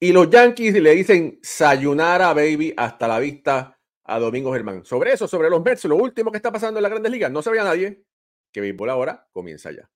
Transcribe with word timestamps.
Y 0.00 0.12
los 0.12 0.30
Yankees 0.30 0.74
le 0.74 0.94
dicen 0.94 1.40
sayonara, 1.42 2.32
baby, 2.32 2.72
hasta 2.76 3.08
la 3.08 3.18
vista 3.18 3.80
a 4.04 4.18
Domingo 4.18 4.52
Germán. 4.52 4.84
Sobre 4.84 5.12
eso, 5.12 5.26
sobre 5.26 5.50
los 5.50 5.62
Mets, 5.62 5.84
lo 5.86 5.96
último 5.96 6.30
que 6.30 6.36
está 6.36 6.52
pasando 6.52 6.78
en 6.78 6.84
la 6.84 6.88
Grandes 6.88 7.10
Ligas, 7.10 7.32
no 7.32 7.42
vea 7.50 7.64
nadie, 7.64 8.04
que 8.52 8.60
béisbol 8.60 8.90
ahora 8.90 9.28
comienza 9.32 9.72
ya. 9.72 9.90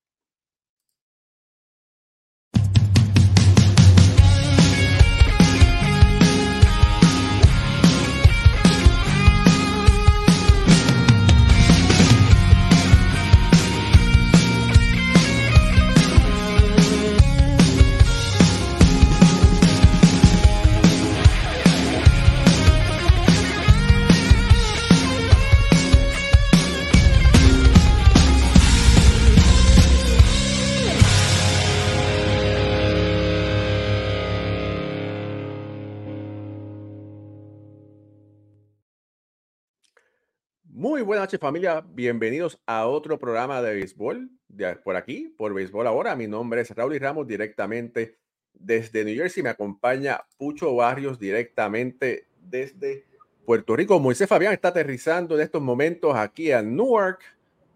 Muy 40.83 41.01
buenas 41.01 41.27
noches 41.27 41.39
familia, 41.39 41.81
bienvenidos 41.93 42.59
a 42.65 42.87
otro 42.87 43.17
programa 43.17 43.61
de 43.61 43.73
béisbol 43.73 44.29
por 44.83 44.97
aquí, 44.97 45.33
por 45.37 45.53
Béisbol 45.53 45.87
Ahora. 45.87 46.13
Mi 46.17 46.27
nombre 46.27 46.59
es 46.59 46.71
Raúl 46.71 46.93
y 46.93 46.99
Ramos 46.99 47.25
directamente 47.25 48.17
desde 48.53 49.05
New 49.05 49.15
Jersey. 49.15 49.41
Me 49.43 49.49
acompaña 49.49 50.25
Pucho 50.37 50.75
Barrios 50.75 51.17
directamente 51.17 52.27
desde 52.37 53.05
Puerto 53.45 53.77
Rico. 53.77 53.97
Moisés 53.97 54.27
Fabián 54.27 54.51
está 54.51 54.67
aterrizando 54.67 55.35
en 55.35 55.43
estos 55.43 55.61
momentos 55.61 56.17
aquí 56.17 56.51
en 56.51 56.75
Newark. 56.75 57.21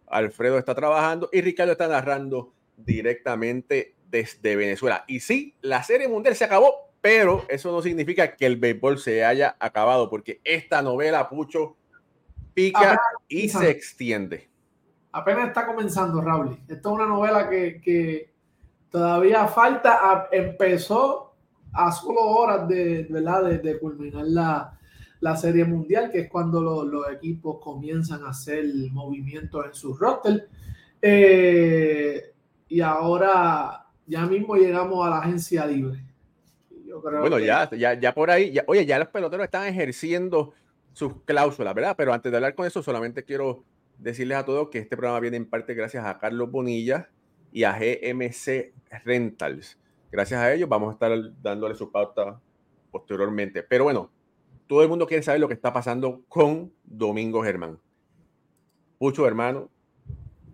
Alfredo 0.08 0.58
está 0.58 0.76
trabajando 0.76 1.30
y 1.32 1.40
Ricardo 1.40 1.72
está 1.72 1.88
narrando 1.88 2.52
directamente 2.76 3.96
desde 4.10 4.58
Venezuela. 4.58 5.06
Y 5.08 5.22
sí, 5.22 5.56
la 5.62 5.82
serie 5.82 6.10
mundial 6.10 6.36
se 6.36 6.44
acabó, 6.44 6.92
pero 7.00 7.46
eso 7.48 7.72
no 7.72 7.82
significa 7.82 8.36
que 8.36 8.46
el 8.46 8.58
béisbol 8.58 9.00
se 9.00 9.24
haya 9.24 9.56
acabado, 9.62 10.10
porque 10.10 10.42
esta 10.44 10.82
novela, 10.82 11.30
Pucho, 11.30 11.78
pica 12.58 13.00
y 13.28 13.48
se 13.50 13.70
extiende. 13.70 14.50
Apenas 15.12 15.50
está 15.50 15.68
comenzando, 15.68 16.20
Raúl. 16.22 16.58
Esto 16.68 16.90
es 16.90 16.96
una 16.96 17.06
novela 17.06 17.48
que, 17.48 18.34
todavía 18.90 19.48
falta. 19.48 20.28
empezó 20.32 21.36
a 21.72 21.92
solo 21.92 22.22
horas 22.22 22.68
de, 22.68 23.06
¿verdad? 23.12 23.44
de, 23.44 23.80
culminar 23.80 24.26
la, 25.20 25.38
serie 25.38 25.66
mundial, 25.66 26.10
que 26.12 26.22
es 26.22 26.30
cuando 26.30 26.84
los 26.84 27.08
equipos 27.12 27.60
comienzan 27.62 28.24
a 28.24 28.30
hacer 28.30 28.66
movimientos 28.92 29.64
en 29.64 29.74
su 29.76 29.96
roster. 29.96 30.50
Eh, 31.00 32.34
y 32.70 32.82
ahora 32.82 33.86
ya 34.08 34.26
mismo 34.26 34.56
llegamos 34.56 35.06
a 35.06 35.12
la 35.12 35.20
agencia 35.20 35.64
libre. 35.68 36.04
bueno, 37.20 37.38
ya, 37.38 37.70
ya, 37.70 37.94
ya 37.94 38.14
por 38.16 38.32
ahí, 38.32 38.52
ya, 38.52 38.64
oye, 38.66 38.84
ya 38.84 38.98
los 38.98 39.10
peloteros 39.10 39.46
están 39.46 39.68
ejerciendo 39.68 40.54
sus 40.98 41.14
cláusulas, 41.26 41.76
¿verdad? 41.76 41.94
Pero 41.96 42.12
antes 42.12 42.32
de 42.32 42.38
hablar 42.38 42.56
con 42.56 42.66
eso, 42.66 42.82
solamente 42.82 43.24
quiero 43.24 43.64
decirles 44.00 44.40
a 44.40 44.46
todos 44.46 44.70
que 44.70 44.80
este 44.80 44.98
programa 44.98 45.20
viene 45.20 45.38
en 45.38 45.48
parte 45.48 45.76
gracias 45.76 46.04
a 46.04 46.18
Carlos 46.18 46.50
Bonilla 46.50 47.12
y 47.52 47.66
a 47.66 47.78
GMC 47.78 48.74
Rentals. 49.06 49.78
Gracias 50.12 50.42
a 50.42 50.52
ellos 50.52 50.68
vamos 50.68 50.90
a 50.90 50.94
estar 50.94 51.12
dándole 51.44 51.76
su 51.76 51.92
pauta 51.92 52.42
posteriormente. 52.90 53.62
Pero 53.62 53.84
bueno, 53.84 54.10
todo 54.66 54.82
el 54.82 54.90
mundo 54.90 55.06
quiere 55.06 55.22
saber 55.22 55.40
lo 55.40 55.48
que 55.48 55.54
está 55.54 55.72
pasando 55.72 56.24
con 56.30 56.74
Domingo 56.84 57.44
Germán. 57.44 57.80
Mucho 59.00 59.28
hermano, 59.28 59.70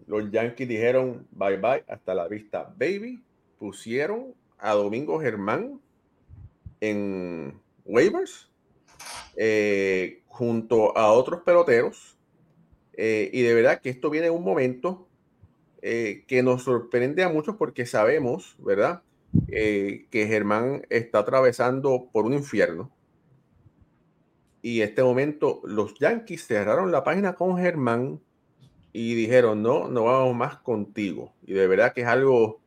los 0.08 0.30
Yankees 0.30 0.68
dijeron 0.68 1.26
bye 1.32 1.56
bye, 1.56 1.86
hasta 1.88 2.14
la 2.14 2.28
vista, 2.28 2.64
baby. 2.78 3.24
Pusieron 3.58 4.34
a 4.58 4.74
Domingo 4.74 5.22
Germán 5.22 5.80
en 6.82 7.62
waivers. 7.86 8.52
Eh, 9.38 10.23
junto 10.34 10.98
a 10.98 11.12
otros 11.12 11.42
peloteros. 11.42 12.18
Eh, 12.94 13.30
y 13.32 13.44
de 13.44 13.54
verdad 13.54 13.80
que 13.82 13.90
esto 13.90 14.10
viene 14.10 14.28
en 14.28 14.34
un 14.34 14.44
momento 14.44 15.08
eh, 15.84 16.24
que 16.28 16.42
nos 16.42 16.64
sorprende 16.64 17.24
a 17.24 17.30
muchos 17.30 17.56
porque 17.56 17.86
sabemos, 17.86 18.56
¿verdad? 18.58 19.04
Eh, 19.48 20.08
que 20.10 20.26
Germán 20.26 20.88
está 20.90 21.20
atravesando 21.20 22.10
por 22.12 22.26
un 22.26 22.34
infierno. 22.34 22.92
Y 24.64 24.82
este 24.82 25.04
momento 25.04 25.62
los 25.66 25.94
Yankees 26.00 26.48
cerraron 26.48 26.92
la 26.92 27.04
página 27.04 27.34
con 27.36 27.58
Germán 27.58 28.20
y 28.92 29.14
dijeron, 29.14 29.62
no, 29.62 29.88
no 29.88 30.06
vamos 30.06 30.36
más 30.36 30.58
contigo. 30.58 31.32
Y 31.46 31.54
de 31.54 31.68
verdad 31.68 31.94
que 31.94 32.02
es 32.02 32.08
algo 32.08 32.60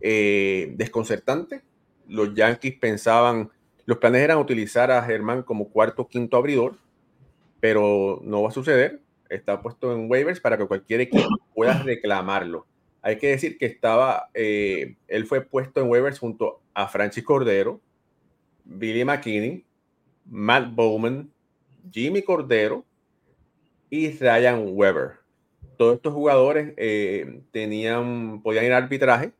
desconcertante. 0.00 1.60
Los 2.08 2.34
Yankees 2.34 2.78
pensaban, 2.78 3.50
los 3.84 3.98
planes 3.98 4.22
eran 4.22 4.38
utilizar 4.38 4.90
a 4.90 5.02
Germán 5.02 5.42
como 5.42 5.68
cuarto 5.68 6.08
quinto 6.08 6.38
abridor 6.38 6.78
pero 7.60 8.20
no 8.24 8.42
va 8.42 8.48
a 8.48 8.52
suceder. 8.52 9.00
Está 9.28 9.62
puesto 9.62 9.92
en 9.94 10.10
waivers 10.10 10.40
para 10.40 10.58
que 10.58 10.66
cualquier 10.66 11.02
equipo 11.02 11.28
pueda 11.54 11.74
reclamarlo. 11.82 12.66
Hay 13.02 13.16
que 13.16 13.28
decir 13.28 13.56
que 13.56 13.66
estaba, 13.66 14.28
eh, 14.34 14.96
él 15.08 15.26
fue 15.26 15.40
puesto 15.40 15.80
en 15.80 15.88
waivers 15.88 16.18
junto 16.18 16.60
a 16.74 16.88
Francis 16.88 17.24
Cordero, 17.24 17.80
Billy 18.64 19.04
McKinney, 19.04 19.64
Matt 20.26 20.74
Bowman, 20.74 21.30
Jimmy 21.90 22.22
Cordero 22.22 22.84
y 23.88 24.10
Ryan 24.10 24.64
Weber. 24.68 25.12
Todos 25.76 25.96
estos 25.96 26.12
jugadores 26.12 26.74
eh, 26.76 27.42
tenían, 27.52 28.42
podían 28.42 28.66
ir 28.66 28.72
a 28.72 28.76
arbitraje, 28.76 29.32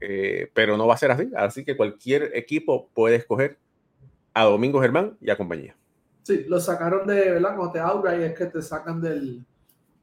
eh, 0.00 0.50
pero 0.54 0.76
no 0.76 0.86
va 0.86 0.94
a 0.94 0.98
ser 0.98 1.12
así. 1.12 1.28
Así 1.36 1.64
que 1.64 1.76
cualquier 1.76 2.32
equipo 2.34 2.88
puede 2.94 3.16
escoger 3.16 3.58
a 4.34 4.44
Domingo 4.44 4.80
Germán 4.80 5.16
y 5.20 5.30
a 5.30 5.36
compañía. 5.36 5.76
Sí, 6.22 6.44
lo 6.48 6.60
sacaron 6.60 7.06
de, 7.06 7.32
¿verdad? 7.32 7.56
Como 7.56 7.72
te 7.72 7.80
aura 7.80 8.16
y 8.16 8.22
es 8.22 8.34
que 8.34 8.46
te 8.46 8.62
sacan 8.62 9.00
del, 9.00 9.44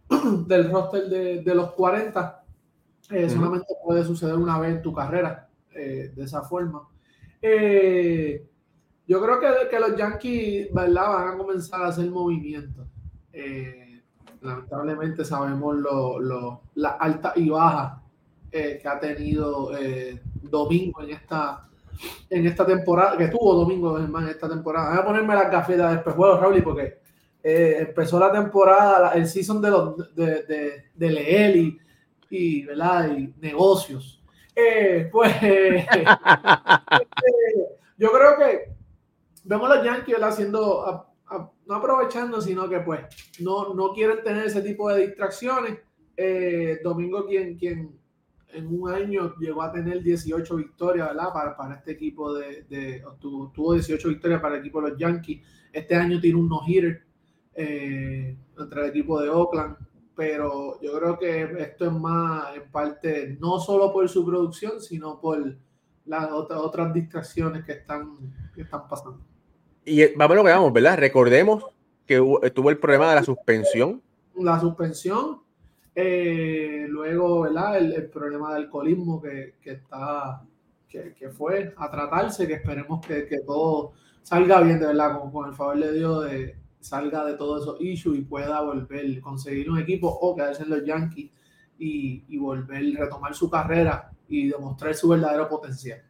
del 0.48 0.72
roster 0.72 1.08
de, 1.08 1.56
los 1.56 1.72
40. 1.72 2.44
Eh, 3.12 3.30
solamente 3.30 3.74
puede 3.84 4.04
suceder 4.04 4.36
una 4.36 4.60
vez 4.60 4.76
en 4.76 4.82
tu 4.82 4.94
carrera 4.94 5.48
eh, 5.74 6.12
de 6.16 6.24
esa 6.24 6.44
forma. 6.44 6.88
Eh, 7.42 8.46
yo 9.08 9.22
creo 9.22 9.40
que, 9.40 9.70
que, 9.70 9.80
los 9.80 9.96
Yankees, 9.96 10.72
¿verdad? 10.74 11.08
Van 11.08 11.28
a 11.30 11.38
comenzar 11.38 11.82
a 11.82 11.88
hacer 11.88 12.10
movimientos. 12.12 12.86
lamentablemente 14.42 15.26
sabemos 15.26 15.76
lo, 15.78 16.20
lo, 16.20 16.62
la 16.76 16.92
alta 16.92 17.34
y 17.36 17.50
baja 17.50 18.04
que 18.52 18.82
ha 18.86 19.00
tenido 19.00 19.72
Domingo 20.42 21.02
en 21.04 21.12
esta 21.12 21.69
en 22.30 22.46
esta 22.46 22.66
temporada, 22.66 23.18
que 23.18 23.28
tuvo 23.28 23.56
Domingo 23.56 23.98
en 23.98 24.28
esta 24.28 24.48
temporada. 24.48 24.92
Voy 24.92 25.00
a 25.00 25.06
ponerme 25.06 25.36
las 25.36 25.52
gafetas 25.52 25.92
de 25.92 25.98
espejuelos, 25.98 26.40
Raúl, 26.40 26.64
porque 26.64 27.00
eh, 27.42 27.78
empezó 27.88 28.20
la 28.20 28.32
temporada, 28.32 29.14
el 29.14 29.28
season 29.28 29.62
de, 29.62 29.70
los, 29.70 30.16
de, 30.16 30.44
de, 30.44 30.84
de 30.94 31.10
leer 31.10 31.56
y, 31.56 31.80
y, 32.30 32.66
¿verdad? 32.66 33.10
y 33.18 33.34
negocios. 33.40 34.22
Eh, 34.56 35.10
pues 35.12 35.34
eh, 35.42 35.86
yo 37.98 38.12
creo 38.12 38.38
que 38.38 38.74
vemos 39.46 39.72
a 39.72 39.76
los 39.76 39.86
Yankees 39.86 40.22
haciendo, 40.22 41.08
no 41.66 41.76
aprovechando, 41.76 42.42
sino 42.42 42.68
que 42.68 42.80
pues 42.82 43.02
no, 43.40 43.74
no 43.74 43.94
quieren 43.94 44.22
tener 44.24 44.46
ese 44.46 44.62
tipo 44.62 44.90
de 44.90 45.08
distracciones. 45.08 45.80
Domingo, 46.84 47.26
quien, 47.26 47.58
quien 47.58 47.98
en 48.54 48.68
un 48.68 48.90
año 48.90 49.36
llegó 49.40 49.62
a 49.62 49.72
tener 49.72 50.02
18 50.02 50.56
victorias, 50.56 51.08
¿verdad? 51.10 51.34
Para, 51.34 51.56
para 51.56 51.76
este 51.76 51.92
equipo 51.92 52.34
de, 52.34 52.64
de 52.70 53.04
tuvo, 53.20 53.74
18 53.74 54.10
victorias 54.10 54.42
para 54.42 54.56
el 54.56 54.62
equipo 54.62 54.82
de 54.82 54.90
los 54.90 55.00
Yankees. 55.00 55.42
Este 55.72 55.96
año 55.96 56.20
tiene 56.20 56.40
un 56.40 56.50
no-hitter 56.50 57.04
eh, 57.54 58.38
contra 58.56 58.84
el 58.84 58.90
equipo 58.90 59.22
de 59.22 59.30
Oakland, 59.30 59.78
pero 60.16 60.80
yo 60.82 60.98
creo 61.00 61.20
que 61.20 61.44
esto 61.60 61.86
es 61.86 61.92
más 61.94 62.56
en 62.56 62.72
parte 62.72 63.38
no 63.40 63.60
solo 63.60 63.94
por 63.94 64.08
su 64.10 64.26
producción, 64.26 64.82
sino 64.82 65.20
por 65.20 65.58
las 66.06 66.32
otras, 66.32 66.60
otras 66.60 66.94
distracciones 66.94 67.64
que 67.64 67.74
están, 67.74 68.18
que 68.56 68.62
están 68.62 68.88
pasando. 68.88 69.22
Y 69.86 70.02
eh, 70.02 70.14
vamos 70.18 70.34
a 70.34 70.36
lo 70.38 70.44
que 70.44 70.52
vamos, 70.52 70.74
¿verdad? 70.74 70.98
Recordemos 70.98 71.66
que 72.06 72.18
tuvo 72.54 72.70
el 72.72 72.80
problema 72.80 73.10
de 73.10 73.16
la 73.16 73.24
suspensión. 73.24 74.02
La 74.36 74.60
suspensión, 74.60 75.42
eh, 76.02 76.88
luego, 76.90 77.42
¿verdad? 77.42 77.78
El, 77.78 78.10
problema 78.10 78.54
del 78.54 78.64
alcoholismo 78.64 79.22
que, 79.22 79.56
que 79.62 79.72
está, 79.72 80.42
que, 80.88 81.14
que, 81.14 81.30
fue 81.30 81.74
a 81.78 81.90
tratarse, 81.90 82.48
que 82.48 82.54
esperemos 82.54 83.06
que, 83.06 83.26
que, 83.26 83.40
todo 83.46 83.94
salga 84.22 84.62
bien, 84.62 84.80
de 84.80 84.88
verdad, 84.88 85.20
con, 85.20 85.32
con 85.32 85.50
el 85.50 85.56
favor 85.56 85.80
de 85.80 85.94
Dios, 85.94 86.32
salga 86.80 87.26
de 87.26 87.34
todos 87.34 87.64
esos 87.64 87.82
issues 87.82 88.20
y 88.20 88.22
pueda 88.22 88.62
volver, 88.62 89.20
conseguir 89.22 89.70
un 89.70 89.80
equipo 89.80 90.08
o 90.08 90.36
quedarse 90.36 90.64
en 90.64 90.70
los 90.70 90.86
Yankees 90.86 91.32
y, 91.78 92.24
y 92.28 92.38
volver, 92.38 92.84
retomar 92.96 93.34
su 93.34 93.50
carrera 93.50 94.12
y 94.28 94.48
demostrar 94.48 94.96
su 94.96 95.10
verdadero 95.10 95.50
potencial. 95.50 96.02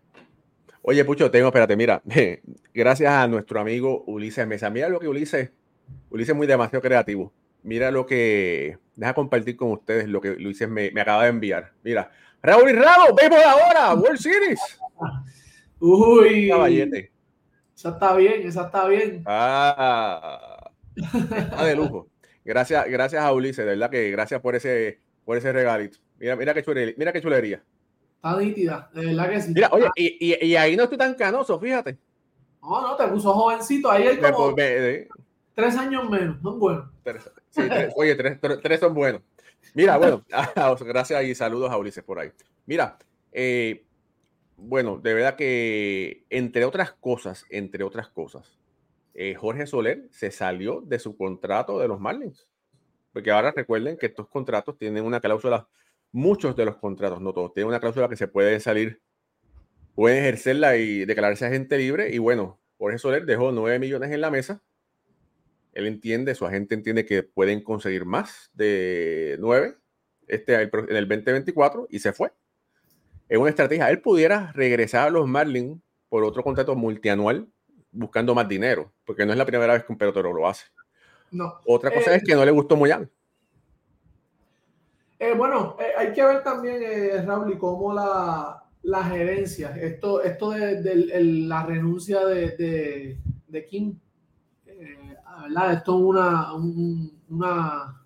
Oye, 0.82 1.04
Pucho, 1.04 1.30
tengo, 1.30 1.48
espérate, 1.48 1.76
mira, 1.76 2.02
gracias 2.74 3.12
a 3.12 3.28
nuestro 3.28 3.60
amigo 3.60 4.04
Ulises 4.08 4.48
Mesa. 4.48 4.70
Mira 4.70 4.90
lo 4.90 5.00
que 5.00 5.08
Ulises, 5.08 5.52
Ulises 6.10 6.30
es 6.30 6.36
muy 6.36 6.48
demasiado 6.48 6.82
creativo. 6.82 7.34
Mira 7.64 7.92
lo 7.92 8.06
que, 8.06 8.78
deja 8.96 9.14
compartir 9.14 9.56
con 9.56 9.72
ustedes 9.72 10.08
lo 10.08 10.22
que 10.22 10.32
Ulises 10.32 10.70
me, 10.70 10.92
me 10.92 11.02
acaba 11.02 11.24
de 11.24 11.30
enviar. 11.30 11.74
Mira, 11.84 12.12
Raúl 12.42 12.70
y 12.70 12.74
Rabo, 12.74 13.16
vemos 13.16 13.40
ahora, 13.44 13.94
World 13.96 14.20
Series. 14.20 14.60
Uy. 15.80 16.50
Caballete. 16.50 17.12
Esa 17.76 17.90
está 17.90 18.16
bien, 18.16 18.46
esa 18.46 18.64
está 18.64 18.88
bien. 18.88 19.24
Ah, 19.26 20.72
está 20.96 21.64
de 21.64 21.76
lujo. 21.76 22.10
Gracias, 22.44 22.86
gracias 22.90 23.24
a 23.24 23.32
Ulises, 23.32 23.66
de 23.66 23.72
verdad 23.72 23.90
que 23.90 24.12
gracias 24.12 24.42
por 24.42 24.56
ese, 24.56 25.00
por 25.24 25.38
ese 25.38 25.52
regalito. 25.54 25.98
Mira, 26.18 26.36
mira 26.36 26.54
qué 26.54 26.64
chulería. 26.64 26.96
Mira 26.98 27.14
qué 27.14 27.22
chulería. 27.22 27.64
Está 28.16 28.38
nítida, 28.38 28.90
de 28.94 29.06
verdad 29.06 29.30
que 29.30 29.42
sí. 29.42 29.54
Mira, 29.54 29.70
oye, 29.72 29.90
y, 29.96 30.18
y, 30.20 30.46
y, 30.46 30.56
ahí 30.58 30.76
no 30.76 30.84
estoy 30.84 30.98
tan 30.98 31.14
canoso, 31.14 31.58
fíjate. 31.58 31.98
No, 32.62 32.82
no, 32.82 32.96
te 32.98 33.08
puso 33.08 33.34
jovencito. 33.34 33.90
Ahí 33.90 34.08
hay 34.08 34.18
como 34.18 34.54
tres 35.56 35.78
años 35.78 36.10
menos, 36.10 36.42
son 36.42 36.60
buenos. 36.60 36.86
Sí, 37.50 37.62
oye, 37.96 38.16
tres, 38.16 38.40
tres, 38.62 38.80
son 38.80 38.94
buenos. 38.94 39.22
Mira, 39.74 39.98
bueno, 39.98 40.24
gracias 40.86 41.24
y 41.24 41.36
saludos 41.36 41.72
a 41.72 41.78
Ulises 41.78 42.04
por 42.04 42.20
ahí. 42.20 42.32
Mira, 42.66 42.98
eh, 43.32 43.86
bueno, 44.58 44.98
de 44.98 45.14
verdad 45.14 45.36
que 45.36 46.26
entre 46.30 46.66
otras 46.66 46.92
cosas, 46.94 47.46
entre 47.50 47.84
otras 47.84 48.10
cosas, 48.10 48.60
eh, 49.14 49.36
Jorge 49.36 49.68
Soler 49.68 50.08
se 50.12 50.32
salió 50.32 50.82
de 50.82 51.00
su 51.00 51.18
contrato 51.18 51.80
de 51.80 51.88
los 51.88 52.00
Marlins. 52.00 52.48
Porque 53.12 53.32
ahora 53.32 53.52
recuerden 53.52 53.98
que 53.98 54.06
estos 54.06 54.28
contratos 54.28 54.78
tienen 54.78 55.04
una 55.04 55.20
cláusula, 55.20 55.68
muchos 56.12 56.56
de 56.56 56.66
los 56.66 56.78
contratos, 56.78 57.22
no 57.22 57.34
todos, 57.34 57.54
tienen 57.54 57.70
una 57.70 57.80
cláusula 57.80 58.08
que 58.08 58.16
se 58.16 58.28
puede 58.28 58.60
salir, 58.60 59.02
pueden 59.96 60.20
ejercerla 60.20 60.78
y 60.78 61.06
declararse 61.06 61.46
agente 61.46 61.78
libre. 61.78 62.14
Y 62.14 62.20
bueno, 62.20 62.60
Jorge 62.78 62.98
Soler 62.98 63.26
dejó 63.26 63.52
9 63.52 63.80
millones 63.80 64.12
en 64.12 64.22
la 64.22 64.32
mesa. 64.32 64.62
Él 65.80 65.88
entiende, 65.88 66.36
su 66.36 66.46
agente 66.46 66.76
entiende 66.76 67.06
que 67.06 67.24
pueden 67.24 67.64
conseguir 67.64 68.06
más 68.06 68.52
de 68.54 69.38
9 69.40 69.76
este, 70.28 70.54
en 70.62 70.96
el 70.96 71.08
2024 71.08 71.88
y 71.90 72.00
se 72.00 72.14
fue. 72.14 72.32
Es 73.28 73.38
una 73.38 73.50
estrategia. 73.50 73.90
Él 73.90 74.02
pudiera 74.02 74.52
regresar 74.54 75.08
a 75.08 75.12
los 75.12 75.28
Marlins 75.28 75.80
por 76.10 76.24
otro 76.24 76.44
contrato 76.44 76.76
multianual 76.76 77.48
buscando 77.92 78.36
más 78.36 78.48
dinero, 78.48 78.92
porque 79.06 79.26
no 79.26 79.32
es 79.32 79.38
la 79.38 79.46
primera 79.46 79.74
vez 79.74 79.84
que 79.84 79.92
un 79.92 79.98
pelotero 79.98 80.34
lo 80.34 80.48
hace. 80.48 80.66
No. 81.32 81.60
Otra 81.66 81.92
cosa 81.92 82.16
es 82.16 82.24
que 82.24 82.36
no 82.36 82.46
le 82.46 82.52
gustó 82.52 82.76
Moyan. 82.76 83.10
Eh, 85.20 85.34
bueno, 85.36 85.76
eh, 85.80 85.92
hay 85.98 86.14
que 86.14 86.24
ver 86.24 86.44
también, 86.44 86.82
eh, 86.82 87.22
Raúl, 87.24 87.54
y 87.54 87.58
cómo 87.58 87.94
la, 87.94 88.64
la, 88.84 89.04
gerencia, 89.04 89.76
esto, 89.76 90.24
esto 90.24 90.52
de, 90.52 90.82
la 91.22 91.66
renuncia 91.66 92.26
de, 92.26 93.18
de, 93.48 93.66
Kim, 93.66 93.90
eh, 93.90 94.09
¿verdad? 95.42 95.74
Esto 95.74 95.98
es 95.98 96.04
una, 96.04 96.54
una, 96.54 98.04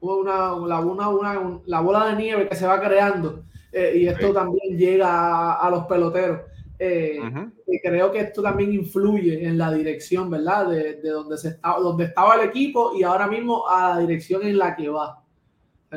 una, 0.00 0.54
una, 0.54 1.60
la 1.66 1.80
bola 1.80 2.06
de 2.08 2.16
nieve 2.16 2.48
que 2.48 2.56
se 2.56 2.66
va 2.66 2.80
creando 2.80 3.42
y 3.72 4.06
esto 4.06 4.32
también 4.32 4.78
llega 4.78 5.54
a, 5.54 5.68
los 5.68 5.84
peloteros. 5.86 6.42
y 6.78 7.80
creo 7.80 8.12
que 8.12 8.20
esto 8.20 8.40
también 8.40 8.72
influye 8.72 9.44
en 9.44 9.58
la 9.58 9.72
dirección, 9.72 10.30
¿verdad? 10.30 10.68
De, 10.68 11.00
de 11.00 11.10
donde, 11.10 11.36
se 11.36 11.48
está, 11.48 11.76
donde 11.80 12.04
estaba 12.04 12.36
el 12.36 12.48
equipo 12.48 12.92
y 12.96 13.02
ahora 13.02 13.26
mismo 13.26 13.68
a 13.68 13.90
la 13.90 13.98
dirección 13.98 14.42
en 14.42 14.58
la 14.58 14.76
que 14.76 14.88
va 14.88 15.24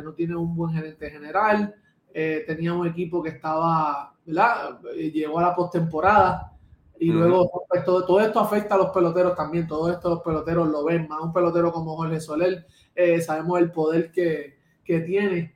no 0.02 0.14
tiene 0.14 0.36
un 0.36 0.56
buen 0.56 0.74
gerente 0.74 1.10
general, 1.10 1.74
eh, 2.14 2.44
tenía 2.46 2.74
un 2.74 2.88
equipo 2.88 3.22
que 3.22 3.30
estaba, 3.30 4.14
¿verdad? 4.26 4.80
Eh, 4.96 5.12
llegó 5.12 5.40
a 5.40 5.44
la 5.44 5.56
postemporada 5.56 6.54
y 7.00 7.12
luego 7.12 7.66
pues, 7.68 7.84
todo, 7.84 8.20
esto 8.20 8.40
afecta 8.40 8.76
a 8.76 8.78
los 8.78 8.90
peloteros 8.90 9.36
también, 9.36 9.68
todo 9.68 9.92
esto 9.92 10.10
los 10.10 10.22
peloteros 10.22 10.68
lo 10.70 10.86
ven, 10.86 11.08
más 11.08 11.22
un 11.22 11.34
pelotero 11.34 11.72
como 11.72 11.96
Jorge 11.96 12.20
Soler, 12.20 12.66
eh, 12.96 13.22
sabemos 13.22 13.60
el 13.60 13.72
poder 13.72 14.12
que, 14.12 14.58
que 14.84 15.02
tiene 15.02 15.54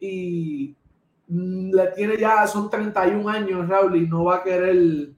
y 0.00 0.76
mm, 1.28 1.74
le 1.74 1.86
tiene 1.88 2.18
ya, 2.18 2.46
son 2.46 2.68
31 2.68 3.28
años 3.28 3.68
Raúl 3.68 3.96
y 3.96 4.08
no 4.08 4.24
va 4.24 4.36
a 4.36 4.42
querer 4.42 5.10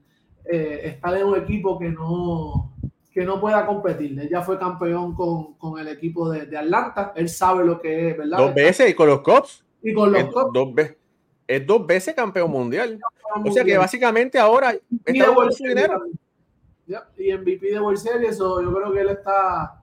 estar 0.47 1.17
en 1.17 1.25
un 1.25 1.37
equipo 1.37 1.79
que 1.79 1.89
no, 1.89 2.75
que 3.15 3.23
no 3.23 3.39
pueda 3.39 3.65
competir. 3.65 4.19
Él 4.19 4.29
ya 4.29 4.41
fue 4.41 4.59
campeón 4.59 5.15
con, 5.15 5.53
con 5.53 5.79
el 5.79 5.87
equipo 5.87 6.29
de, 6.29 6.47
de, 6.47 6.57
Atlanta. 6.57 7.13
Él 7.15 7.29
sabe 7.29 7.63
lo 7.63 7.79
que 7.79 8.09
es, 8.09 8.17
¿verdad? 8.17 8.39
Dos 8.39 8.53
veces 8.53 8.91
y 8.91 8.93
con 8.93 9.07
los 9.07 9.21
Cubs. 9.21 9.63
Y 9.81 9.93
con 9.93 10.11
los 10.11 10.25
Cubs. 10.25 10.51
Dos 10.53 10.75
veces. 10.75 10.97
Es 11.47 11.65
dos 11.65 11.85
veces 11.85 12.15
campeón 12.15 12.51
mundial. 12.51 12.99
O 13.43 13.51
sea 13.51 13.63
que 13.63 13.77
básicamente 13.77 14.39
ahora 14.39 14.75
está 15.05 15.51
su 15.51 15.63
dinero. 15.63 16.03
Y 17.17 17.33
MVP 17.33 17.71
de 17.71 17.79
World 17.79 17.97
Series, 17.97 18.35
eso 18.35 18.61
yo 18.61 18.73
creo 18.73 18.93
que 18.93 19.01
él 19.01 19.09
está, 19.09 19.81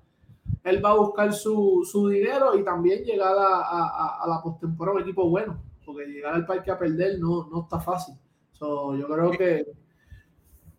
él 0.62 0.84
va 0.84 0.90
a 0.90 0.96
buscar 0.96 1.32
su, 1.32 1.86
su 1.90 2.08
dinero 2.08 2.56
y 2.56 2.62
también 2.62 3.02
llegar 3.02 3.36
a, 3.36 3.60
a, 3.60 4.22
a 4.22 4.28
la 4.28 4.40
postemporada 4.40 4.96
un 4.96 5.02
equipo 5.02 5.28
bueno, 5.28 5.60
porque 5.84 6.06
llegar 6.06 6.34
al 6.34 6.46
parque 6.46 6.70
a 6.70 6.78
perder 6.78 7.18
no, 7.18 7.48
no 7.50 7.62
está 7.62 7.80
fácil. 7.80 8.14
So, 8.52 8.96
yo 8.96 9.08
creo 9.08 9.30
que, 9.32 9.66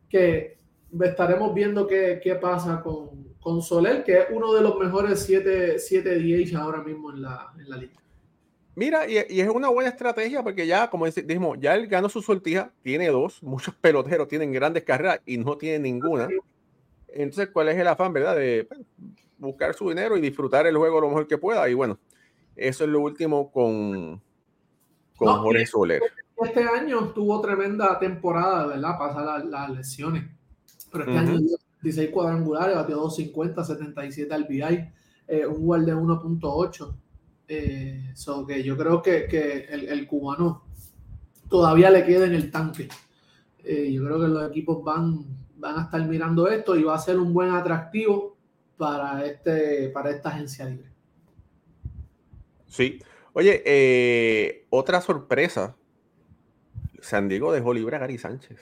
que 0.08 0.58
estaremos 1.02 1.54
viendo 1.54 1.86
qué, 1.86 2.22
qué 2.24 2.36
pasa 2.36 2.82
con, 2.82 3.36
con, 3.42 3.62
Soler, 3.62 4.06
que 4.06 4.20
es 4.20 4.26
uno 4.32 4.54
de 4.54 4.62
los 4.62 4.78
mejores 4.78 5.24
7 5.24 5.78
DH 5.78 6.56
ahora 6.56 6.82
mismo 6.82 7.12
en 7.12 7.22
la, 7.22 7.52
en 7.60 7.70
la 7.70 7.78
liga. 7.78 8.03
Mira, 8.76 9.08
y, 9.08 9.18
y, 9.30 9.42
es 9.42 9.50
una 9.50 9.70
buena 9.70 9.90
estrategia 9.90 10.42
porque 10.42 10.66
ya, 10.66 10.90
como 10.90 11.06
dijimos, 11.06 11.58
ya 11.60 11.76
él 11.76 11.88
ganó 11.88 12.10
su 12.10 12.22
sortija, 12.22 12.72
tiene 12.82 13.10
dos, 13.10 13.42
muchos 13.44 13.76
peloteros 13.76 14.28
tienen 14.28 14.52
grandes 14.52 14.84
carreras 14.84 15.20
y 15.26 15.38
no 15.38 15.58
tiene 15.58 15.80
ninguna. 15.80 16.28
Entonces, 17.08 17.50
¿cuál 17.54 17.70
es 17.70 17.78
el 17.78 17.88
afán, 17.88 18.14
verdad? 18.14 18.36
De 18.36 18.66
pues, 18.68 18.80
buscar 19.38 19.74
su 19.76 19.90
dinero 19.90 20.18
y 20.18 20.22
disfrutar 20.22 20.66
el 20.66 20.76
juego 20.76 21.02
lo 21.02 21.10
mejor 21.10 21.28
que 21.28 21.38
pueda. 21.38 21.70
Y 21.70 21.76
bueno, 21.76 22.00
eso 22.56 22.84
es 22.84 22.90
lo 22.90 23.02
último 23.02 23.52
con, 23.52 24.20
con 25.16 25.28
no, 25.28 25.42
Jorge 25.42 25.66
Soler. 25.68 26.02
Este 26.44 26.64
año 26.64 27.10
tuvo 27.10 27.40
tremenda 27.42 28.00
temporada, 28.00 28.66
¿verdad? 28.66 28.98
Pasa 28.98 29.44
las, 29.44 29.70
lesiones 29.70 30.24
pero 30.92 31.06
este 31.06 31.18
año 31.18 31.40
16 31.82 32.12
cuadrangulares, 32.12 32.76
batió 32.76 32.98
250, 32.98 33.64
77 33.64 34.34
al 34.34 34.44
BI, 34.44 34.62
eh, 35.28 35.46
un 35.48 35.68
WAR 35.68 35.82
de 35.82 35.96
1.8. 35.96 36.96
Eh, 37.48 38.12
so 38.16 38.46
que 38.48 38.64
yo 38.64 38.78
creo 38.78 39.02
que, 39.02 39.28
que 39.28 39.66
el, 39.70 39.90
el, 39.90 40.08
cubano 40.08 40.64
todavía 41.50 41.90
le 41.90 42.06
queda 42.06 42.26
en 42.26 42.34
el 42.34 42.50
tanque. 42.50 42.88
Eh, 43.64 43.92
yo 43.92 44.04
creo 44.04 44.22
que 44.22 44.28
los 44.28 44.50
equipos 44.50 44.84
van, 44.84 45.26
van 45.58 45.78
a 45.78 45.84
estar 45.84 46.06
mirando 46.08 46.48
esto 46.48 46.76
y 46.76 46.84
va 46.84 46.96
a 46.96 47.00
ser 47.00 47.20
un 47.20 47.34
buen 47.34 47.52
atractivo 47.52 48.38
para, 48.78 49.26
este, 49.26 49.90
para 49.90 50.12
esta 50.12 50.30
agencia 50.30 50.66
libre. 50.66 50.90
Sí. 52.68 53.00
Oye, 53.34 53.62
eh, 53.66 54.66
otra 54.70 55.02
sorpresa. 55.02 55.76
San 57.02 57.28
Diego 57.28 57.52
dejó 57.52 57.74
libre 57.74 57.98
a 57.98 58.00
Gary 58.00 58.18
Sánchez. 58.18 58.60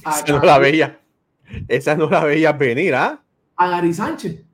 Esa 0.00 0.26
no 0.32 0.42
la 0.42 0.58
veía. 0.58 1.00
Esa 1.68 1.94
no 1.94 2.10
la 2.10 2.24
veía 2.24 2.52
venir, 2.52 2.94
¿ah? 2.94 3.22
A 3.56 3.68
Gary 3.68 3.94
Sánchez. 3.94 4.44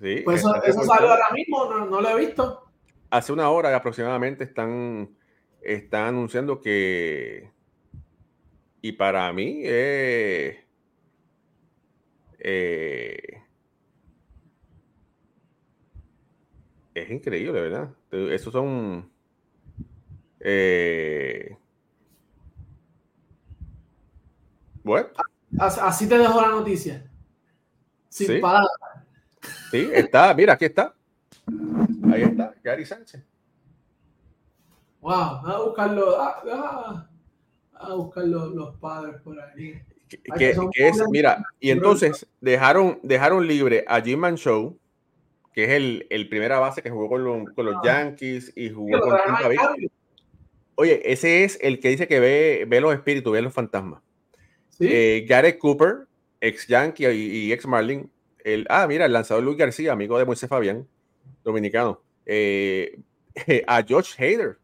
Sí. 0.00 0.22
Pues 0.24 0.40
eso, 0.40 0.62
eso 0.62 0.82
salió 0.82 1.10
ahora 1.10 1.30
mismo, 1.32 1.64
no, 1.70 1.86
no, 1.86 2.00
lo 2.00 2.08
he 2.10 2.26
visto. 2.26 2.64
Hace 3.10 3.32
una 3.32 3.48
hora 3.50 3.74
aproximadamente 3.74 4.44
están, 4.44 5.16
están 5.62 6.08
anunciando 6.08 6.60
que. 6.60 7.50
Y 8.82 8.92
para 8.92 9.32
mí, 9.32 9.62
eh, 9.64 10.64
eh, 12.38 13.42
es 16.94 17.10
increíble, 17.10 17.60
¿verdad? 17.60 17.90
Esos 18.10 18.52
son. 18.52 19.10
Eh, 20.40 21.56
Bueno. 24.86 25.08
Así 25.58 26.08
te 26.08 26.16
dejo 26.16 26.40
la 26.40 26.50
noticia. 26.50 27.10
Sin 28.08 28.28
sí. 28.28 28.40
Sí, 29.70 29.90
está, 29.92 30.32
mira, 30.34 30.54
aquí 30.54 30.64
está. 30.66 30.94
Ahí 32.12 32.22
está, 32.22 32.54
Gary 32.62 32.84
Sánchez. 32.84 33.22
Wow, 35.00 35.12
a 35.12 35.60
buscarlo, 35.64 36.20
a, 36.20 37.08
a 37.74 37.94
buscar 37.94 38.24
los, 38.24 38.52
los, 38.54 38.76
padres 38.76 39.20
por 39.22 39.38
ahí. 39.40 39.80
Que, 40.08 40.18
que, 40.18 40.56
que 40.72 40.88
es, 40.88 41.02
mira, 41.10 41.44
y 41.60 41.70
entonces 41.70 42.26
dejaron, 42.40 42.98
dejaron 43.02 43.46
libre 43.46 43.84
a 43.88 44.00
Jim 44.00 44.22
Show, 44.36 44.78
que 45.52 45.64
es 45.64 45.70
el, 45.70 46.06
el 46.10 46.28
primera 46.28 46.58
base 46.58 46.82
que 46.82 46.90
jugó 46.90 47.08
con, 47.08 47.24
lo, 47.24 47.44
con 47.54 47.66
los 47.66 47.76
ah. 47.76 47.80
Yankees 47.84 48.52
y 48.54 48.70
jugó 48.70 49.00
con 49.00 49.16
Tampa 49.16 49.48
Bay. 49.48 49.56
Oye, 50.74 51.00
ese 51.10 51.44
es 51.44 51.58
el 51.62 51.80
que 51.80 51.88
dice 51.88 52.06
que 52.06 52.20
ve, 52.20 52.66
ve 52.68 52.80
los 52.80 52.92
espíritus, 52.92 53.32
ve 53.32 53.42
los 53.42 53.54
fantasmas. 53.54 54.02
¿Sí? 54.68 54.86
Eh, 54.90 55.24
Gareth 55.26 55.58
Cooper, 55.58 56.06
ex 56.40 56.66
Yankee 56.66 57.06
y, 57.06 57.46
y, 57.46 57.52
ex 57.52 57.66
Marlin. 57.66 58.10
El, 58.46 58.64
ah, 58.68 58.86
mira, 58.86 59.06
el 59.06 59.12
lanzador 59.12 59.42
Luis 59.42 59.58
García, 59.58 59.90
amigo 59.90 60.16
de 60.20 60.24
Moisés 60.24 60.48
Fabián, 60.48 60.86
dominicano. 61.42 62.00
Eh, 62.24 63.00
a 63.66 63.82
George 63.82 64.14
Hader. 64.16 64.58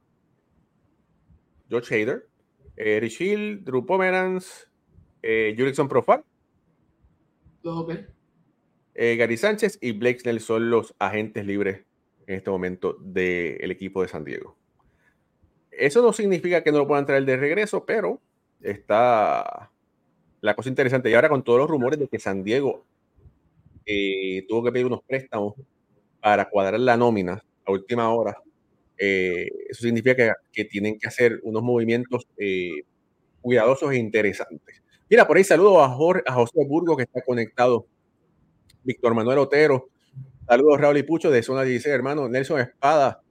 George 1.69 1.93
Hader, 1.93 2.29
Eh, 2.77 3.01
Richil, 3.01 3.65
Drew 3.65 3.85
Pomeranz, 3.85 4.69
eh, 5.21 5.57
Jurickson. 5.59 5.89
Eh, 8.95 9.17
Gary 9.17 9.37
Sánchez 9.37 9.79
y 9.81 9.91
Blake 9.91 10.21
Snell 10.21 10.39
son 10.39 10.71
los 10.71 10.95
agentes 11.01 11.45
libres 11.45 11.85
en 12.29 12.37
este 12.37 12.51
momento 12.51 12.97
del 13.01 13.69
equipo 13.73 14.03
de 14.03 14.09
San 14.09 14.23
Diego. 14.23 14.57
Eso 15.73 16.03
no 16.03 16.13
significa 16.13 16.63
que 16.63 16.71
no 16.71 16.79
lo 16.79 16.87
puedan 16.87 17.05
traer 17.05 17.25
de 17.25 17.37
regreso, 17.37 17.85
pero 17.85 18.21
está 18.61 19.73
la 20.41 20.55
cosa 20.55 20.69
interesante. 20.69 21.11
Y 21.11 21.15
ahora 21.15 21.29
con 21.29 21.43
todos 21.43 21.59
los 21.59 21.69
rumores 21.69 21.99
de 21.99 22.07
que 22.07 22.21
San 22.21 22.45
Diego 22.45 22.87
eh, 23.87 24.45
tuvo 24.49 24.65
que 24.65 24.73
pedir 24.73 24.87
unos 24.87 25.03
préstamos 25.03 25.55
para 26.21 26.49
cuadrar 26.49 26.81
la 26.81 26.97
nómina 26.97 27.43
a 27.65 27.73
última 27.73 28.13
hora, 28.13 28.37
eh, 28.99 29.49
eso 29.69 29.83
significa 29.83 30.37
que, 30.53 30.65
tienen 30.65 30.99
que 30.99 31.09
hacer 31.09 31.41
unos 31.43 31.63
movimientos 31.63 32.29
eh, 32.39 32.83
cuidadosos 33.41 33.93
e 33.93 33.97
interesantes. 33.97 34.83
Mira, 35.11 35.27
por 35.27 35.37
ahí 35.37 35.45
saludo 35.45 35.83
a, 35.83 35.89
Jorge, 35.89 36.23
a 36.27 36.35
José 36.35 36.65
Burgo 36.67 36.97
que 36.97 37.03
está 37.03 37.21
conectado. 37.23 37.87
Víctor 38.85 39.15
Manuel 39.15 39.39
Otero. 39.39 39.89
Saludos 40.47 40.81
Raúl 40.81 40.99
y 40.99 41.03
Pucho 41.03 41.31
de 41.31 41.43
Zona 41.43 41.63
16, 41.63 41.95
hermano. 41.95 42.29
Nelson 42.29 42.61
Espada, 42.61 43.23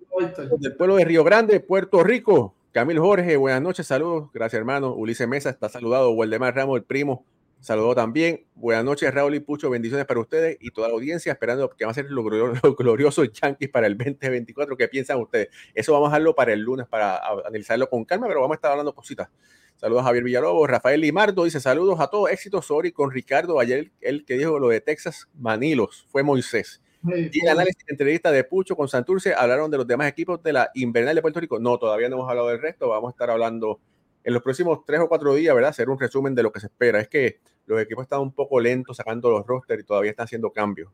del 0.59 0.75
pueblo 0.75 0.95
de 0.97 1.05
Río 1.05 1.23
Grande, 1.23 1.59
Puerto 1.59 2.03
Rico. 2.03 2.55
Camil 2.71 2.99
Jorge, 2.99 3.35
buenas 3.35 3.61
noches, 3.61 3.87
saludos. 3.87 4.29
Gracias, 4.33 4.57
hermano. 4.57 4.93
Ulises 4.93 5.27
Mesa 5.27 5.49
está 5.49 5.67
saludado. 5.67 6.11
Waldemar 6.11 6.55
Ramos, 6.55 6.77
el 6.77 6.83
primo, 6.83 7.25
saludó 7.61 7.95
también. 7.95 8.45
Buenas 8.55 8.83
noches, 8.83 9.13
Raúl 9.13 9.35
y 9.35 9.39
Pucho. 9.39 9.69
Bendiciones 9.69 10.05
para 10.05 10.19
ustedes 10.19 10.57
y 10.59 10.71
toda 10.71 10.89
la 10.89 10.95
audiencia, 10.95 11.31
esperando 11.31 11.69
que 11.69 11.85
va 11.85 11.91
a 11.91 11.93
ser 11.93 12.09
los 12.09 12.25
gloriosos 12.77 13.31
Yankees 13.31 13.69
para 13.69 13.87
el 13.87 13.97
2024. 13.97 14.75
¿Qué 14.75 14.87
piensan 14.87 15.19
ustedes? 15.21 15.49
Eso 15.73 15.93
vamos 15.93 16.07
a 16.07 16.09
dejarlo 16.11 16.35
para 16.35 16.51
el 16.51 16.59
lunes 16.59 16.87
para 16.87 17.21
analizarlo 17.45 17.89
con 17.89 18.03
calma, 18.03 18.27
pero 18.27 18.41
vamos 18.41 18.55
a 18.55 18.57
estar 18.57 18.71
hablando 18.71 18.93
cositas. 18.93 19.29
Saludos 19.77 20.03
a 20.03 20.05
Javier 20.05 20.23
Villalobos, 20.23 20.69
Rafael 20.69 21.01
Limardo 21.01 21.43
dice 21.43 21.59
saludos 21.59 21.99
a 21.99 22.07
todos, 22.07 22.29
éxitos, 22.29 22.67
sorry 22.67 22.91
con 22.91 23.09
Ricardo, 23.09 23.59
ayer 23.59 23.91
el 23.99 24.25
que 24.25 24.37
dijo 24.37 24.59
lo 24.59 24.67
de 24.67 24.79
Texas 24.79 25.27
Manilos, 25.33 26.05
fue 26.11 26.21
Moisés. 26.21 26.83
y 27.03 27.41
el 27.41 27.49
análisis 27.49 27.83
entrevista 27.87 28.31
de 28.31 28.43
Pucho 28.43 28.75
con 28.75 28.87
Santurce, 28.87 29.33
hablaron 29.33 29.71
de 29.71 29.77
los 29.77 29.87
demás 29.87 30.07
equipos 30.07 30.43
de 30.43 30.53
la 30.53 30.69
Invernal 30.75 31.15
de 31.15 31.21
Puerto 31.23 31.39
Rico. 31.39 31.57
No, 31.57 31.79
todavía 31.79 32.09
no 32.09 32.17
hemos 32.17 32.29
hablado 32.29 32.49
del 32.49 32.61
resto, 32.61 32.89
vamos 32.89 33.09
a 33.09 33.11
estar 33.13 33.31
hablando 33.31 33.79
en 34.23 34.33
los 34.33 34.43
próximos 34.43 34.85
tres 34.85 34.99
o 34.99 35.07
cuatro 35.07 35.33
días, 35.35 35.53
¿verdad? 35.53 35.71
Hacer 35.71 35.89
un 35.89 35.99
resumen 35.99 36.35
de 36.35 36.43
lo 36.43 36.51
que 36.51 36.59
se 36.59 36.67
espera. 36.67 36.99
Es 36.99 37.07
que 37.07 37.39
los 37.65 37.81
equipos 37.81 38.03
están 38.03 38.21
un 38.21 38.33
poco 38.33 38.59
lentos 38.59 38.97
sacando 38.97 39.29
los 39.29 39.45
rosters 39.45 39.83
y 39.83 39.85
todavía 39.85 40.11
están 40.11 40.25
haciendo 40.25 40.51
cambios. 40.51 40.91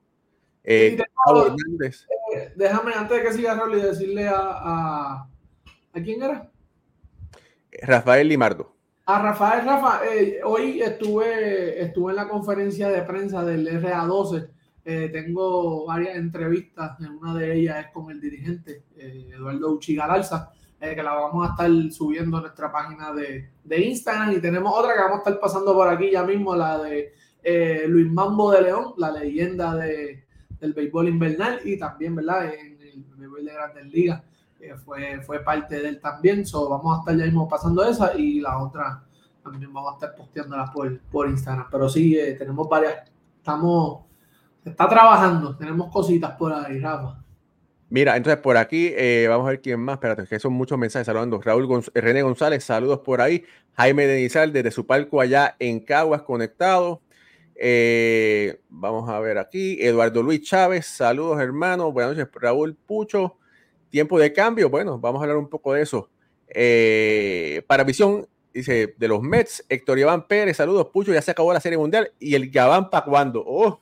Eh, 0.64 0.98
eh, 0.98 2.54
déjame, 2.56 2.94
antes 2.94 3.18
de 3.18 3.24
que 3.24 3.34
siga 3.34 3.56
Raúl, 3.56 3.82
decirle 3.82 4.28
a, 4.28 4.38
a, 4.38 5.30
a 5.94 6.02
quién 6.02 6.22
era. 6.22 6.50
Rafael 7.84 8.28
Limardo. 8.28 8.76
A 9.06 9.22
Rafael, 9.22 9.66
Rafa, 9.66 10.02
eh, 10.06 10.42
hoy 10.44 10.82
estuve, 10.82 11.82
estuve 11.82 12.12
en 12.12 12.18
la 12.18 12.28
conferencia 12.28 12.90
de 12.90 13.04
prensa 13.04 13.46
del 13.46 13.66
RA12. 13.82 14.50
Eh, 14.84 15.10
tengo 15.14 15.86
varias 15.86 16.18
entrevistas, 16.18 17.00
en 17.00 17.12
una 17.12 17.34
de 17.34 17.58
ellas 17.58 17.86
es 17.86 17.92
con 17.94 18.12
el 18.12 18.20
dirigente 18.20 18.84
eh, 18.98 19.30
Eduardo 19.34 19.80
Uchigalalza, 20.80 20.96
que 20.96 21.04
la 21.04 21.14
vamos 21.14 21.48
a 21.48 21.52
estar 21.52 21.92
subiendo 21.92 22.38
a 22.38 22.42
nuestra 22.42 22.72
página 22.72 23.14
de, 23.14 23.50
de, 23.64 23.82
Instagram. 23.82 24.34
Y 24.34 24.42
tenemos 24.42 24.74
otra 24.78 24.94
que 24.94 25.02
vamos 25.02 25.18
a 25.18 25.20
estar 25.20 25.40
pasando 25.40 25.74
por 25.74 25.88
aquí 25.88 26.12
ya 26.12 26.24
mismo, 26.24 26.56
la 26.56 26.80
de 26.80 27.14
Luis 27.88 28.12
Mambo 28.12 28.52
de 28.52 28.62
León, 28.62 28.94
la 28.98 29.12
leyenda 29.12 29.76
de, 29.76 30.26
del 30.60 30.74
béisbol 30.74 31.10
invernal 31.10 31.60
y 31.64 31.78
también, 31.78 32.16
¿verdad?, 32.16 32.54
en 32.54 32.82
el 32.82 33.04
béisbol 33.16 33.46
de 33.46 33.54
Grandes 33.54 33.86
Ligas 33.86 34.24
fue, 34.84 35.22
fue 35.22 35.40
parte 35.40 35.80
de 35.82 35.90
él 35.90 36.00
también. 36.00 36.46
So, 36.46 36.70
vamos 36.70 36.98
a 36.98 37.00
estar 37.00 37.18
ya 37.18 37.26
mismo 37.26 37.48
pasando 37.48 37.84
esa 37.84 38.18
y 38.18 38.40
la 38.40 38.62
otra 38.62 39.04
también 39.44 39.72
vamos 39.72 39.92
a 39.92 39.94
estar 39.96 40.16
posteándola 40.16 40.72
por, 40.72 41.00
por 41.02 41.30
Instagram. 41.30 41.68
Pero 41.72 41.90
sí, 41.90 42.18
eh, 42.18 42.34
tenemos 42.34 42.68
varias, 42.68 43.10
estamos, 43.38 44.04
está 44.64 44.88
trabajando, 44.88 45.56
tenemos 45.56 45.92
cositas 45.92 46.32
por 46.32 46.54
ahí, 46.54 46.80
Rafa. 46.80 47.24
Mira, 47.89 48.17
entonces 48.17 48.41
por 48.41 48.58
aquí 48.58 48.91
eh, 48.96 49.27
vamos 49.29 49.48
a 49.48 49.51
ver 49.51 49.62
quién 49.62 49.79
más. 49.79 49.96
Espérate, 49.96 50.25
que 50.25 50.39
son 50.39 50.53
muchos 50.53 50.77
mensajes 50.77 51.06
saludando. 51.06 51.39
Raúl 51.41 51.84
eh, 51.94 52.01
René 52.01 52.22
González, 52.22 52.63
saludos 52.63 53.00
por 53.00 53.22
ahí. 53.22 53.46
Jaime 53.75 54.08
Denizal 54.08 54.51
desde 54.51 54.72
su 54.72 54.86
palco 54.86 55.22
allá 55.22 55.56
en 55.60 55.79
Caguas 55.79 56.24
conectado. 56.24 57.01
vamos 58.70 59.10
a 59.10 59.20
ver 59.20 59.38
aquí. 59.38 59.77
Eduardo 59.82 60.22
Luis 60.22 60.41
Chávez, 60.41 60.86
saludos 60.86 61.39
hermanos. 61.39 61.94
Buenas 61.94 62.17
noches, 62.17 62.32
Raúl 62.34 62.75
Pucho. 62.75 63.38
Tiempo 63.89 64.20
de 64.20 64.34
cambio, 64.34 64.70
bueno, 64.70 65.00
vamos 65.00 65.22
a 65.22 65.24
hablar 65.24 65.38
un 65.38 65.50
poco 65.50 65.74
de 65.74 65.82
eso. 65.82 66.10
Eh, 66.50 67.63
para 67.67 67.84
visión, 67.84 68.27
dice, 68.53 68.96
de 68.98 69.08
los 69.08 69.22
Mets, 69.22 69.65
Héctor 69.70 70.00
Iván 70.00 70.27
Pérez, 70.27 70.58
saludos, 70.58 70.88
Pucho, 70.88 71.13
ya 71.13 71.22
se 71.22 71.32
acabó 71.32 71.53
la 71.53 71.62
Serie 71.62 71.77
Mundial. 71.77 72.12
¿Y 72.20 72.36
el 72.36 72.50
Gabán 72.50 72.89
para 72.89 73.06
cuándo? 73.06 73.44
Oh. 73.46 73.79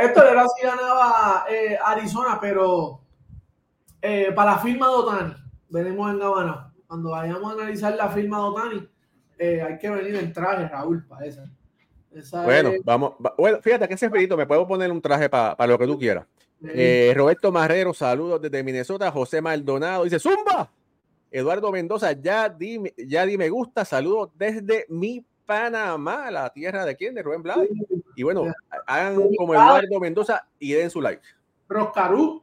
Esto 0.00 0.24
era 0.26 0.46
si 0.48 0.66
ganaba 0.66 1.46
eh, 1.48 1.78
Arizona, 1.84 2.38
pero 2.40 3.00
eh, 4.02 4.32
para 4.34 4.52
la 4.52 4.58
firma 4.58 4.88
de 4.88 4.92
Otani, 4.92 5.34
venimos 5.68 6.10
en 6.10 6.18
Gabana. 6.18 6.74
Cuando 6.86 7.10
vayamos 7.10 7.50
a 7.50 7.54
analizar 7.54 7.94
la 7.94 8.10
firma 8.10 8.38
de 8.38 8.42
Otani, 8.42 8.88
hay 9.38 9.78
que 9.78 9.90
venir 9.90 10.16
en 10.16 10.32
traje, 10.32 10.68
Raúl, 10.68 11.06
para 11.06 11.26
esa. 11.26 11.44
bueno, 12.44 12.72
vamos. 12.84 13.14
Bueno, 13.38 13.60
fíjate 13.62 13.88
que 13.88 13.94
ese 13.94 14.06
espíritu 14.06 14.36
me 14.36 14.46
puedo 14.46 14.66
poner 14.66 14.92
un 14.92 15.00
traje 15.00 15.28
para 15.28 15.66
lo 15.66 15.78
que 15.78 15.86
tú 15.86 15.98
quieras. 15.98 16.26
Eh, 16.64 17.12
Roberto 17.16 17.50
Marrero, 17.50 17.92
saludos 17.92 18.40
desde 18.40 18.62
Minnesota. 18.62 19.10
José 19.10 19.40
Maldonado 19.40 20.04
dice: 20.04 20.18
¡Zumba! 20.18 20.70
Eduardo 21.30 21.72
Mendoza, 21.72 22.12
ya 22.12 22.48
di, 22.48 22.80
ya 22.96 23.24
di 23.26 23.36
me 23.36 23.48
gusta. 23.48 23.84
Saludos 23.84 24.30
desde 24.36 24.86
mi 24.88 25.24
Panamá, 25.46 26.30
la 26.30 26.50
tierra 26.50 26.84
de 26.84 26.96
quién? 26.96 27.14
De 27.14 27.22
Rubén 27.22 27.42
Blades. 27.42 27.70
Y 28.14 28.22
bueno, 28.22 28.46
hagan 28.86 29.16
como 29.36 29.54
Eduardo 29.54 29.98
Mendoza 29.98 30.46
y 30.58 30.72
den 30.72 30.90
su 30.90 31.00
like. 31.00 31.22
Roscarú. 31.68 32.42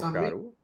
Roscarú. 0.00 0.54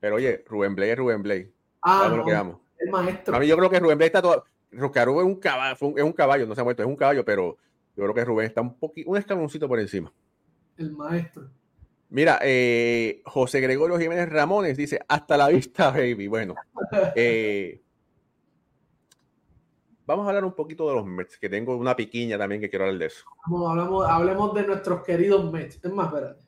Pero 0.00 0.16
oye, 0.16 0.44
Rubén 0.46 0.74
Blade 0.74 0.92
es 0.92 0.98
Rubén 0.98 1.22
Blade. 1.22 1.52
Ah, 1.82 2.12
lo 2.14 2.24
que 2.24 2.34
amo. 2.34 2.60
El 2.78 2.90
maestro. 2.90 3.36
A 3.36 3.38
mí 3.38 3.46
yo 3.46 3.56
creo 3.56 3.70
que 3.70 3.80
Rubén 3.80 3.98
Blade 3.98 4.06
está 4.06 4.22
todo. 4.22 4.44
Roscarú 4.72 5.20
es 5.20 5.26
un 5.26 5.36
caballo, 5.36 5.76
es 5.96 6.04
un 6.04 6.12
caballo, 6.12 6.46
no 6.46 6.54
se 6.54 6.60
ha 6.60 6.64
muerto, 6.64 6.82
es 6.82 6.88
un 6.88 6.96
caballo, 6.96 7.24
pero 7.24 7.56
yo 7.96 8.04
creo 8.04 8.14
que 8.14 8.24
Rubén 8.24 8.46
está 8.46 8.60
un 8.60 8.78
poquito, 8.78 9.10
un 9.10 9.16
escaloncito 9.16 9.66
por 9.68 9.80
encima 9.80 10.12
el 10.80 10.92
maestro. 10.92 11.48
Mira, 12.08 12.40
eh, 12.42 13.22
José 13.24 13.60
Gregorio 13.60 13.98
Jiménez 13.98 14.28
Ramones 14.28 14.76
dice, 14.76 15.00
hasta 15.06 15.36
la 15.36 15.48
vista, 15.48 15.90
baby. 15.90 16.26
Bueno, 16.26 16.54
eh, 17.14 17.80
vamos 20.06 20.26
a 20.26 20.30
hablar 20.30 20.44
un 20.44 20.54
poquito 20.54 20.88
de 20.88 20.94
los 20.96 21.06
Mets, 21.06 21.38
que 21.38 21.48
tengo 21.48 21.76
una 21.76 21.94
piquiña 21.94 22.36
también 22.36 22.60
que 22.60 22.68
quiero 22.68 22.86
hablar 22.86 22.98
de 22.98 23.06
eso. 23.06 23.24
Vamos, 23.46 23.70
hablamos, 23.70 24.06
hablemos 24.08 24.54
de 24.54 24.66
nuestros 24.66 25.04
queridos 25.04 25.52
Mets. 25.52 25.78
Es 25.82 25.92
más, 25.92 26.12
espérate. 26.12 26.42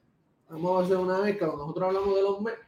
Vamos 0.53 0.83
a 0.83 0.85
hacer 0.85 0.97
una 0.99 1.21
vez 1.21 1.33
que 1.33 1.39
cuando 1.39 1.57
nosotros 1.57 1.89
hablamos 1.89 2.15
de 2.15 2.23
los 2.23 2.43
Mets, 2.43 2.59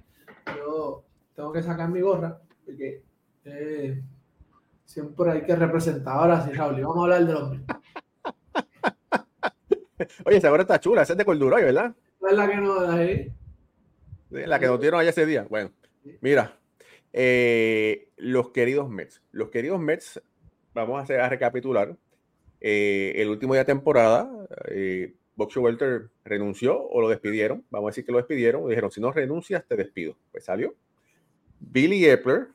yo 0.56 1.04
tengo 1.36 1.52
que 1.52 1.62
sacar 1.62 1.90
mi 1.90 2.00
gorra, 2.00 2.40
porque 2.64 3.02
eh, 3.44 4.02
siempre 4.86 5.30
hay 5.30 5.42
que 5.42 5.54
representar. 5.54 6.16
Ahora 6.16 6.42
sí, 6.46 6.52
Raúl, 6.52 6.80
vamos 6.80 6.96
a 6.96 7.02
hablar 7.02 7.26
de 7.26 7.32
los 7.34 7.50
Mets. 7.50 7.66
Oye, 10.24 10.38
esa 10.38 10.48
gorra 10.48 10.62
está 10.62 10.80
chula, 10.80 11.02
esa 11.02 11.12
es 11.12 11.18
de 11.18 11.26
Corduroy, 11.26 11.62
¿verdad? 11.62 11.94
Es 12.26 12.34
la 12.34 12.48
que 12.48 12.56
nos 12.56 12.88
ahí. 12.88 13.30
La 14.30 14.58
que 14.58 14.66
nos 14.66 14.80
dieron 14.80 15.00
allá 15.00 15.10
ese 15.10 15.26
día. 15.26 15.46
Bueno, 15.50 15.70
mira, 16.22 16.58
eh, 17.12 18.08
los 18.16 18.48
queridos 18.48 18.88
Mets. 18.88 19.20
Los 19.30 19.50
queridos 19.50 19.78
Mets, 19.78 20.22
vamos 20.72 20.98
a, 20.98 21.02
hacer, 21.02 21.20
a 21.20 21.28
recapitular. 21.28 21.94
Eh, 22.62 23.12
el 23.16 23.28
último 23.28 23.52
día 23.52 23.60
de 23.60 23.66
temporada, 23.66 24.30
eh, 24.68 25.16
Bob 25.36 25.50
Welter 25.56 26.10
renunció 26.24 26.80
o 26.80 27.00
lo 27.00 27.08
despidieron. 27.08 27.64
Vamos 27.70 27.88
a 27.88 27.90
decir 27.90 28.04
que 28.04 28.12
lo 28.12 28.18
despidieron. 28.18 28.68
Dijeron, 28.68 28.90
si 28.90 29.00
no 29.00 29.12
renuncias, 29.12 29.64
te 29.66 29.76
despido. 29.76 30.16
Pues 30.30 30.44
salió. 30.44 30.74
Billy 31.60 32.04
Epler 32.06 32.48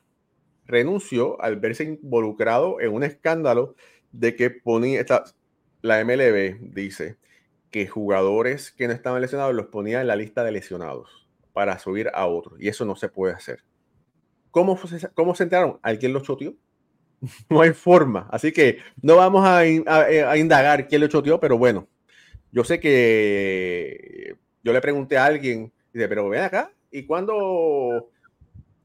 renunció 0.65 1.41
al 1.41 1.57
verse 1.57 1.83
involucrado 1.83 2.79
en 2.79 2.93
un 2.93 3.03
escándalo 3.03 3.75
de 4.12 4.36
que 4.36 4.50
ponía, 4.50 5.00
esta, 5.00 5.24
la 5.81 6.03
MLB 6.03 6.74
dice 6.74 7.17
que 7.71 7.88
jugadores 7.88 8.71
que 8.71 8.88
no 8.88 8.93
estaban 8.93 9.21
lesionados 9.21 9.53
los 9.53 9.67
ponía 9.67 10.01
en 10.01 10.07
la 10.07 10.15
lista 10.15 10.43
de 10.43 10.51
lesionados 10.51 11.27
para 11.53 11.79
subir 11.79 12.09
a 12.13 12.27
otros. 12.27 12.59
Y 12.59 12.67
eso 12.67 12.86
no 12.86 12.95
se 12.95 13.09
puede 13.09 13.33
hacer. 13.33 13.63
¿Cómo, 14.51 14.79
cómo 15.13 15.36
se 15.36 15.43
enteraron? 15.43 15.79
¿Alguien 15.81 16.13
lo 16.13 16.21
choteó? 16.21 16.55
no 17.50 17.62
hay 17.62 17.74
forma. 17.74 18.27
Así 18.31 18.51
que 18.51 18.79
no 19.01 19.15
vamos 19.17 19.45
a, 19.45 19.65
indagar 20.38 20.88
quién 20.88 21.01
lo 21.01 21.07
choteó, 21.07 21.39
pero 21.39 21.57
bueno, 21.57 21.88
yo 22.51 22.63
sé 22.63 22.79
que 22.79 24.36
yo 24.63 24.74
le 24.74 24.82
pregunté 24.82 25.18
a 25.18 25.25
alguien, 25.25 25.72
dice, 25.94 26.08
pero 26.08 26.29
ven 26.29 26.41
acá, 26.41 26.72
¿y 26.91 27.03
cuándo, 27.03 28.10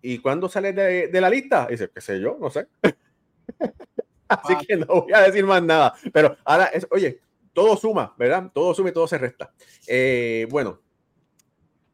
¿y 0.02 0.18
cuándo 0.18 0.48
sale 0.48 0.72
de, 0.72 1.20
la 1.20 1.30
lista? 1.30 1.66
dice, 1.68 1.90
qué 1.92 2.00
sé 2.00 2.20
yo, 2.20 2.36
no 2.40 2.50
sé. 2.50 2.66
Así 4.28 4.56
que 4.66 4.76
no 4.76 4.86
voy 4.86 5.12
a 5.12 5.20
decir 5.20 5.44
más 5.44 5.62
nada. 5.62 5.94
Pero 6.12 6.36
ahora, 6.44 6.66
es, 6.66 6.86
oye, 6.90 7.20
todo 7.52 7.76
suma, 7.76 8.14
¿verdad? 8.18 8.50
Todo 8.52 8.74
suma 8.74 8.90
y 8.90 8.92
todo 8.92 9.06
se 9.06 9.18
resta. 9.18 9.52
Eh, 9.86 10.46
bueno, 10.50 10.80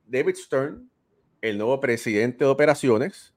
David 0.07 0.37
Stern, 0.37 0.91
el 1.41 1.59
nuevo 1.59 1.81
presidente 1.81 2.45
de 2.45 2.51
operaciones, 2.51 3.35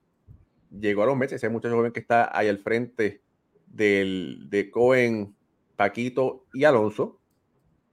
llegó 0.72 1.04
a 1.04 1.06
los 1.06 1.18
Mets, 1.18 1.34
ese 1.34 1.50
muchacho 1.50 1.76
joven 1.76 1.92
que 1.92 2.00
está 2.00 2.36
ahí 2.38 2.48
al 2.48 2.60
frente 2.60 3.22
del, 3.68 4.48
de 4.50 4.72
Cohen, 4.72 5.36
Paquito 5.76 6.46
y 6.54 6.64
Alonso. 6.64 7.20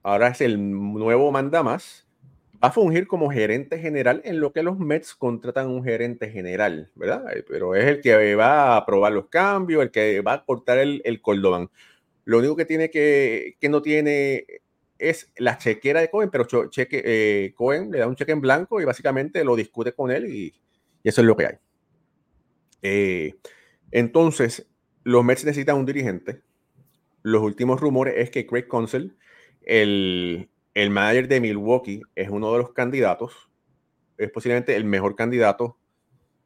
Ahora 0.03 0.29
es 0.29 0.41
el 0.41 0.71
nuevo 0.71 1.31
manda 1.31 1.63
más. 1.63 2.07
Va 2.63 2.67
a 2.67 2.71
fungir 2.71 3.07
como 3.07 3.31
gerente 3.31 3.79
general 3.79 4.21
en 4.23 4.39
lo 4.39 4.53
que 4.53 4.61
los 4.61 4.77
Mets 4.77 5.15
contratan 5.15 5.69
un 5.69 5.83
gerente 5.83 6.29
general, 6.29 6.91
¿verdad? 6.95 7.35
Eh, 7.35 7.43
pero 7.47 7.73
es 7.75 7.85
el 7.85 8.01
que 8.01 8.35
va 8.35 8.73
a 8.73 8.77
aprobar 8.77 9.11
los 9.13 9.27
cambios, 9.27 9.81
el 9.81 9.91
que 9.91 10.21
va 10.21 10.33
a 10.33 10.45
cortar 10.45 10.77
el, 10.77 11.01
el. 11.05 11.21
Lo 12.25 12.37
único 12.37 12.55
que 12.55 12.65
tiene 12.65 12.91
que, 12.91 13.57
que 13.59 13.69
no 13.69 13.81
tiene 13.81 14.45
es 15.01 15.31
la 15.37 15.57
chequera 15.57 15.99
de 15.99 16.09
Cohen, 16.09 16.29
pero 16.29 16.45
cheque, 16.69 17.01
eh, 17.03 17.53
Cohen 17.55 17.91
le 17.91 17.97
da 17.97 18.07
un 18.07 18.15
cheque 18.15 18.31
en 18.31 18.41
blanco 18.41 18.79
y 18.79 18.85
básicamente 18.85 19.43
lo 19.43 19.55
discute 19.55 19.93
con 19.93 20.11
él 20.11 20.27
y, 20.27 20.53
eso 21.03 21.21
es 21.21 21.27
lo 21.27 21.35
que 21.35 21.47
hay. 21.47 21.55
Eh, 22.83 23.35
entonces, 23.89 24.67
los 25.03 25.23
Mets 25.23 25.43
necesitan 25.43 25.77
un 25.77 25.87
dirigente. 25.87 26.43
Los 27.23 27.41
últimos 27.41 27.81
rumores 27.81 28.13
es 28.17 28.29
que 28.29 28.45
Craig 28.45 28.67
Counsell, 28.67 29.15
el, 29.61 30.49
el 30.73 30.89
manager 30.89 31.27
de 31.27 31.41
Milwaukee, 31.41 32.01
es 32.15 32.29
uno 32.29 32.51
de 32.51 32.59
los 32.59 32.73
candidatos. 32.73 33.49
Es 34.17 34.31
posiblemente 34.31 34.75
el 34.75 34.85
mejor 34.85 35.15
candidato 35.15 35.77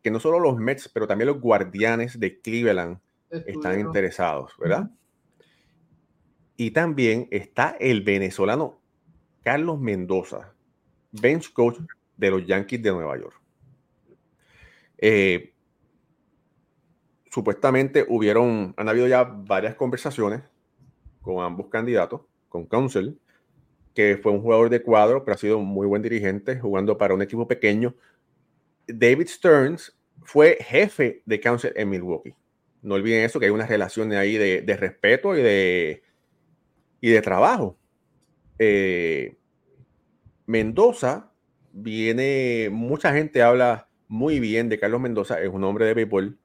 que 0.02 0.12
no 0.12 0.20
solo 0.20 0.40
los 0.40 0.58
Mets, 0.58 0.88
pero 0.88 1.08
también 1.08 1.28
los 1.30 1.42
guardianes 1.42 2.20
de 2.20 2.40
Cleveland 2.40 3.00
están 3.48 3.80
interesados, 3.80 4.54
¿verdad? 4.60 4.92
Y 6.58 6.72
también 6.72 7.28
está 7.32 7.76
el 7.80 8.02
venezolano 8.02 8.80
Carlos 9.44 9.80
Mendoza, 9.80 10.54
bench 11.12 11.52
coach 11.54 11.80
de 12.18 12.32
los 12.32 12.46
Yankees 12.46 12.82
de 12.82 12.92
Nueva 12.92 13.18
York. 13.18 13.36
Eh, 14.98 15.54
supuestamente 17.30 18.06
hubieron, 18.08 18.74
han 18.78 18.88
habido 18.88 19.08
ya 19.08 19.24
varias 19.24 19.76
conversaciones 19.76 20.44
con 21.22 21.44
ambos 21.44 21.68
candidatos, 21.68 22.22
con 22.50 22.66
Council, 22.66 23.20
que 23.94 24.18
fue 24.22 24.32
un 24.32 24.42
jugador 24.42 24.70
de 24.70 24.82
cuadro, 24.82 25.24
pero 25.24 25.36
ha 25.36 25.38
sido 25.38 25.60
muy 25.60 25.88
buen 25.88 26.02
dirigente, 26.02 26.60
jugando 26.60 26.98
para 26.98 27.14
un 27.14 27.22
equipo 27.22 27.48
pequeño. 27.48 27.96
David 28.88 29.28
Stearns 29.28 29.98
fue 30.24 30.58
jefe 30.62 31.22
de 31.26 31.40
Council 31.40 31.72
en 31.76 31.90
Milwaukee. 31.90 32.36
No 32.82 32.96
olviden 32.96 33.24
eso, 33.24 33.40
que 33.40 33.46
hay 33.46 33.52
una 33.52 33.66
relación 33.66 34.12
ahí 34.14 34.38
de, 34.38 34.78
respeto 34.78 35.36
y 35.36 35.42
de, 35.42 36.04
y 37.02 37.10
de 37.10 37.22
trabajo. 37.22 37.78
Eh, 38.60 39.36
Mendoza 40.46 41.32
viene, 41.72 42.70
mucha 42.72 43.12
gente 43.14 43.42
habla 43.42 43.90
muy 44.08 44.40
bien 44.40 44.70
de 44.70 44.80
Carlos 44.80 45.02
Mendoza, 45.02 45.42
es 45.42 45.50
un 45.50 45.64
hombre 45.64 45.86
de 45.86 45.94
béisbol 45.94 46.38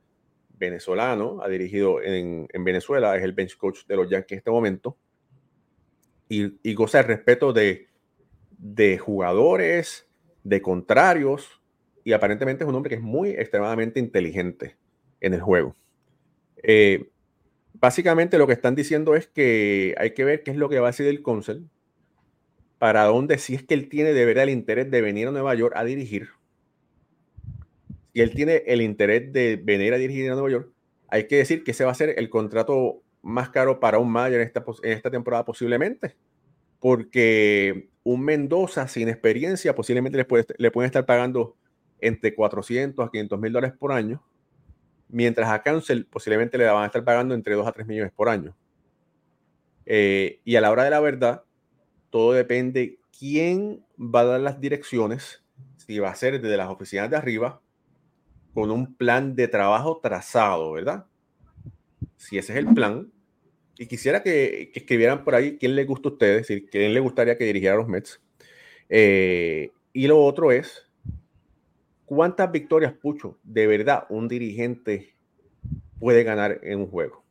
venezolano, 0.59 1.40
ha 1.42 1.49
dirigido 1.49 2.02
en, 2.02 2.47
Venezuela, 2.64 3.16
es 3.16 3.23
el 3.23 3.33
bench 3.33 3.57
coach 3.57 3.87
de 3.87 3.97
los 3.97 4.09
Yankees 4.11 4.33
en 4.33 4.38
este 4.38 4.50
momento, 4.50 4.97
y, 6.30 6.75
goza 6.75 7.00
el 7.00 7.06
respeto 7.06 7.52
de, 7.52 7.88
jugadores, 8.99 10.08
de 10.44 10.62
contrarios, 10.62 11.60
y 12.04 12.12
aparentemente 12.12 12.64
es 12.64 12.68
un 12.68 12.76
hombre 12.76 12.90
que 12.90 12.94
es 12.94 13.02
muy 13.02 13.30
extremadamente 13.30 13.99
inteligente 13.99 14.76
en 15.20 15.34
el 15.34 15.40
juego. 15.40 15.75
Eh, 16.62 17.10
básicamente 17.75 18.38
lo 18.38 18.46
que 18.46 18.52
están 18.52 18.76
diciendo 18.76 19.16
es 19.16 19.26
que 19.26 19.94
hay 19.99 20.14
que 20.14 20.25
ver 20.25 20.42
qué 20.44 20.52
es 20.52 20.56
lo 20.56 20.68
que 20.68 20.78
va 20.78 20.88
a 20.88 20.92
decir 20.92 21.06
el 21.06 21.22
Council, 21.22 21.68
para 22.78 23.04
dónde, 23.04 23.37
si 23.38 23.56
es 23.56 23.64
que 23.64 23.75
él 23.75 23.88
tiene 23.88 24.14
de 24.14 24.25
verdad 24.25 24.44
el 24.44 24.50
interés 24.50 24.90
de 24.90 25.02
venir 25.02 25.28
a 25.28 25.32
Nueva 25.32 25.54
York 25.56 25.75
a 25.76 25.84
dirigir, 25.84 26.28
y 28.12 28.21
él 28.21 28.30
tiene 28.30 28.62
el 28.66 28.82
interés 28.82 29.32
de 29.32 29.56
venir 29.56 29.93
a 29.95 29.99
dirigir 29.99 30.30
a 30.30 30.34
Nueva 30.34 30.50
York, 30.50 30.71
hay 31.08 31.26
que 31.26 31.36
decir 31.36 31.64
que 31.64 31.73
ese 31.73 31.84
va 31.84 31.90
a 31.90 31.95
ser 31.95 32.14
el 32.16 32.30
contrato 32.30 33.02
más 33.23 33.50
caro 33.50 33.80
para 33.80 33.99
un 33.99 34.11
Mayer 34.11 34.41
en 34.41 34.47
esta, 34.47 34.65
en 34.83 34.93
esta 34.93 35.11
temporada 35.11 35.45
posiblemente, 35.45 36.17
porque 36.78 37.91
un 38.02 38.25
Mendoza 38.25 38.89
sin 38.89 39.09
experiencia 39.09 39.75
posiblemente 39.75 40.17
le, 40.17 40.25
puede, 40.25 40.47
le 40.56 40.71
pueden 40.71 40.87
estar 40.87 41.04
pagando 41.06 41.56
entre 42.00 42.35
400 42.35 43.06
a 43.06 43.11
500 43.11 43.41
mil 43.41 43.52
dólares 43.52 43.76
por 43.78 43.93
año, 43.93 44.23
mientras 45.09 45.50
a 45.50 45.63
Cancel 45.63 46.06
posiblemente 46.06 46.56
le 46.56 46.65
van 46.67 46.85
a 46.85 46.87
estar 46.87 47.04
pagando 47.04 47.35
entre 47.35 47.54
2 47.54 47.67
a 47.67 47.73
3 47.73 47.87
millones 47.87 48.13
por 48.13 48.28
año. 48.28 48.56
Eh, 49.87 50.41
y 50.45 50.56
a 50.56 50.61
la 50.61 50.71
hora 50.71 50.85
de 50.85 50.91
la 50.91 51.00
verdad, 51.00 51.45
todo 52.11 52.33
depende 52.33 52.99
quién 53.19 53.85
va 53.99 54.21
a 54.21 54.25
dar 54.25 54.41
las 54.41 54.61
direcciones, 54.61 55.45
si 55.76 55.99
va 55.99 56.11
a 56.11 56.15
ser 56.15 56.41
desde 56.41 56.56
las 56.56 56.69
oficinas 56.69 57.11
de 57.11 57.17
arriba 57.17 57.61
con 58.54 58.71
un 58.71 58.95
plan 58.95 59.35
de 59.35 59.49
trabajo 59.49 60.00
trazado, 60.02 60.73
¿verdad? 60.73 61.06
Si 62.21 62.37
ese 62.37 62.52
es 62.52 62.59
el 62.59 62.75
plan, 62.75 63.11
y 63.78 63.87
quisiera 63.87 64.23
que, 64.23 64.71
escribieran 64.75 65.25
por 65.25 65.35
ahí 65.35 65.56
quién 65.56 65.75
le 65.75 65.87
gusta 65.87 66.11
a 66.11 66.13
ustedes, 66.13 66.47
si 66.47 66.67
quién 66.67 66.93
le 66.93 67.00
gustaría 67.00 67.39
que 67.39 67.47
dirigiera 67.47 67.76
a 67.76 67.78
los 67.78 67.89
Mets. 67.89 68.21
Eh, 68.91 69.71
y 69.95 70.06
lo 70.06 70.23
otro 70.23 70.52
es, 70.52 70.87
¿cuántas 72.04 72.52
victorias, 72.52 72.93
Pucho, 72.93 73.39
de 73.43 73.67
verdad 73.67 74.04
un 74.11 74.28
dirigente 74.28 75.15
puede 75.99 76.23
ganar 76.23 76.61
en 76.63 76.80
un 76.80 76.89
juego? 76.89 77.25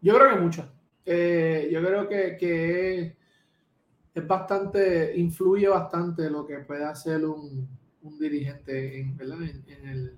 Yo 0.00 0.14
creo 0.14 0.36
que 0.36 0.40
muchas. 0.40 0.68
Eh, 1.04 1.68
yo 1.72 1.84
creo 1.84 2.08
que, 2.08 3.16
es 4.14 4.26
bastante, 4.28 5.16
influye 5.16 5.66
bastante 5.66 6.30
lo 6.30 6.46
que 6.46 6.58
puede 6.58 6.84
hacer 6.84 7.24
un, 7.24 7.68
dirigente 8.20 9.00
en, 9.00 9.18
en, 9.66 9.88
el 9.88 10.16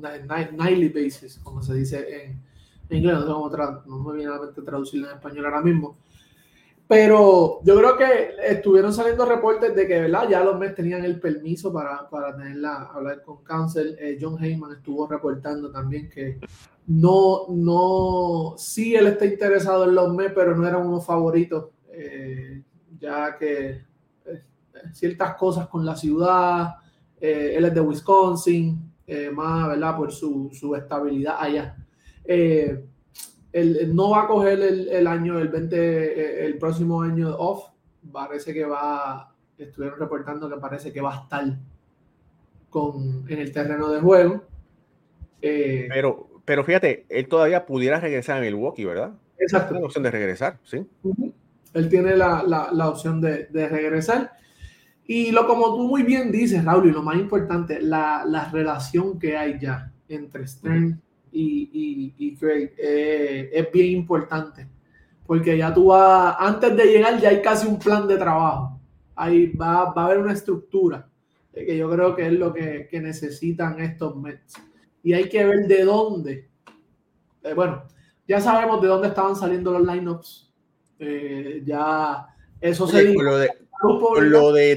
nightly 0.00 0.88
basis, 0.88 1.38
como 1.42 1.62
se 1.62 1.74
dice 1.74 2.24
en, 2.24 2.96
inglés, 2.96 3.14
no, 3.26 3.50
no 3.86 3.98
me 3.98 4.16
viene 4.16 4.32
a 4.32 4.36
la 4.36 4.42
mente 4.42 4.62
traducirlo 4.62 5.08
en 5.08 5.16
español 5.16 5.46
ahora 5.46 5.62
mismo. 5.62 5.96
Pero 6.88 7.60
yo 7.64 7.76
creo 7.76 7.96
que 7.96 8.36
estuvieron 8.46 8.92
saliendo 8.92 9.26
reportes 9.26 9.74
de 9.74 9.88
que 9.88 10.02
¿verdad? 10.02 10.28
ya 10.28 10.44
los 10.44 10.56
Mets 10.56 10.76
tenían 10.76 11.04
el 11.04 11.18
permiso 11.18 11.72
para, 11.72 12.08
para 12.08 12.36
tenerla, 12.36 12.90
hablar 12.94 13.22
con 13.22 13.42
Council. 13.42 13.96
Eh, 13.98 14.18
John 14.20 14.42
Heyman 14.42 14.72
estuvo 14.72 15.08
reportando 15.08 15.72
también 15.72 16.08
que 16.08 16.38
no, 16.86 17.46
no, 17.48 18.54
sí 18.56 18.94
él 18.94 19.08
está 19.08 19.26
interesado 19.26 19.84
en 19.84 19.96
los 19.96 20.14
Mets, 20.14 20.32
pero 20.32 20.56
no 20.56 20.66
era 20.66 20.78
uno 20.78 21.00
favorito, 21.00 21.72
eh, 21.90 22.62
ya 23.00 23.36
que 23.36 23.84
ciertas 24.92 25.34
cosas 25.36 25.68
con 25.68 25.84
la 25.84 25.96
ciudad. 25.96 26.76
Eh, 27.20 27.54
él 27.56 27.64
es 27.64 27.74
de 27.74 27.80
Wisconsin, 27.80 28.92
eh, 29.06 29.30
más, 29.30 29.68
¿verdad? 29.68 29.96
Por 29.96 30.12
su, 30.12 30.50
su 30.52 30.74
estabilidad 30.74 31.36
allá. 31.38 31.76
Eh, 32.24 32.84
él, 33.52 33.94
no 33.94 34.10
va 34.10 34.24
a 34.24 34.26
coger 34.26 34.60
el, 34.60 34.88
el, 34.88 35.06
año, 35.06 35.38
el 35.38 35.48
20, 35.48 36.44
el 36.44 36.58
próximo 36.58 37.02
año 37.02 37.34
off. 37.36 37.68
Parece 38.12 38.52
que 38.52 38.64
va, 38.64 39.32
estuvieron 39.56 39.98
reportando 39.98 40.48
que 40.48 40.56
parece 40.56 40.92
que 40.92 41.00
va 41.00 41.14
a 41.14 41.22
estar 41.22 41.44
con, 42.68 43.24
en 43.28 43.38
el 43.38 43.52
terreno 43.52 43.88
de 43.90 44.00
juego. 44.00 44.44
pero, 45.40 46.28
pero 46.44 46.64
fíjate, 46.64 47.06
él 47.08 47.28
todavía 47.28 47.64
pudiera 47.64 48.00
regresar 48.00 48.38
a 48.38 48.40
Milwaukee, 48.40 48.84
¿verdad? 48.84 49.12
Exacto. 49.38 49.68
Tiene 49.68 49.80
la 49.80 49.86
opción 49.86 50.04
de 50.04 50.10
regresar, 50.10 50.58
¿sí? 50.64 50.86
Él 51.74 51.88
tiene 51.88 52.16
la, 52.16 52.42
la, 52.42 52.70
la 52.72 52.88
opción 52.88 53.20
de, 53.20 53.46
de 53.46 53.68
regresar. 53.68 54.32
Y 55.06 55.30
lo 55.30 55.46
como 55.46 55.76
tú 55.76 55.86
muy 55.86 56.02
bien 56.02 56.32
dices, 56.32 56.64
Raúl, 56.64 56.88
y 56.88 56.92
lo 56.92 57.02
más 57.02 57.16
importante, 57.16 57.80
la, 57.80 58.24
la 58.26 58.50
relación 58.50 59.18
que 59.18 59.36
hay 59.36 59.58
ya 59.60 59.92
entre 60.08 60.46
Stern 60.46 61.00
y, 61.30 61.70
y, 61.72 62.14
y 62.18 62.36
Craig 62.36 62.72
eh, 62.76 63.50
es 63.52 63.72
bien 63.72 63.98
importante. 63.98 64.66
Porque 65.26 65.56
ya 65.56 65.72
tú 65.72 65.86
vas, 65.86 66.36
antes 66.38 66.76
de 66.76 66.86
llegar 66.86 67.20
ya 67.20 67.28
hay 67.28 67.40
casi 67.40 67.66
un 67.68 67.78
plan 67.78 68.08
de 68.08 68.16
trabajo. 68.16 68.80
Ahí 69.14 69.52
va, 69.52 69.92
va 69.92 70.02
a 70.02 70.06
haber 70.06 70.18
una 70.18 70.32
estructura, 70.32 71.08
eh, 71.52 71.64
que 71.64 71.76
yo 71.76 71.90
creo 71.90 72.14
que 72.14 72.26
es 72.26 72.32
lo 72.32 72.52
que, 72.52 72.88
que 72.90 73.00
necesitan 73.00 73.80
estos 73.80 74.16
Mets. 74.16 74.54
Y 75.02 75.12
hay 75.12 75.28
que 75.28 75.44
ver 75.44 75.68
de 75.68 75.84
dónde. 75.84 76.48
Eh, 77.44 77.54
bueno, 77.54 77.84
ya 78.26 78.40
sabemos 78.40 78.82
de 78.82 78.88
dónde 78.88 79.08
estaban 79.08 79.36
saliendo 79.36 79.78
los 79.78 79.86
lineups. 79.86 80.52
ya 81.64 82.26
eso 82.60 82.88
se 82.88 83.04
dijo 83.04 83.22
lo 83.22 83.38
de 83.38 83.50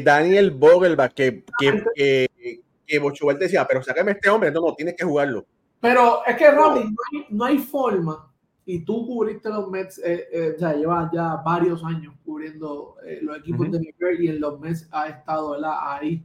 Daniel 0.04 0.52
Vogelbach, 0.52 1.14
que, 1.14 1.44
que, 1.60 1.84
que, 1.96 2.62
que 2.86 3.36
decía, 3.40 3.66
pero 3.68 3.84
sácame 3.84 4.12
este 4.12 4.30
hombre, 4.30 4.52
no, 4.52 4.62
no, 4.62 4.76
tienes 4.76 4.96
que 4.96 5.06
jugarlo. 5.06 5.46
Pero 5.80 6.26
es 6.26 6.36
que, 6.36 6.52
Robin, 6.52 6.96
no 7.30 7.46
hay, 7.46 7.58
forma, 7.58 8.32
y 8.66 8.80
tú 8.80 9.06
cubriste 9.06 9.50
los 9.50 9.70
Mets, 9.70 10.00
eh, 10.00 10.28
eh, 10.32 10.54
o 10.56 10.60
sea, 10.60 10.74
llevas 10.74 11.10
ya 11.14 11.38
varios 11.38 11.84
años 11.84 12.14
cubriendo 12.26 12.96
eh, 13.06 13.20
los 13.22 13.38
equipos 13.38 13.72
de 13.72 13.80
New 13.80 13.94
York 13.98 14.18
y 14.20 14.28
en 14.28 14.42
los 14.42 14.60
Mets 14.60 14.88
ha 14.92 15.08
estado 15.08 15.58
ahí. 15.64 16.24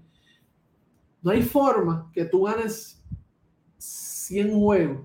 No 1.23 1.31
hay 1.31 1.43
forma 1.43 2.11
que 2.13 2.25
tú 2.25 2.43
ganes 2.43 3.03
100 3.79 4.59
juegos 4.59 5.03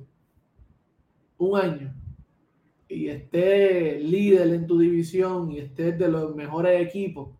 un 1.37 1.59
año 1.59 1.93
y 2.89 3.07
estés 3.07 4.01
líder 4.01 4.47
en 4.53 4.67
tu 4.67 4.79
división 4.79 5.51
y 5.51 5.59
estés 5.59 5.97
de 5.97 6.07
los 6.09 6.35
mejores 6.35 6.81
equipos 6.81 7.38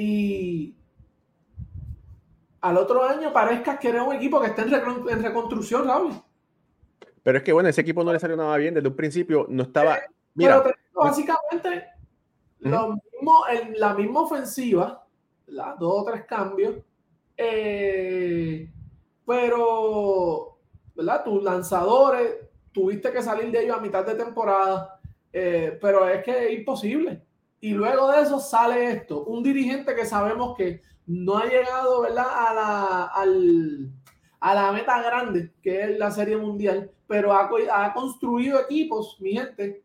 y 0.00 0.76
al 2.60 2.76
otro 2.76 3.02
año 3.02 3.32
parezca 3.32 3.80
que 3.80 3.88
eres 3.88 4.02
un 4.02 4.14
equipo 4.14 4.40
que 4.40 4.46
está 4.46 4.62
en, 4.62 5.22
reconstrucción, 5.22 5.88
Raúl. 5.88 6.12
Pero 7.24 7.38
es 7.38 7.44
que 7.44 7.52
bueno, 7.52 7.68
ese 7.68 7.80
equipo 7.80 8.04
no 8.04 8.12
le 8.12 8.20
salió 8.20 8.36
nada 8.36 8.56
bien 8.58 8.74
desde 8.74 8.86
un 8.86 8.94
principio, 8.94 9.46
no 9.48 9.64
estaba. 9.64 9.96
Eh, 9.96 10.02
mira, 10.34 10.62
pero 10.62 10.76
básicamente 10.94 11.86
lo 12.60 12.90
mismo, 12.90 13.44
en 13.50 13.78
la 13.78 13.94
misma 13.94 14.20
ofensiva, 14.20 15.04
dos 15.46 15.78
o 15.80 16.04
tres 16.04 16.24
cambios, 16.26 16.76
eh, 17.36 18.70
pero, 19.26 20.58
¿verdad? 20.94 21.24
Tus 21.24 21.42
lanzadores, 21.42 22.36
tuviste 22.70 23.10
que 23.10 23.20
salir 23.20 23.50
de 23.50 23.64
ellos 23.64 23.76
a 23.76 23.80
mitad 23.80 24.06
de 24.06 24.14
temporada, 24.14 25.00
eh, 25.32 25.76
pero 25.80 26.08
es 26.08 26.22
que 26.22 26.46
es 26.46 26.58
imposible. 26.60 27.20
Y 27.60 27.72
luego 27.72 28.10
de 28.10 28.22
eso 28.22 28.38
sale 28.38 28.92
esto, 28.92 29.24
un 29.24 29.42
dirigente 29.42 29.94
que 29.94 30.06
sabemos 30.06 30.56
que 30.56 30.82
no 31.06 31.38
ha 31.38 31.46
llegado, 31.46 32.02
¿verdad? 32.02 32.26
A 32.28 32.54
la, 32.54 33.04
al, 33.06 33.90
a 34.40 34.54
la 34.54 34.72
meta 34.72 35.02
grande, 35.02 35.52
que 35.62 35.82
es 35.82 35.98
la 35.98 36.10
Serie 36.10 36.36
Mundial, 36.36 36.90
pero 37.06 37.32
ha, 37.32 37.48
ha 37.72 37.92
construido 37.94 38.60
equipos, 38.60 39.16
mi 39.20 39.32
gente, 39.32 39.82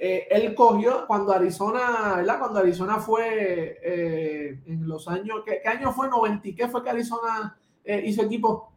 eh, 0.00 0.28
él 0.30 0.54
cogió 0.54 1.06
cuando 1.08 1.32
Arizona, 1.32 2.14
¿verdad? 2.18 2.38
Cuando 2.38 2.60
Arizona 2.60 2.98
fue 2.98 3.80
eh, 3.82 4.60
en 4.66 4.86
los 4.86 5.08
años, 5.08 5.42
¿qué, 5.44 5.68
año 5.68 5.92
fue? 5.92 6.08
90, 6.08 6.50
¿qué 6.56 6.68
fue 6.68 6.84
que 6.84 6.90
Arizona 6.90 7.58
eh, 7.84 8.04
hizo 8.06 8.22
equipo? 8.22 8.72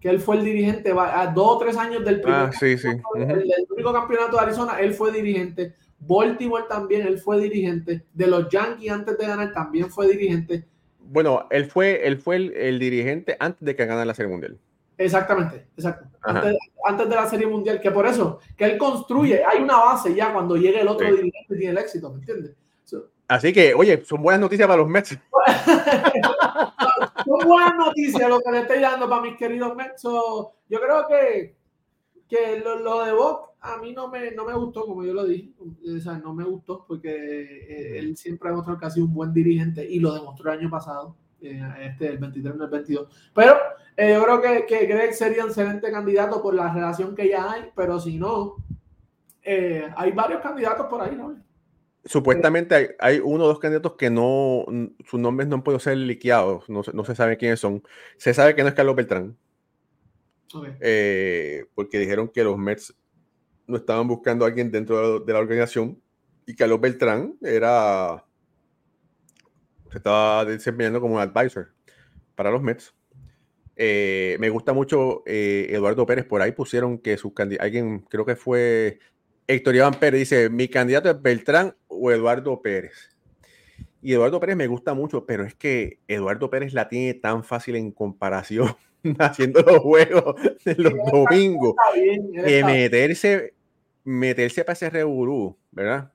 Que 0.00 0.08
él 0.08 0.18
fue 0.18 0.36
el 0.36 0.44
dirigente, 0.44 0.92
a 0.98 1.28
dos 1.28 1.48
o 1.48 1.58
tres 1.58 1.76
años 1.76 2.04
del 2.04 2.20
primer 2.20 2.40
ah, 2.40 2.52
sí, 2.52 2.76
sí. 2.76 2.88
el, 2.88 3.66
único 3.70 3.92
campeonato 3.92 4.36
de 4.36 4.42
Arizona, 4.42 4.80
él 4.80 4.94
fue 4.94 5.12
dirigente. 5.12 5.74
Baltimore 6.06 6.64
también, 6.68 7.06
él 7.06 7.18
fue 7.18 7.40
dirigente. 7.40 8.04
De 8.12 8.26
los 8.26 8.48
Yankees 8.48 8.90
antes 8.90 9.18
de 9.18 9.26
ganar 9.26 9.52
también 9.52 9.90
fue 9.90 10.08
dirigente. 10.08 10.64
Bueno, 10.98 11.46
él 11.50 11.66
fue, 11.66 12.06
él 12.06 12.18
fue 12.18 12.36
el, 12.36 12.78
dirigente 12.78 13.36
antes 13.38 13.64
de 13.64 13.76
que 13.76 13.84
ganara 13.84 14.04
la 14.04 14.14
Serie 14.14 14.32
Mundial. 14.32 14.58
Exactamente, 14.96 15.66
exacto. 15.76 16.06
Antes, 16.22 17.08
de 17.08 17.14
la 17.14 17.28
Serie 17.28 17.46
Mundial, 17.46 17.80
que 17.80 17.90
por 17.90 18.06
eso, 18.06 18.40
que 18.56 18.64
él 18.64 18.78
construye, 18.78 19.44
hay 19.44 19.62
una 19.62 19.76
base 19.76 20.14
ya 20.14 20.32
cuando 20.32 20.56
llegue 20.56 20.80
el 20.80 20.88
otro 20.88 21.06
dirigente 21.06 21.54
y 21.54 21.58
tiene 21.58 21.72
el 21.72 21.78
éxito, 21.78 22.10
¿me 22.10 22.20
entiendes? 22.20 22.54
Así 23.26 23.52
que, 23.52 23.74
oye, 23.74 24.04
son 24.04 24.22
buenas 24.22 24.40
noticias 24.40 24.68
para 24.68 24.82
los 24.82 24.88
Mets. 24.88 25.18
son 27.24 27.48
buenas 27.48 27.74
noticias 27.74 28.28
lo 28.28 28.40
que 28.40 28.52
le 28.52 28.60
estoy 28.60 28.80
dando 28.80 29.08
para 29.08 29.22
mis 29.22 29.36
queridos 29.36 29.74
Mets. 29.74 30.02
yo 30.02 30.52
creo 30.68 31.06
que, 31.08 31.56
que 32.28 32.60
lo, 32.60 33.04
de 33.04 33.12
Bob 33.12 33.53
a 33.64 33.78
mí 33.78 33.92
no 33.92 34.08
me, 34.08 34.30
no 34.32 34.44
me 34.44 34.54
gustó, 34.54 34.84
como 34.84 35.04
yo 35.04 35.14
lo 35.14 35.24
dije. 35.24 35.52
O 35.58 36.00
sea, 36.00 36.18
no 36.18 36.34
me 36.34 36.44
gustó 36.44 36.84
porque 36.86 37.10
eh, 37.10 37.98
él 37.98 38.16
siempre 38.16 38.48
ha 38.48 38.52
demostrado 38.52 38.78
que 38.78 38.86
ha 38.86 38.90
sido 38.90 39.06
un 39.06 39.14
buen 39.14 39.32
dirigente 39.32 39.84
y 39.88 40.00
lo 40.00 40.12
demostró 40.12 40.52
el 40.52 40.58
año 40.58 40.70
pasado, 40.70 41.16
eh, 41.40 41.62
este, 41.80 42.08
el 42.08 42.18
23 42.18 42.54
el 42.54 42.68
22. 42.68 43.30
Pero 43.34 43.56
eh, 43.96 44.12
yo 44.14 44.24
creo 44.24 44.42
que, 44.42 44.66
que, 44.66 44.86
Greg 44.86 45.14
sería 45.14 45.44
un 45.44 45.48
excelente 45.48 45.90
candidato 45.90 46.42
por 46.42 46.54
la 46.54 46.72
relación 46.72 47.14
que 47.14 47.28
ya 47.28 47.52
hay, 47.52 47.70
pero 47.74 47.98
si 47.98 48.18
no, 48.18 48.56
eh, 49.42 49.88
hay 49.96 50.12
varios 50.12 50.40
candidatos 50.40 50.86
por 50.86 51.00
ahí, 51.00 51.16
¿no? 51.16 51.36
Supuestamente 52.04 52.96
hay, 52.98 53.18
uno 53.18 53.44
o 53.44 53.48
dos 53.48 53.58
candidatos 53.58 53.94
que 53.94 54.10
no, 54.10 54.66
sus 55.06 55.18
nombres 55.18 55.48
no 55.48 55.56
han 55.56 55.62
podido 55.62 55.80
ser 55.80 55.96
liqueados, 55.96 56.68
no, 56.68 56.82
no 56.92 57.04
se 57.04 57.14
sabe 57.14 57.38
quiénes 57.38 57.60
son. 57.60 57.82
Se 58.18 58.34
sabe 58.34 58.54
que 58.54 58.62
no 58.62 58.68
es 58.68 58.74
Carlos 58.74 58.94
Beltrán. 58.94 59.38
Eh, 60.80 61.64
porque 61.74 61.98
dijeron 61.98 62.28
que 62.28 62.44
los 62.44 62.58
Mets 62.58 62.94
no 63.66 63.76
estaban 63.76 64.06
buscando 64.08 64.44
a 64.44 64.48
alguien 64.48 64.70
dentro 64.70 65.20
de 65.20 65.32
la 65.32 65.38
organización 65.38 66.00
y 66.46 66.54
Carlos 66.54 66.80
Beltrán 66.80 67.36
era 67.42 68.24
se 69.90 69.98
estaba 69.98 70.44
desempeñando 70.44 71.00
como 71.00 71.14
un 71.14 71.20
advisor 71.20 71.72
para 72.34 72.50
los 72.50 72.62
Mets. 72.62 72.92
Eh, 73.76 74.36
me 74.40 74.50
gusta 74.50 74.72
mucho 74.72 75.22
eh, 75.24 75.68
Eduardo 75.70 76.04
Pérez, 76.04 76.24
por 76.24 76.42
ahí 76.42 76.52
pusieron 76.52 76.98
que 76.98 77.16
su 77.16 77.32
candidato, 77.32 77.64
alguien, 77.64 78.00
creo 78.00 78.24
que 78.24 78.34
fue 78.36 78.98
Héctor 79.46 79.76
Iván 79.76 79.94
Pérez, 79.94 80.20
dice, 80.20 80.50
mi 80.50 80.68
candidato 80.68 81.10
es 81.10 81.20
Beltrán 81.22 81.76
o 81.86 82.10
Eduardo 82.10 82.60
Pérez. 82.60 83.10
Y 84.02 84.12
Eduardo 84.12 84.40
Pérez 84.40 84.56
me 84.56 84.66
gusta 84.66 84.94
mucho, 84.94 85.26
pero 85.26 85.44
es 85.44 85.54
que 85.54 86.00
Eduardo 86.08 86.50
Pérez 86.50 86.74
la 86.74 86.88
tiene 86.88 87.14
tan 87.14 87.44
fácil 87.44 87.76
en 87.76 87.90
comparación 87.90 88.76
haciendo 89.18 89.62
los 89.62 89.78
juegos 89.78 90.34
de 90.64 90.74
los 90.74 90.92
domingos. 91.10 91.74
que 92.44 92.64
meterse, 92.64 93.53
meterse 94.04 94.64
para 94.64 94.74
ese 94.74 94.90
reburú, 94.90 95.56
¿verdad? 95.70 96.12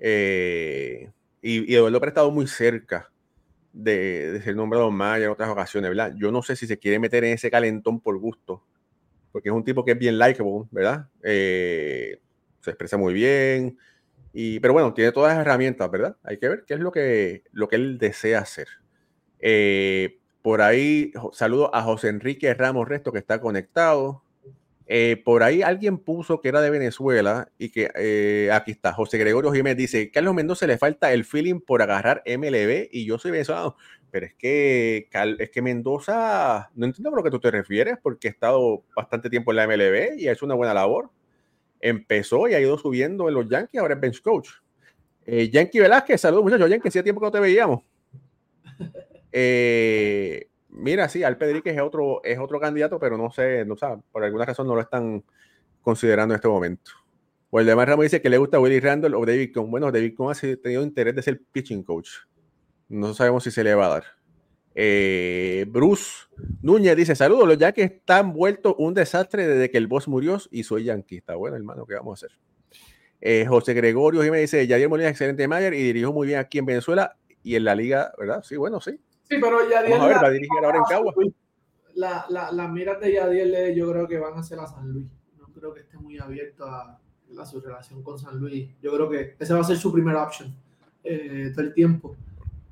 Eh, 0.00 1.10
y, 1.40 1.72
y 1.72 1.74
Eduardo 1.74 2.00
Pérez 2.00 2.10
ha 2.10 2.14
estado 2.14 2.30
muy 2.30 2.46
cerca 2.46 3.12
de, 3.72 4.40
ser 4.44 4.54
nombrado 4.54 4.90
más 4.90 5.20
en 5.20 5.30
otras 5.30 5.48
ocasiones, 5.48 5.90
¿verdad? 5.90 6.14
Yo 6.16 6.30
no 6.30 6.42
sé 6.42 6.56
si 6.56 6.66
se 6.66 6.78
quiere 6.78 6.98
meter 6.98 7.24
en 7.24 7.34
ese 7.34 7.50
calentón 7.50 8.00
por 8.00 8.18
gusto, 8.18 8.64
porque 9.30 9.48
es 9.48 9.54
un 9.54 9.64
tipo 9.64 9.84
que 9.84 9.92
es 9.92 9.98
bien 9.98 10.18
likable, 10.18 10.64
¿verdad? 10.70 11.08
Eh, 11.22 12.20
se 12.60 12.70
expresa 12.70 12.96
muy 12.96 13.14
bien, 13.14 13.78
y, 14.32 14.60
pero 14.60 14.72
bueno, 14.72 14.94
tiene 14.94 15.12
todas 15.12 15.34
las 15.34 15.40
herramientas, 15.44 15.90
¿verdad? 15.90 16.16
Hay 16.22 16.38
que 16.38 16.48
ver 16.48 16.64
qué 16.66 16.74
es 16.74 16.80
lo 16.80 16.92
que, 16.92 17.44
lo 17.52 17.68
que 17.68 17.76
él 17.76 17.98
desea 17.98 18.40
hacer. 18.40 18.68
Eh, 19.40 20.18
por 20.42 20.62
ahí, 20.62 21.12
saludo 21.32 21.74
a 21.74 21.82
José 21.82 22.08
Enrique 22.08 22.52
Ramos 22.54 22.88
Resto 22.88 23.12
que 23.12 23.18
está 23.18 23.40
conectado. 23.40 24.22
Eh, 24.86 25.20
por 25.24 25.42
ahí 25.42 25.62
alguien 25.62 25.98
puso 25.98 26.40
que 26.40 26.48
era 26.48 26.60
de 26.60 26.70
Venezuela 26.70 27.50
y 27.56 27.70
que 27.70 27.90
eh, 27.94 28.50
aquí 28.52 28.72
está, 28.72 28.92
José 28.92 29.16
Gregorio 29.16 29.52
Jiménez 29.52 29.76
dice, 29.76 30.10
Carlos 30.10 30.34
Mendoza 30.34 30.66
le 30.66 30.76
falta 30.76 31.12
el 31.12 31.24
feeling 31.24 31.60
por 31.60 31.82
agarrar 31.82 32.22
MLB 32.26 32.88
y 32.90 33.04
yo 33.06 33.18
soy 33.18 33.30
venezolano, 33.30 33.76
pero 34.10 34.26
es 34.26 34.34
que, 34.34 35.08
es 35.38 35.50
que 35.50 35.62
Mendoza, 35.62 36.70
no 36.74 36.86
entiendo 36.86 37.10
por 37.10 37.20
lo 37.20 37.24
que 37.24 37.30
tú 37.30 37.40
te 37.40 37.50
refieres, 37.50 37.96
porque 38.02 38.28
ha 38.28 38.30
estado 38.30 38.84
bastante 38.94 39.30
tiempo 39.30 39.52
en 39.52 39.56
la 39.56 39.66
MLB 39.66 40.18
y 40.18 40.28
ha 40.28 40.32
hecho 40.32 40.44
una 40.44 40.54
buena 40.54 40.74
labor. 40.74 41.10
Empezó 41.80 42.46
y 42.46 42.54
ha 42.54 42.60
ido 42.60 42.76
subiendo 42.76 43.28
en 43.28 43.34
los 43.34 43.48
Yankees, 43.48 43.80
ahora 43.80 43.94
es 43.94 44.00
bench 44.00 44.20
coach. 44.20 44.50
Eh, 45.24 45.48
Yankee 45.48 45.80
Velázquez, 45.80 46.20
saludos 46.20 46.44
muchachos, 46.44 46.68
Yankee, 46.68 46.88
hacía 46.88 47.02
tiempo 47.02 47.20
que 47.20 47.26
no 47.26 47.32
te 47.32 47.40
veíamos. 47.40 47.80
Eh, 49.34 50.50
Mira, 50.72 51.08
sí, 51.08 51.22
Al 51.22 51.36
Pedríquez 51.36 51.74
es 51.76 51.82
otro, 51.82 52.24
es 52.24 52.38
otro 52.38 52.58
candidato, 52.58 52.98
pero 52.98 53.18
no 53.18 53.30
sé, 53.30 53.64
no 53.66 53.76
sabe, 53.76 54.02
por 54.10 54.24
alguna 54.24 54.46
razón 54.46 54.66
no 54.66 54.74
lo 54.74 54.80
están 54.80 55.22
considerando 55.82 56.34
en 56.34 56.36
este 56.36 56.48
momento. 56.48 56.92
O 57.50 57.60
el 57.60 57.66
demás 57.66 57.86
Ramos 57.86 58.04
dice 58.04 58.22
que 58.22 58.30
le 58.30 58.38
gusta 58.38 58.58
Willy 58.58 58.80
Randall 58.80 59.14
o 59.14 59.26
David 59.26 59.52
Cohn. 59.52 59.70
Bueno, 59.70 59.92
David 59.92 60.14
Cohn 60.16 60.32
ha 60.32 60.56
tenido 60.56 60.82
interés 60.82 61.14
de 61.14 61.22
ser 61.22 61.42
pitching 61.52 61.82
coach. 61.82 62.08
No 62.88 63.12
sabemos 63.12 63.44
si 63.44 63.50
se 63.50 63.62
le 63.62 63.74
va 63.74 63.86
a 63.86 63.88
dar. 63.90 64.04
Eh, 64.74 65.66
Bruce 65.68 66.28
Núñez 66.62 66.96
dice: 66.96 67.14
Saludos, 67.14 67.46
los 67.46 67.72
que 67.74 67.82
están 67.82 68.32
vuelto 68.32 68.74
un 68.76 68.94
desastre 68.94 69.46
desde 69.46 69.70
que 69.70 69.76
el 69.76 69.86
boss 69.86 70.08
murió 70.08 70.38
y 70.50 70.62
soy 70.64 70.84
yanquista. 70.84 71.34
Bueno, 71.34 71.56
hermano, 71.56 71.84
¿qué 71.84 71.94
vamos 71.94 72.22
a 72.22 72.26
hacer? 72.26 72.38
Eh, 73.20 73.44
José 73.46 73.74
Gregorio 73.74 74.22
Jiménez 74.22 74.50
dice: 74.50 74.66
Yadier 74.66 74.88
Molina 74.88 75.10
excelente 75.10 75.46
Mayer 75.46 75.74
y 75.74 75.82
dirigió 75.82 76.10
muy 76.10 76.26
bien 76.26 76.38
aquí 76.38 76.56
en 76.56 76.64
Venezuela 76.64 77.18
y 77.42 77.56
en 77.56 77.64
la 77.64 77.74
liga, 77.74 78.14
¿verdad? 78.18 78.42
Sí, 78.42 78.56
bueno, 78.56 78.80
sí. 78.80 78.98
Sí, 79.32 79.38
pero 79.40 79.66
Yadiel. 79.66 79.92
Vamos 79.92 80.04
a 80.04 80.08
ver, 80.08 80.16
va 80.16 80.26
a 80.26 80.30
dirigir 80.30 80.64
ahora 80.64 80.78
en 80.78 80.84
Cagua. 80.84 81.14
La, 81.94 82.26
la, 82.28 82.52
las 82.52 82.70
miras 82.70 83.00
de 83.00 83.12
Yadiel 83.14 83.74
yo 83.74 83.90
creo 83.90 84.06
que 84.06 84.18
van 84.18 84.34
a 84.34 84.42
ser 84.42 84.58
a 84.58 84.66
San 84.66 84.92
Luis. 84.92 85.06
No 85.38 85.46
creo 85.54 85.72
que 85.72 85.80
esté 85.80 85.96
muy 85.96 86.18
abierto 86.18 86.66
a, 86.66 86.98
a, 87.38 87.46
su 87.46 87.58
relación 87.58 88.02
con 88.02 88.18
San 88.18 88.38
Luis. 88.38 88.68
Yo 88.82 88.92
creo 88.92 89.08
que 89.08 89.36
ese 89.38 89.54
va 89.54 89.60
a 89.60 89.64
ser 89.64 89.78
su 89.78 89.90
primer 89.90 90.16
option 90.16 90.54
eh, 91.02 91.50
todo 91.54 91.64
el 91.64 91.72
tiempo. 91.72 92.14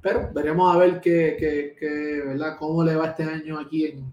Pero 0.02 0.28
veremos 0.34 0.74
a 0.74 0.78
ver 0.78 1.00
qué, 1.00 1.36
qué, 1.38 1.76
qué, 1.78 2.22
¿verdad? 2.26 2.56
cómo 2.58 2.84
le 2.84 2.94
va 2.94 3.08
este 3.08 3.22
año 3.22 3.58
aquí 3.58 3.86
en, 3.86 4.12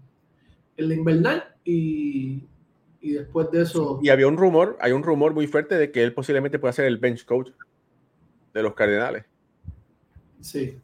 en 0.78 0.88
la 0.88 0.94
invernal 0.94 1.54
y, 1.64 2.44
y 3.02 3.12
después 3.12 3.50
de 3.50 3.60
eso. 3.60 4.00
Y 4.02 4.08
había 4.08 4.26
un 4.26 4.38
rumor, 4.38 4.78
hay 4.80 4.92
un 4.92 5.02
rumor 5.02 5.34
muy 5.34 5.46
fuerte 5.46 5.74
de 5.74 5.92
que 5.92 6.02
él 6.02 6.14
posiblemente 6.14 6.58
pueda 6.58 6.72
ser 6.72 6.86
el 6.86 6.96
bench 6.96 7.26
coach 7.26 7.50
de 8.54 8.62
los 8.62 8.72
Cardenales. 8.72 9.26
Sí, 10.40 10.78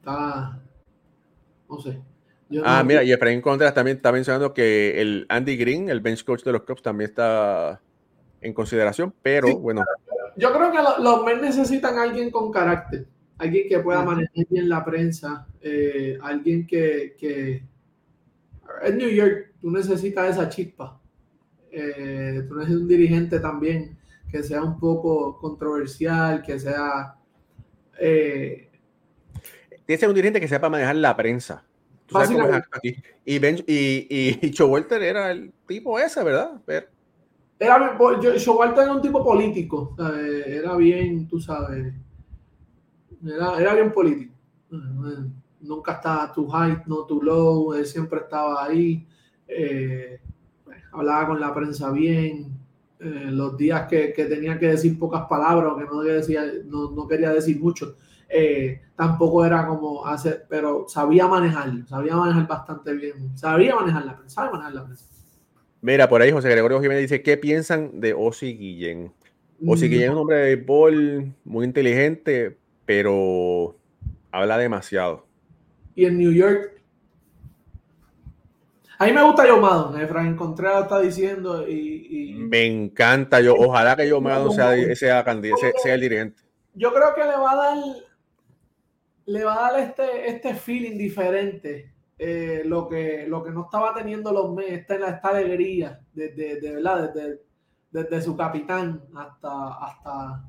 está, 0.00 0.60
no 1.68 1.80
sé. 1.80 2.00
ah, 2.64 2.82
mira, 2.84 3.04
y 3.04 3.12
Efraín 3.12 3.40
Contreras 3.40 3.74
también 3.74 3.98
está 3.98 4.10
mencionando 4.10 4.52
que 4.52 5.00
el 5.00 5.26
Andy 5.28 5.56
Green, 5.56 5.88
el 5.88 6.00
bench 6.00 6.24
coach 6.24 6.42
de 6.42 6.52
los 6.52 6.62
Cubs, 6.62 6.82
también 6.82 7.10
está 7.10 7.80
en 8.40 8.52
consideración, 8.54 9.14
pero 9.22 9.56
bueno. 9.58 9.84
Yo 10.36 10.52
creo 10.52 10.72
que 10.72 11.02
los 11.02 11.24
Mets 11.24 11.42
necesitan 11.42 11.98
alguien 11.98 12.30
con 12.30 12.50
carácter, 12.50 13.06
alguien 13.38 13.68
que 13.68 13.78
pueda 13.80 14.02
manejar 14.02 14.46
bien 14.48 14.68
la 14.68 14.84
prensa, 14.84 15.46
eh, 15.60 16.18
alguien 16.22 16.66
que, 16.66 17.14
que, 17.18 17.62
en 18.82 18.96
New 18.96 19.10
York 19.10 19.52
tú 19.60 19.70
necesitas 19.70 20.30
esa 20.30 20.48
chispa. 20.48 20.98
Eh, 21.72 22.44
tú 22.48 22.54
necesitas 22.54 22.82
un 22.82 22.88
dirigente 22.88 23.38
también 23.38 23.98
que 24.30 24.42
sea 24.42 24.62
un 24.62 24.78
poco 24.78 25.36
controversial, 25.38 26.42
que 26.42 26.58
sea 26.58 27.16
eh, 27.98 28.69
tiene 29.90 29.96
que 29.96 30.00
ser 30.02 30.08
un 30.08 30.14
dirigente 30.14 30.40
que 30.40 30.46
sepa 30.46 30.68
manejar 30.68 30.94
la 30.94 31.16
prensa. 31.16 31.64
Y, 33.24 33.38
ben, 33.40 33.56
y, 33.66 34.06
y, 34.08 34.50
Showalter 34.52 35.02
era 35.02 35.32
el 35.32 35.52
tipo 35.66 35.98
ese, 35.98 36.22
¿verdad? 36.22 36.60
Pero... 36.64 36.86
Era, 37.58 37.98
Showalter 38.36 38.84
era 38.84 38.92
un 38.92 39.02
tipo 39.02 39.24
político, 39.24 39.96
era 40.46 40.76
bien, 40.76 41.26
tú 41.28 41.40
sabes, 41.40 41.92
era, 43.26 43.60
era 43.60 43.74
bien 43.74 43.92
político. 43.92 44.32
nunca 45.60 45.92
estaba 45.94 46.32
too 46.32 46.46
high, 46.48 46.82
no 46.86 47.04
too 47.04 47.20
low, 47.20 47.74
él 47.74 47.84
siempre 47.84 48.20
estaba 48.20 48.64
ahí, 48.64 49.04
eh, 49.48 50.20
hablaba 50.92 51.26
con 51.26 51.40
la 51.40 51.52
prensa 51.52 51.90
bien, 51.90 52.52
eh, 53.00 53.28
los 53.30 53.56
días 53.56 53.88
que, 53.88 54.12
tenía 54.14 54.56
que 54.56 54.68
decir 54.68 54.96
pocas 54.98 55.26
palabras 55.28 55.72
o 55.72 55.76
que 55.76 55.84
no, 55.84 56.00
decía, 56.00 56.44
no, 56.64 57.08
quería 57.08 57.32
decir 57.32 57.58
mucho, 57.60 57.96
eh, 58.30 58.80
tampoco 58.96 59.44
era 59.44 59.66
como 59.66 60.06
hacer, 60.06 60.46
pero 60.48 60.86
sabía 60.88 61.26
manejarlo, 61.26 61.86
sabía 61.86 62.16
manejar 62.16 62.46
bastante 62.46 62.94
bien, 62.94 63.36
sabía 63.36 63.74
manejar 63.74 64.04
la 64.04 64.16
prensa, 64.16 64.34
sabía 64.36 64.50
manejar 64.52 64.74
la 64.74 64.84
prensa. 64.84 65.04
Mira, 65.82 66.08
por 66.08 66.22
ahí 66.22 66.30
José 66.30 66.48
Gregorio 66.50 66.80
Jiménez 66.80 67.02
dice, 67.02 67.22
¿qué 67.22 67.36
piensan 67.36 68.00
de 68.00 68.14
Osi 68.14 68.56
Guillén? 68.56 69.12
Osi 69.66 69.88
Guillén 69.88 70.04
es 70.04 70.10
un 70.10 70.18
hombre 70.18 70.36
de 70.36 70.56
béisbol 70.56 71.34
muy 71.44 71.64
inteligente, 71.64 72.58
pero 72.86 73.76
habla 74.30 74.58
demasiado. 74.58 75.26
Y 75.94 76.04
en 76.04 76.18
New 76.18 76.32
York 76.32 76.80
a 79.00 79.06
mí 79.06 79.12
me 79.12 79.22
gusta 79.22 79.46
Joe 79.48 79.58
Maddon, 79.58 79.98
Efraín 79.98 80.36
Contreras 80.36 80.82
está 80.82 81.00
diciendo 81.00 81.66
y, 81.66 82.34
Me 82.36 82.66
encanta, 82.66 83.40
yo 83.40 83.54
ojalá 83.54 83.96
que 83.96 84.10
Joe 84.10 84.20
Maddon 84.20 84.52
sea, 84.52 84.72
sea, 84.94 85.24
sea, 85.24 85.94
el 85.94 86.00
dirigente. 86.02 86.42
Yo 86.74 86.92
creo 86.92 87.14
que 87.14 87.22
le 87.22 87.30
va 87.30 87.52
a 87.52 87.56
dar 87.56 87.78
le 89.30 89.44
va 89.44 89.54
a 89.54 89.72
dar 89.72 89.80
este, 89.80 90.28
este 90.28 90.54
feeling 90.54 90.98
diferente, 90.98 91.92
eh, 92.18 92.62
lo, 92.64 92.88
que, 92.88 93.26
lo 93.28 93.44
que 93.44 93.52
no 93.52 93.64
estaba 93.64 93.94
teniendo 93.94 94.32
los 94.32 94.52
meses, 94.52 94.80
esta, 94.80 94.94
esta 94.94 95.28
alegría, 95.28 96.00
desde, 96.12 96.60
de, 96.60 96.74
verdad, 96.74 97.12
desde, 97.14 97.40
desde, 97.92 98.22
su 98.22 98.36
capitán 98.36 99.04
hasta, 99.14 99.68
hasta, 99.74 100.44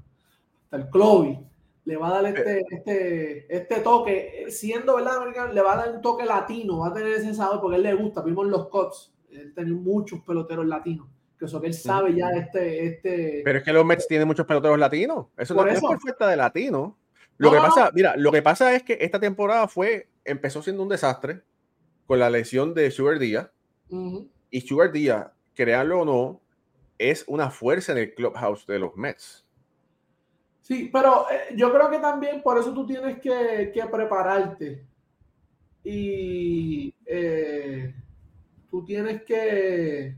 hasta 0.63 0.78
el 0.78 0.89
club 0.89 1.46
le 1.86 1.96
va 1.96 2.08
a 2.08 2.22
dar 2.22 2.26
este, 2.26 2.65
este, 2.70 3.56
este 3.56 3.80
toque, 3.82 4.46
siendo 4.50 4.96
verdad 4.96 5.17
americano, 5.17 5.54
le 5.54 5.62
va 5.62 5.74
a 5.74 5.86
dar 5.86 5.96
un 5.96 6.02
toque 6.02 6.26
latino, 6.26 6.80
va 6.80 6.88
a 6.88 6.94
tener 6.94 7.13
ese 7.13 7.34
sabor 7.36 7.62
porque 7.62 7.76
a 7.76 7.78
él 7.78 7.84
le 7.84 7.94
gusta. 7.94 8.22
Vimos 8.22 8.48
los 8.48 8.67
Cubs, 8.70 9.13
él 9.32 9.54
tenía 9.54 9.74
muchos 9.74 10.22
peloteros 10.22 10.65
latinos, 10.65 11.08
que 11.38 11.46
eso 11.46 11.62
que 11.62 11.67
él 11.67 11.74
sabe 11.74 12.15
ya 12.15 12.30
este, 12.30 12.86
este. 12.86 13.41
Pero 13.44 13.60
es 13.60 13.63
que 13.63 13.74
los 13.74 13.86
Mets 13.86 14.08
tienen 14.08 14.28
muchos 14.28 14.46
peloteros 14.46 14.78
latinos. 14.78 15.28
Eso 15.38 15.54
no 15.54 15.65
es 15.67 15.80
por 15.80 16.00
falta 16.00 16.28
de 16.28 16.38
latino. 16.38 16.98
Lo 17.41 17.51
que 17.51 17.58
pasa, 17.58 17.91
mira, 17.93 18.15
lo 18.17 18.32
que 18.32 18.43
pasa 18.43 18.75
es 18.75 18.84
que 18.84 18.99
esta 19.01 19.19
temporada 19.19 19.67
fue, 19.67 20.08
empezó 20.25 20.62
siendo 20.62 20.84
un 20.84 20.89
desastre 20.89 21.41
con 22.06 22.19
la 22.19 22.30
lesión 22.30 22.75
de 22.75 22.91
Sugar 22.91 23.17
Díaz. 23.17 23.49
Y 24.51 24.62
Sugar 24.62 24.91
Díaz, 24.91 25.32
créanlo 25.56 26.01
o 26.01 26.06
no, 26.06 26.41
es 26.99 27.23
una 27.27 27.49
fuerza 27.49 27.93
en 27.93 27.97
el 27.97 28.13
clubhouse 28.13 28.67
de 28.67 28.77
los 28.77 28.95
Mets. 28.95 29.43
Sí, 30.62 30.89
pero 30.93 31.25
eh, 31.32 31.56
yo 31.56 31.73
creo 31.73 31.89
que 31.89 31.97
también 31.97 32.43
por 32.43 32.60
eso 32.60 32.73
tú 32.73 32.86
tienes 32.86 33.19
que, 33.19 33.73
prepararte. 33.91 34.86
Y 35.84 36.93
eh, 37.08 37.95
tú 38.69 38.86
tienes 38.86 39.23
que 39.23 40.15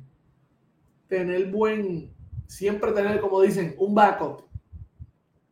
tener 1.07 1.45
buen, 1.45 2.13
siempre 2.47 2.91
tener, 2.91 3.21
como 3.21 3.39
dicen, 3.41 3.75
un 3.77 3.95
backup. 3.95 4.52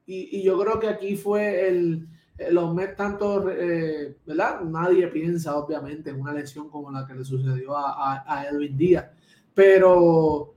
Y, 0.05 0.43
yo 0.43 0.59
creo 0.59 0.79
que 0.79 0.87
aquí 0.87 1.15
fue 1.15 1.67
el, 1.67 2.07
los 2.51 2.73
Mets 2.73 2.95
tanto, 2.95 3.49
eh, 3.49 4.17
¿verdad? 4.25 4.61
Nadie 4.61 5.07
piensa, 5.07 5.55
obviamente, 5.55 6.09
en 6.09 6.19
una 6.19 6.33
lesión 6.33 6.69
como 6.69 6.91
la 6.91 7.05
que 7.05 7.13
le 7.13 7.23
sucedió 7.23 7.75
a, 7.77 8.23
a 8.25 8.47
Edwin 8.47 8.77
Díaz. 8.77 9.05
Pero 9.53 10.55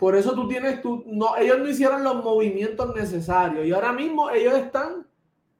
por 0.00 0.16
eso 0.16 0.34
tú 0.34 0.48
tienes, 0.48 0.80
tú, 0.80 1.04
no, 1.06 1.36
ellos 1.36 1.58
no 1.58 1.68
hicieron 1.68 2.02
los 2.02 2.24
movimientos 2.24 2.94
necesarios 2.96 3.66
y 3.66 3.72
ahora 3.72 3.92
mismo 3.92 4.30
ellos 4.30 4.54
están 4.54 5.06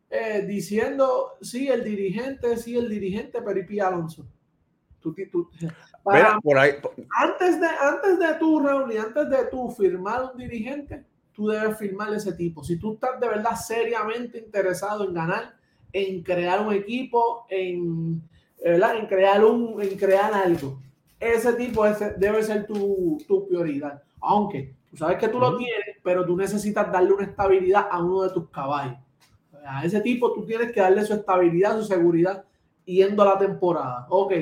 eh, 0.09 0.47
diciendo, 0.49 1.37
sí, 1.43 1.69
el 1.69 1.85
dirigente, 1.85 2.57
sí, 2.57 2.75
el 2.75 2.89
dirigente, 2.89 3.43
Peripi 3.43 3.81
Alonso. 3.81 4.27
Tú, 4.99 5.15
por 6.43 6.59
ahí. 6.59 6.73
Antes 7.19 7.61
de, 7.61 7.67
antes 7.67 8.19
de 8.19 8.35
tu 8.39 8.61
reunión, 8.61 9.07
antes 9.09 9.29
de 9.29 9.45
tu 9.51 9.71
firmar 9.73 10.31
un 10.33 10.39
dirigente, 10.39 11.05
tú 11.40 11.48
debes 11.48 11.79
firmar 11.79 12.12
ese 12.12 12.35
tipo. 12.35 12.62
Si 12.62 12.76
tú 12.76 12.92
estás 12.92 13.18
de 13.18 13.26
verdad 13.26 13.57
seriamente 13.57 14.37
interesado 14.37 15.09
en 15.09 15.14
ganar, 15.14 15.55
en 15.90 16.22
crear 16.22 16.61
un 16.61 16.74
equipo, 16.74 17.46
en, 17.48 18.22
en 18.62 19.07
crear 19.07 19.42
un, 19.42 19.81
en 19.81 19.96
crear 19.96 20.35
algo, 20.35 20.79
ese 21.18 21.55
tipo 21.55 21.87
debe 22.18 22.42
ser 22.42 22.66
tu, 22.66 23.16
tu 23.26 23.48
prioridad. 23.48 24.03
Aunque 24.20 24.74
tú 24.90 24.98
sabes 24.98 25.16
que 25.16 25.29
tú 25.29 25.40
lo 25.40 25.57
tienes, 25.57 25.96
pero 26.03 26.26
tú 26.26 26.37
necesitas 26.37 26.92
darle 26.92 27.14
una 27.14 27.24
estabilidad 27.24 27.87
a 27.90 28.03
uno 28.03 28.24
de 28.24 28.35
tus 28.35 28.50
caballos. 28.50 28.98
A 29.64 29.83
ese 29.83 30.03
tipo 30.03 30.35
tú 30.35 30.44
tienes 30.44 30.72
que 30.72 30.81
darle 30.81 31.07
su 31.07 31.14
estabilidad, 31.14 31.79
su 31.79 31.85
seguridad 31.85 32.44
yendo 32.85 33.22
a 33.22 33.26
la 33.33 33.38
temporada. 33.38 34.07
Ok, 34.11 34.33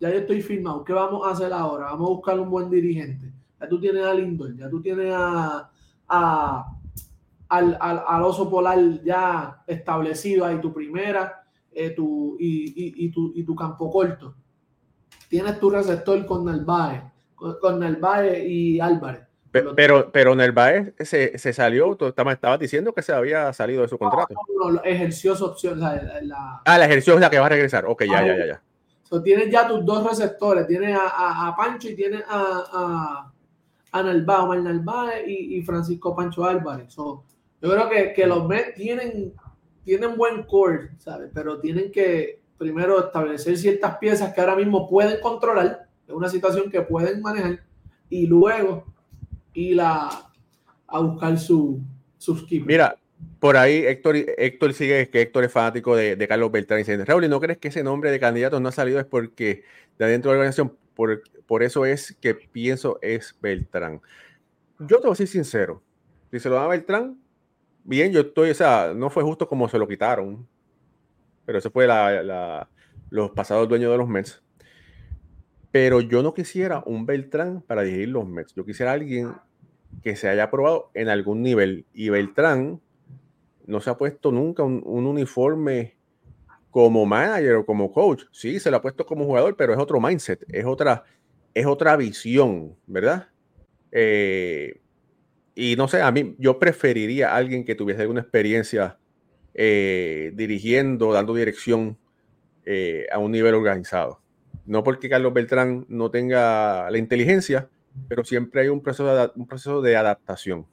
ya 0.00 0.10
yo 0.10 0.18
estoy 0.18 0.42
firmado. 0.42 0.82
¿Qué 0.82 0.92
vamos 0.92 1.24
a 1.24 1.30
hacer 1.30 1.52
ahora? 1.52 1.92
Vamos 1.92 2.08
a 2.08 2.14
buscar 2.14 2.40
un 2.40 2.50
buen 2.50 2.68
dirigente. 2.68 3.30
Ya 3.60 3.68
tú 3.68 3.78
tienes 3.78 4.04
a 4.04 4.12
Lindor, 4.12 4.56
ya 4.56 4.68
tú 4.68 4.82
tienes 4.82 5.14
a, 5.14 5.70
al, 6.10 7.78
al, 7.80 8.22
oso 8.22 8.50
polar 8.50 8.78
ya 9.02 9.62
establecido 9.66 10.44
ahí, 10.44 10.60
tu 10.60 10.72
primera 10.72 11.44
eh, 11.72 11.90
tu, 11.90 12.36
y, 12.38 13.04
y, 13.04 13.10
tu, 13.10 13.32
y 13.34 13.44
tu 13.44 13.54
campo 13.54 13.90
corto. 13.90 14.34
Tienes 15.28 15.58
tu 15.60 15.70
receptor 15.70 16.26
con 16.26 16.44
Narváez 16.44 17.02
con 17.60 17.80
Narváez 17.80 18.44
y 18.44 18.80
Álvarez. 18.80 19.22
Pero, 19.52 20.12
pero, 20.12 20.34
Narváez 20.36 20.94
se, 21.00 21.36
se 21.36 21.52
salió, 21.52 21.96
tú 21.96 22.06
estabas 22.06 22.60
diciendo 22.60 22.94
que 22.94 23.02
se 23.02 23.12
había 23.12 23.52
salido 23.52 23.82
de 23.82 23.88
su 23.88 23.98
contrato. 23.98 24.32
No, 24.56 24.70
no, 24.70 24.82
ejerció 24.84 25.34
su 25.34 25.44
opción. 25.44 25.80
La, 25.80 26.62
ah, 26.64 26.78
la 26.78 26.84
ejerció 26.84 27.14
es 27.14 27.20
la 27.20 27.30
que 27.30 27.40
va 27.40 27.46
a 27.46 27.48
regresar. 27.48 27.84
Ok, 27.86 28.04
ya, 28.04 28.24
ya, 28.24 28.36
ya. 28.36 28.46
ya. 28.46 28.62
So, 29.02 29.20
tienes 29.20 29.50
ya 29.50 29.66
tus 29.66 29.84
dos 29.84 30.08
receptores, 30.08 30.68
tienes 30.68 30.96
a, 30.96 31.48
a, 31.48 31.56
Pancho 31.56 31.88
y 31.88 31.96
tienes 31.96 32.22
a, 32.28 33.32
a, 33.92 33.98
a 33.98 34.02
Narváez, 34.02 34.62
Narváez 34.62 35.28
y, 35.28 35.60
Francisco 35.62 36.14
Pancho 36.14 36.44
Álvarez. 36.44 36.92
So, 36.92 37.24
yo 37.60 37.70
creo 37.70 37.88
que, 37.88 38.12
que 38.12 38.26
los 38.26 38.46
Mets 38.46 38.74
tienen, 38.74 39.32
tienen 39.84 40.16
buen 40.16 40.44
core, 40.44 40.90
¿sabes? 40.98 41.30
Pero 41.32 41.60
tienen 41.60 41.90
que 41.90 42.40
primero 42.58 43.06
establecer 43.06 43.56
ciertas 43.56 43.96
piezas 43.98 44.34
que 44.34 44.40
ahora 44.40 44.56
mismo 44.56 44.88
pueden 44.88 45.20
controlar 45.20 45.88
es 46.10 46.16
una 46.16 46.28
situación 46.28 46.70
que 46.70 46.82
pueden 46.82 47.22
manejar 47.22 47.60
y 48.08 48.26
luego 48.26 48.84
ir 49.54 49.80
a, 49.80 50.10
buscar 50.88 51.38
su, 51.38 51.80
sus 52.18 52.44
Mira, 52.50 52.96
por 53.38 53.56
ahí 53.56 53.84
Héctor, 53.86 54.16
Héctor 54.16 54.74
sigue 54.74 55.08
que 55.08 55.22
Héctor 55.22 55.44
es 55.44 55.52
fanático 55.52 55.94
de, 55.94 56.26
Carlos 56.28 56.50
Beltrán 56.50 56.80
y 56.80 56.82
dice, 56.82 57.04
Raúl, 57.04 57.28
¿no 57.30 57.40
crees 57.40 57.58
que 57.58 57.68
ese 57.68 57.84
nombre 57.84 58.10
de 58.10 58.18
candidato 58.18 58.58
no 58.58 58.68
ha 58.68 58.72
salido? 58.72 58.98
Es 58.98 59.06
porque 59.06 59.62
de 59.98 60.04
adentro 60.04 60.30
de 60.30 60.36
la 60.36 60.40
organización, 60.40 60.76
por, 60.94 61.62
eso 61.62 61.84
es 61.84 62.16
que 62.20 62.34
pienso 62.34 62.98
es 63.02 63.36
Beltrán. 63.40 64.00
Yo 64.78 64.98
te 64.98 65.06
voy 65.06 65.12
a 65.12 65.16
ser 65.16 65.26
sincero, 65.26 65.82
si 66.30 66.40
se 66.40 66.48
lo 66.48 66.54
da 66.56 66.64
a 66.64 66.68
Beltrán, 66.68 67.18
bien, 67.84 68.12
yo 68.12 68.20
estoy, 68.20 68.50
o 68.50 68.54
sea, 68.54 68.92
no 68.94 69.10
fue 69.10 69.22
justo 69.22 69.48
como 69.48 69.68
se 69.68 69.78
lo 69.78 69.88
quitaron, 69.88 70.46
pero 71.44 71.58
eso 71.58 71.70
fue 71.70 71.86
la, 71.86 72.68
los 73.10 73.30
pasados 73.30 73.68
dueños 73.68 73.90
de 73.90 73.98
los 73.98 74.08
Mets. 74.08 74.42
Pero 75.72 76.00
yo 76.00 76.22
no 76.22 76.34
quisiera 76.34 76.82
un 76.86 77.06
Beltrán 77.06 77.62
para 77.62 77.82
dirigir 77.82 78.08
los 78.08 78.26
Mets. 78.26 78.54
Yo 78.54 78.64
quisiera 78.64 78.92
alguien 78.92 79.32
que 80.02 80.16
se 80.16 80.28
haya 80.28 80.50
probado 80.50 80.90
en 80.94 81.08
algún 81.08 81.42
nivel. 81.42 81.86
Y 81.92 82.08
Beltrán 82.08 82.80
no 83.66 83.80
se 83.80 83.90
ha 83.90 83.98
puesto 83.98 84.32
nunca 84.32 84.62
un, 84.62 84.82
uniforme 84.84 85.96
como 86.70 87.04
manager 87.06 87.56
o 87.56 87.66
como 87.66 87.92
coach. 87.92 88.24
Sí, 88.32 88.60
se 88.60 88.70
lo 88.70 88.78
ha 88.78 88.82
puesto 88.82 89.04
como 89.04 89.24
jugador, 89.24 89.56
pero 89.56 89.72
es 89.72 89.78
otro 89.78 90.00
mindset, 90.00 90.44
es 90.48 90.64
otra, 90.64 91.04
es 91.54 91.66
otra 91.66 91.96
visión, 91.96 92.76
¿verdad? 92.86 93.28
Eh, 93.92 94.80
y 95.54 95.76
no 95.76 95.88
sé, 95.88 96.00
a 96.00 96.10
mí 96.10 96.36
yo 96.38 96.58
preferiría 96.58 97.32
a 97.32 97.36
alguien 97.36 97.64
que 97.64 97.74
tuviese 97.74 98.02
alguna 98.02 98.20
experiencia 98.20 98.98
eh, 99.54 100.32
dirigiendo, 100.34 101.12
dando 101.12 101.34
dirección 101.34 101.98
eh, 102.64 103.06
a 103.12 103.18
un 103.18 103.32
nivel 103.32 103.54
organizado. 103.54 104.20
No 104.64 104.84
porque 104.84 105.08
Carlos 105.08 105.34
Beltrán 105.34 105.86
no 105.88 106.10
tenga 106.10 106.90
la 106.90 106.98
inteligencia, 106.98 107.68
pero 108.08 108.24
siempre 108.24 108.62
hay 108.62 108.68
un 108.68 108.80
proceso 108.80 109.14
de, 109.14 109.30
un 109.34 109.46
proceso 109.46 109.82
de 109.82 109.96
adaptación. 109.96 110.66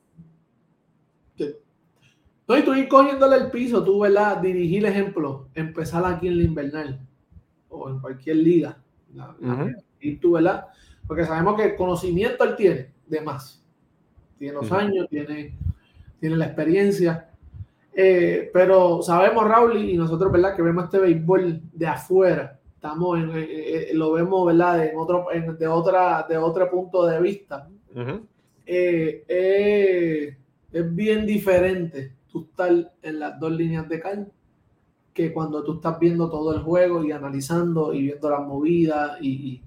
No, 2.47 2.57
y 2.57 2.63
tú 2.63 2.73
ir 2.73 2.87
cogiéndole 2.87 3.35
el 3.35 3.51
piso, 3.51 3.83
tú, 3.83 3.99
¿verdad? 3.99 4.37
Dirigir 4.37 4.85
ejemplo, 4.85 5.49
empezar 5.53 6.05
aquí 6.05 6.27
en 6.27 6.37
la 6.37 6.43
invernal 6.43 6.99
o 7.69 7.89
en 7.89 7.99
cualquier 7.99 8.37
liga. 8.37 8.77
Y 9.99 10.15
tú, 10.15 10.33
¿verdad? 10.33 10.67
Porque 11.05 11.25
sabemos 11.25 11.59
que 11.59 11.75
conocimiento 11.75 12.43
él 12.43 12.55
tiene, 12.55 12.91
de 13.05 13.21
más. 13.21 13.63
Tiene 14.37 14.53
los 14.53 14.71
años, 14.71 15.07
tiene, 15.09 15.57
tiene 16.19 16.37
la 16.37 16.45
experiencia. 16.45 17.29
Eh, 17.93 18.49
pero 18.53 19.01
sabemos, 19.01 19.45
Raúl, 19.45 19.77
y 19.77 19.97
nosotros, 19.97 20.31
¿verdad? 20.31 20.55
Que 20.55 20.61
vemos 20.61 20.85
este 20.85 20.99
béisbol 20.99 21.61
de 21.73 21.87
afuera 21.87 22.57
estamos 22.77 23.19
en, 23.19 23.31
eh, 23.35 23.45
eh, 23.49 23.89
lo 23.93 24.13
vemos, 24.13 24.45
¿verdad? 24.45 24.85
En 24.85 24.97
otro, 24.97 25.27
de, 25.57 25.67
otra, 25.67 26.25
de 26.29 26.37
otro 26.37 26.69
punto 26.69 27.05
de 27.05 27.19
vista. 27.19 27.67
Eh, 28.65 30.35
es 30.71 30.95
bien 30.95 31.25
diferente 31.25 32.13
en 33.01 33.19
las 33.19 33.39
dos 33.39 33.51
líneas 33.51 33.87
de 33.87 33.99
cal 33.99 34.31
que 35.17 35.33
cuando 35.33 35.63
tú 35.63 35.73
estás 35.73 35.99
viendo 35.99 36.29
todo 36.29 36.53
el 36.53 36.61
juego 36.61 37.03
y 37.03 37.11
analizando 37.11 37.91
y 37.91 38.03
viendo 38.03 38.29
las 38.29 38.45
movidas 38.45 39.17
y, 39.19 39.63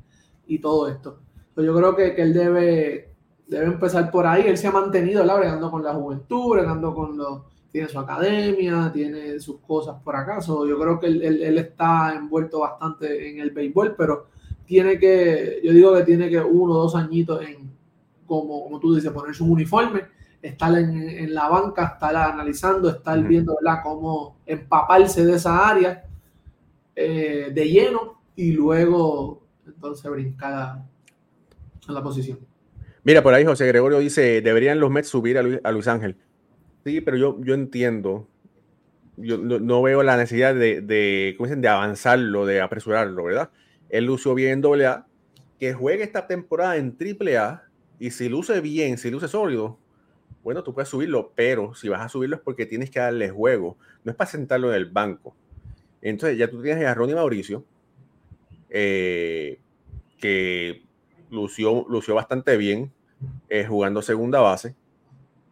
todo 0.63 0.89
esto. 0.89 1.19
yo 1.57 1.75
creo 1.75 1.97
que, 1.97 2.15
él 2.23 2.33
debe, 2.33 3.15
debe 3.49 3.67
empezar 3.67 4.11
por 4.13 4.27
ahí. 4.27 4.45
Él 4.47 4.57
se 4.57 4.69
ha 4.69 4.73
mantenido, 4.73 5.21
¿verdad? 5.21 5.39
Bregando 5.39 5.71
con 5.71 5.83
la 5.83 5.95
juventud, 5.95 6.53
bregando 6.53 6.95
con 6.95 7.17
los... 7.17 7.43
Tiene 7.73 7.89
su 7.89 7.99
academia, 7.99 8.91
tiene 8.93 9.39
sus 9.41 9.59
cosas 9.61 9.97
por 10.03 10.15
acaso. 10.17 10.67
Yo 10.67 10.79
creo 10.79 10.99
que 10.99 11.07
él, 11.07 11.23
él, 11.23 11.59
está 11.59 12.15
envuelto 12.17 12.61
bastante 12.61 13.31
en 13.31 13.39
el 13.39 13.51
béisbol, 13.51 13.95
pero 13.97 14.27
tiene 14.67 14.99
que, 14.99 15.61
yo 15.63 15.73
digo 15.73 15.95
que 15.95 16.03
tiene 16.03 16.29
que 16.29 16.41
uno 16.41 16.75
o 16.75 16.83
dos 16.83 16.97
añitos 16.97 17.43
en, 17.43 17.71
como, 18.27 18.63
como 18.65 18.79
tú 18.79 18.95
dices, 18.95 19.13
poner 19.13 19.35
su 19.35 19.45
uniforme 19.45 20.20
estar 20.42 20.76
en, 20.76 21.35
la 21.35 21.48
banca, 21.48 21.92
estar 21.94 22.16
analizando, 22.16 22.88
estar 22.88 23.22
viendo 23.22 23.57
cómo 23.83 24.38
empaparse 24.46 25.24
de 25.24 25.37
esa 25.37 25.68
área 25.68 26.05
eh, 26.96 27.50
de 27.53 27.68
lleno 27.68 28.20
y 28.37 28.53
luego 28.53 29.42
entonces 29.66 30.11
brincar 30.11 30.53
a, 30.53 30.87
la 31.88 32.03
posición. 32.03 32.38
Mira, 33.03 33.22
por 33.22 33.35
ahí 33.35 33.44
José 33.44 33.66
Gregorio 33.66 33.98
dice, 33.98 34.40
deberían 34.42 34.79
los 34.79 34.90
Mets 34.90 35.09
subir 35.09 35.38
a 35.38 35.72
Luis, 35.72 35.88
Ángel. 35.88 36.16
Sí, 36.85 37.00
pero 37.00 37.16
yo, 37.16 37.38
yo 37.42 37.55
entiendo, 37.55 38.29
yo 39.16 39.38
no, 39.38 39.83
veo 39.83 40.03
la 40.03 40.16
necesidad 40.16 40.55
de, 40.55 40.81
de, 40.81 41.35
¿cómo 41.37 41.46
dicen? 41.46 41.61
de 41.61 41.68
avanzarlo, 41.68 42.46
de 42.46 42.61
apresurarlo, 42.61 43.24
¿verdad? 43.24 43.50
Él 43.88 44.05
lució 44.05 44.35
bien 44.35 44.62
en 44.64 44.85
AA, 44.85 45.07
que 45.59 45.74
juegue 45.74 46.05
esta 46.05 46.26
temporada 46.26 46.76
en 46.76 46.96
AAA 46.96 47.64
y 47.98 48.12
si 48.12 48.29
luce 48.29 48.61
bien, 48.61 48.96
si 48.96 49.11
luce 49.11 49.26
sólido, 49.26 49.80
bueno, 50.42 50.62
tú 50.62 50.72
puedes 50.72 50.88
subirlo, 50.88 51.33
pero 51.35 51.74
si 51.74 51.88
vas 51.88 52.00
a 52.00 52.09
subirlo 52.09 52.37
es 52.37 52.42
porque 52.42 52.66
tienes 52.66 52.90
que 52.90 52.98
darle 52.98 53.31
juego, 53.31 53.76
no 54.05 54.11
es 54.11 54.16
para 54.16 54.31
sentarlo 54.31 54.70
en 54.70 54.76
el 54.76 54.87
banco. 54.87 55.37
Entonces 56.00 56.38
ya 56.38 56.48
tú 56.48 56.62
tienes 56.62 56.85
a 56.87 56.94
Ronnie 56.94 57.14
Mauricio, 57.14 57.64
eh, 58.70 59.59
que 60.18 60.83
lució, 61.31 61.85
lució 61.88 62.14
bastante 62.14 62.57
bien 62.57 62.92
eh, 63.48 63.66
jugando 63.66 64.00
segunda 64.00 64.40
base. 64.40 64.74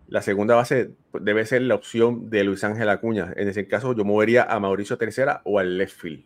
La 0.09 0.23
segunda 0.23 0.55
base 0.55 0.93
debe 1.21 1.45
ser 1.45 1.63
la 1.63 1.75
opción 1.75 2.31
de 2.31 2.45
Luis 2.45 2.65
Ángel 2.65 2.89
Acuña. 2.89 3.35
En 3.37 3.49
ese 3.49 3.69
caso, 3.69 3.95
yo 3.95 4.05
movería 4.05 4.45
a 4.45 4.59
Mauricio 4.59 4.97
Tercera 4.97 5.43
o 5.45 5.59
al 5.59 5.77
left 5.77 6.01
field. 6.01 6.25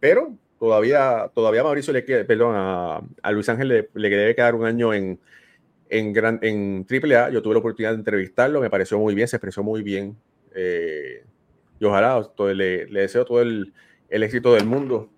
Pero 0.00 0.34
todavía, 0.58 1.30
todavía 1.34 1.60
a 1.60 1.64
Mauricio 1.64 1.92
le 1.92 2.06
queda, 2.06 2.24
perdón, 2.24 2.54
a, 2.56 3.32
Luis 3.32 3.48
Ángel 3.50 3.68
le, 3.68 3.90
le, 3.92 4.08
debe 4.08 4.34
quedar 4.34 4.54
un 4.54 4.64
año 4.64 4.94
en, 4.94 5.20
en, 5.90 6.12
gran, 6.12 6.38
en 6.42 6.86
AAA. 6.88 7.30
Yo 7.30 7.42
tuve 7.42 7.54
la 7.54 7.60
oportunidad 7.60 7.92
de 7.92 7.98
entrevistarlo, 7.98 8.60
me 8.60 8.70
pareció 8.70 8.98
muy 8.98 9.14
bien, 9.14 9.28
se 9.28 9.36
expresó 9.36 9.62
muy 9.62 9.82
bien. 9.82 10.16
Eh, 10.54 11.24
y 11.78 11.84
ojalá 11.84 12.28
le, 12.54 12.86
deseo 12.86 13.24
todo 13.24 13.40
el, 13.42 13.72
éxito 14.08 14.54
del 14.54 14.66
mundo 14.66 15.10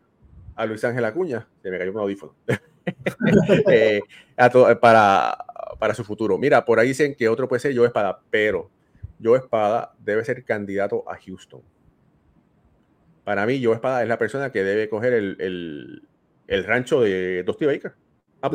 a 0.55 0.67
Luis 0.67 0.85
Ángel 0.85 1.05
Acuña, 1.05 1.49
se 1.63 1.71
me 1.71 1.79
cayó 1.79 1.93
un 1.93 1.99
audífono, 1.99 2.35
eh, 3.71 4.01
para, 4.81 5.39
para 5.79 5.95
su 5.95 6.05
futuro. 6.05 6.37
Mira, 6.37 6.65
por 6.65 6.79
ahí 6.79 6.89
dicen 6.89 7.15
que 7.15 7.29
otro 7.29 7.49
puede 7.49 7.61
ser 7.61 7.75
Joe 7.75 7.87
Espada, 7.87 8.21
pero 8.31 8.71
Joe 9.23 9.39
Espada 9.39 9.95
debe 9.99 10.25
ser 10.25 10.45
candidato 10.45 11.05
a 11.09 11.17
Houston. 11.17 11.63
Para 13.25 13.47
mí, 13.47 13.63
Joe 13.63 13.75
Espada 13.75 14.03
es 14.03 14.09
la 14.09 14.19
persona 14.19 14.51
que 14.51 14.65
debe 14.65 14.89
coger 14.89 15.13
el, 15.13 16.03
rancho 16.49 17.01
de 17.01 17.43
Dusty 17.45 17.67
Baker. 17.67 17.93
Ah, 18.43 18.51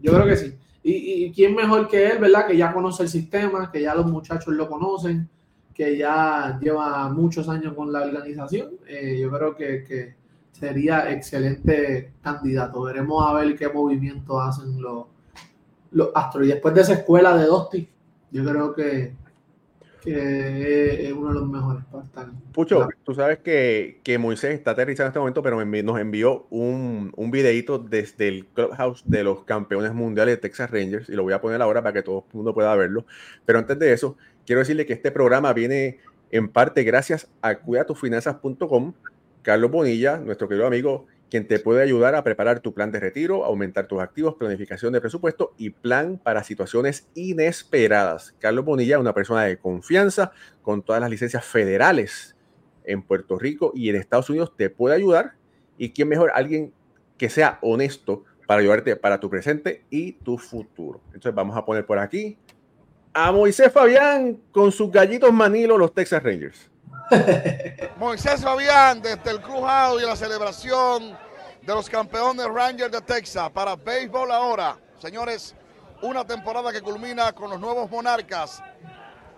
Yo 0.00 0.12
creo 0.12 0.26
que 0.26 0.36
sí. 0.36 0.56
Y, 0.82 1.30
quién 1.32 1.54
mejor 1.54 1.88
que 1.88 2.06
él, 2.06 2.18
¿verdad? 2.18 2.46
Que 2.46 2.56
ya 2.56 2.72
conoce 2.72 3.02
el 3.02 3.08
sistema, 3.08 3.70
que 3.70 3.82
ya 3.82 3.94
los 3.94 4.06
muchachos 4.06 4.54
lo 4.54 4.68
conocen, 4.68 5.28
que 5.74 5.96
ya 5.96 6.58
lleva 6.60 7.08
muchos 7.10 7.48
años 7.48 7.74
con 7.74 7.92
la 7.92 8.02
organización. 8.02 8.70
Eh, 8.86 9.18
yo 9.20 9.30
creo 9.30 9.54
que, 9.54 10.18
sería 10.52 11.10
excelente 11.10 12.12
candidato. 12.22 12.82
Veremos 12.82 13.26
a 13.26 13.32
ver 13.32 13.56
qué 13.56 13.68
movimiento 13.68 14.38
hacen 14.40 14.80
los, 14.80 15.06
los 15.92 16.10
Astros. 16.14 16.44
Y 16.46 16.48
después 16.48 16.74
de 16.74 16.82
esa 16.82 16.92
escuela 16.94 17.36
de 17.36 17.46
Dosti, 17.46 17.88
yo 18.30 18.44
creo 18.44 18.74
que, 18.74 19.14
que 20.02 21.06
es 21.06 21.12
uno 21.12 21.28
de 21.28 21.34
los 21.34 21.48
mejores 21.48 21.84
para 21.90 22.30
Pucho, 22.52 22.88
tú 23.04 23.14
sabes 23.14 23.38
que, 23.38 24.00
que, 24.02 24.18
Moisés 24.18 24.54
está 24.54 24.72
aterrizando 24.72 25.06
en 25.06 25.10
este 25.10 25.18
momento, 25.18 25.42
pero 25.42 25.64
nos 25.64 26.00
envió 26.00 26.46
un, 26.50 27.12
un 27.16 27.30
videito 27.30 27.78
desde 27.78 28.28
el 28.28 28.46
clubhouse 28.46 29.02
de 29.06 29.24
los 29.24 29.44
campeones 29.44 29.92
mundiales 29.92 30.34
de 30.34 30.40
Texas 30.40 30.70
Rangers 30.70 31.08
y 31.08 31.12
lo 31.12 31.22
voy 31.22 31.32
a 31.32 31.40
poner 31.40 31.60
ahora 31.62 31.82
para 31.82 31.92
que 31.92 32.02
todo 32.02 32.24
el 32.28 32.36
mundo 32.36 32.54
pueda 32.54 32.74
verlo. 32.74 33.04
Pero 33.44 33.58
antes 33.58 33.78
de 33.78 33.92
eso, 33.92 34.16
quiero 34.46 34.60
decirle 34.60 34.86
que 34.86 34.92
este 34.92 35.10
programa 35.10 35.52
viene 35.52 35.98
en 36.30 36.48
parte 36.48 36.82
gracias 36.82 37.28
a 37.42 37.56
cuidatufinanzas.com. 37.56 38.94
Carlos 39.42 39.70
Bonilla, 39.70 40.18
nuestro 40.18 40.48
querido 40.48 40.66
amigo, 40.66 41.06
quien 41.30 41.46
te 41.46 41.60
puede 41.60 41.82
ayudar 41.82 42.14
a 42.16 42.24
preparar 42.24 42.60
tu 42.60 42.74
plan 42.74 42.90
de 42.90 43.00
retiro, 43.00 43.44
aumentar 43.44 43.86
tus 43.86 44.00
activos, 44.00 44.34
planificación 44.34 44.92
de 44.92 45.00
presupuesto 45.00 45.54
y 45.56 45.70
plan 45.70 46.18
para 46.18 46.42
situaciones 46.42 47.08
inesperadas. 47.14 48.34
Carlos 48.38 48.64
Bonilla 48.64 48.98
una 48.98 49.14
persona 49.14 49.44
de 49.44 49.56
confianza 49.56 50.32
con 50.62 50.82
todas 50.82 51.00
las 51.00 51.08
licencias 51.08 51.44
federales 51.44 52.36
en 52.84 53.02
Puerto 53.02 53.38
Rico 53.38 53.72
y 53.74 53.88
en 53.88 53.96
Estados 53.96 54.28
Unidos 54.28 54.54
te 54.56 54.68
puede 54.68 54.96
ayudar. 54.96 55.34
¿Y 55.78 55.90
quién 55.90 56.08
mejor? 56.08 56.32
Alguien 56.34 56.72
que 57.16 57.30
sea 57.30 57.58
honesto 57.62 58.24
para 58.46 58.60
ayudarte 58.60 58.96
para 58.96 59.20
tu 59.20 59.30
presente 59.30 59.84
y 59.90 60.12
tu 60.12 60.36
futuro. 60.36 61.00
Entonces 61.06 61.34
vamos 61.34 61.56
a 61.56 61.64
poner 61.64 61.86
por 61.86 61.98
aquí 61.98 62.36
a 63.12 63.30
Moisés 63.30 63.72
Fabián 63.72 64.38
con 64.50 64.72
sus 64.72 64.90
gallitos 64.90 65.32
Manilo, 65.32 65.78
los 65.78 65.94
Texas 65.94 66.22
Rangers. 66.22 66.70
Moisés 67.96 68.40
Fabián 68.40 69.02
desde 69.02 69.30
el 69.30 69.40
Crujado 69.40 70.00
y 70.00 70.04
la 70.04 70.16
celebración 70.16 71.16
de 71.62 71.74
los 71.74 71.88
campeones 71.88 72.46
Rangers 72.46 72.92
de 72.92 73.00
Texas 73.00 73.50
para 73.50 73.76
béisbol 73.76 74.30
ahora. 74.30 74.78
Señores, 74.98 75.54
una 76.02 76.26
temporada 76.26 76.72
que 76.72 76.80
culmina 76.80 77.32
con 77.32 77.50
los 77.50 77.60
nuevos 77.60 77.90
monarcas. 77.90 78.62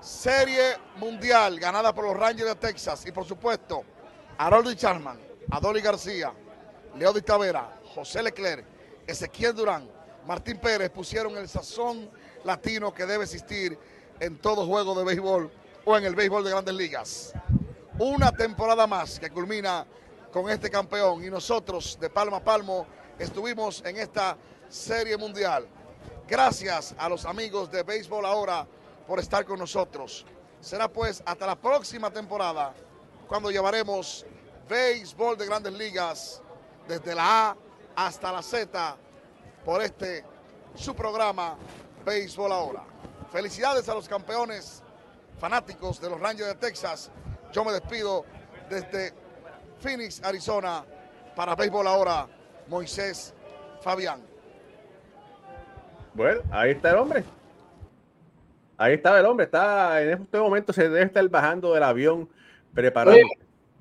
Serie 0.00 0.76
mundial 0.96 1.58
ganada 1.60 1.94
por 1.94 2.04
los 2.04 2.16
Rangers 2.16 2.48
de 2.48 2.54
Texas 2.56 3.06
y 3.06 3.12
por 3.12 3.24
supuesto 3.24 3.84
Harold 4.36 4.76
Charman, 4.76 5.18
Adoli 5.50 5.80
García, 5.80 6.32
Leo 6.96 7.12
Di 7.12 7.22
Tavera, 7.22 7.80
José 7.94 8.22
Leclerc, 8.22 8.64
Ezequiel 9.06 9.54
Durán, 9.54 9.88
Martín 10.26 10.58
Pérez 10.58 10.90
pusieron 10.90 11.36
el 11.36 11.48
sazón 11.48 12.10
latino 12.44 12.92
que 12.92 13.06
debe 13.06 13.24
existir 13.24 13.78
en 14.18 14.38
todo 14.38 14.66
juego 14.66 14.94
de 14.96 15.04
béisbol 15.04 15.50
o 15.84 15.96
en 15.96 16.04
el 16.04 16.14
béisbol 16.14 16.44
de 16.44 16.50
grandes 16.50 16.74
ligas 16.74 17.34
una 17.98 18.32
temporada 18.32 18.86
más 18.86 19.18
que 19.18 19.30
culmina 19.30 19.86
con 20.32 20.50
este 20.50 20.70
campeón 20.70 21.22
y 21.24 21.30
nosotros 21.30 21.98
de 22.00 22.08
palmo 22.08 22.36
a 22.36 22.40
palmo 22.40 22.86
estuvimos 23.18 23.82
en 23.84 23.98
esta 23.98 24.36
serie 24.68 25.16
mundial. 25.16 25.68
Gracias 26.26 26.94
a 26.96 27.08
los 27.08 27.24
amigos 27.26 27.70
de 27.70 27.82
Béisbol 27.82 28.24
Ahora 28.24 28.66
por 29.06 29.20
estar 29.20 29.44
con 29.44 29.58
nosotros. 29.58 30.24
Será 30.60 30.88
pues 30.88 31.22
hasta 31.26 31.46
la 31.46 31.54
próxima 31.54 32.10
temporada 32.10 32.74
cuando 33.28 33.50
llevaremos 33.50 34.24
béisbol 34.68 35.36
de 35.36 35.46
grandes 35.46 35.72
ligas 35.74 36.40
desde 36.88 37.14
la 37.14 37.50
A 37.50 37.56
hasta 37.94 38.32
la 38.32 38.42
Z 38.42 38.96
por 39.64 39.82
este 39.82 40.24
su 40.74 40.94
programa 40.94 41.56
Béisbol 42.04 42.50
Ahora. 42.50 42.84
Felicidades 43.30 43.88
a 43.88 43.94
los 43.94 44.08
campeones 44.08 44.81
fanáticos 45.42 46.00
de 46.00 46.08
los 46.08 46.20
Rangers 46.20 46.50
de 46.50 46.54
Texas 46.54 47.10
yo 47.52 47.64
me 47.64 47.72
despido 47.72 48.24
desde 48.70 49.12
Phoenix, 49.80 50.22
Arizona, 50.22 50.84
para 51.34 51.56
Béisbol 51.56 51.84
Ahora, 51.84 52.28
Moisés 52.68 53.34
Fabián. 53.82 54.20
Bueno, 56.14 56.42
ahí 56.52 56.70
está 56.70 56.90
el 56.90 56.96
hombre. 56.96 57.24
Ahí 58.78 58.94
está 58.94 59.18
el 59.18 59.26
hombre. 59.26 59.46
Está 59.46 60.00
en 60.00 60.22
este 60.22 60.38
momento 60.38 60.72
se 60.72 60.84
debe 60.84 61.02
estar 61.02 61.28
bajando 61.28 61.74
del 61.74 61.82
avión 61.82 62.28
preparado. 62.72 63.18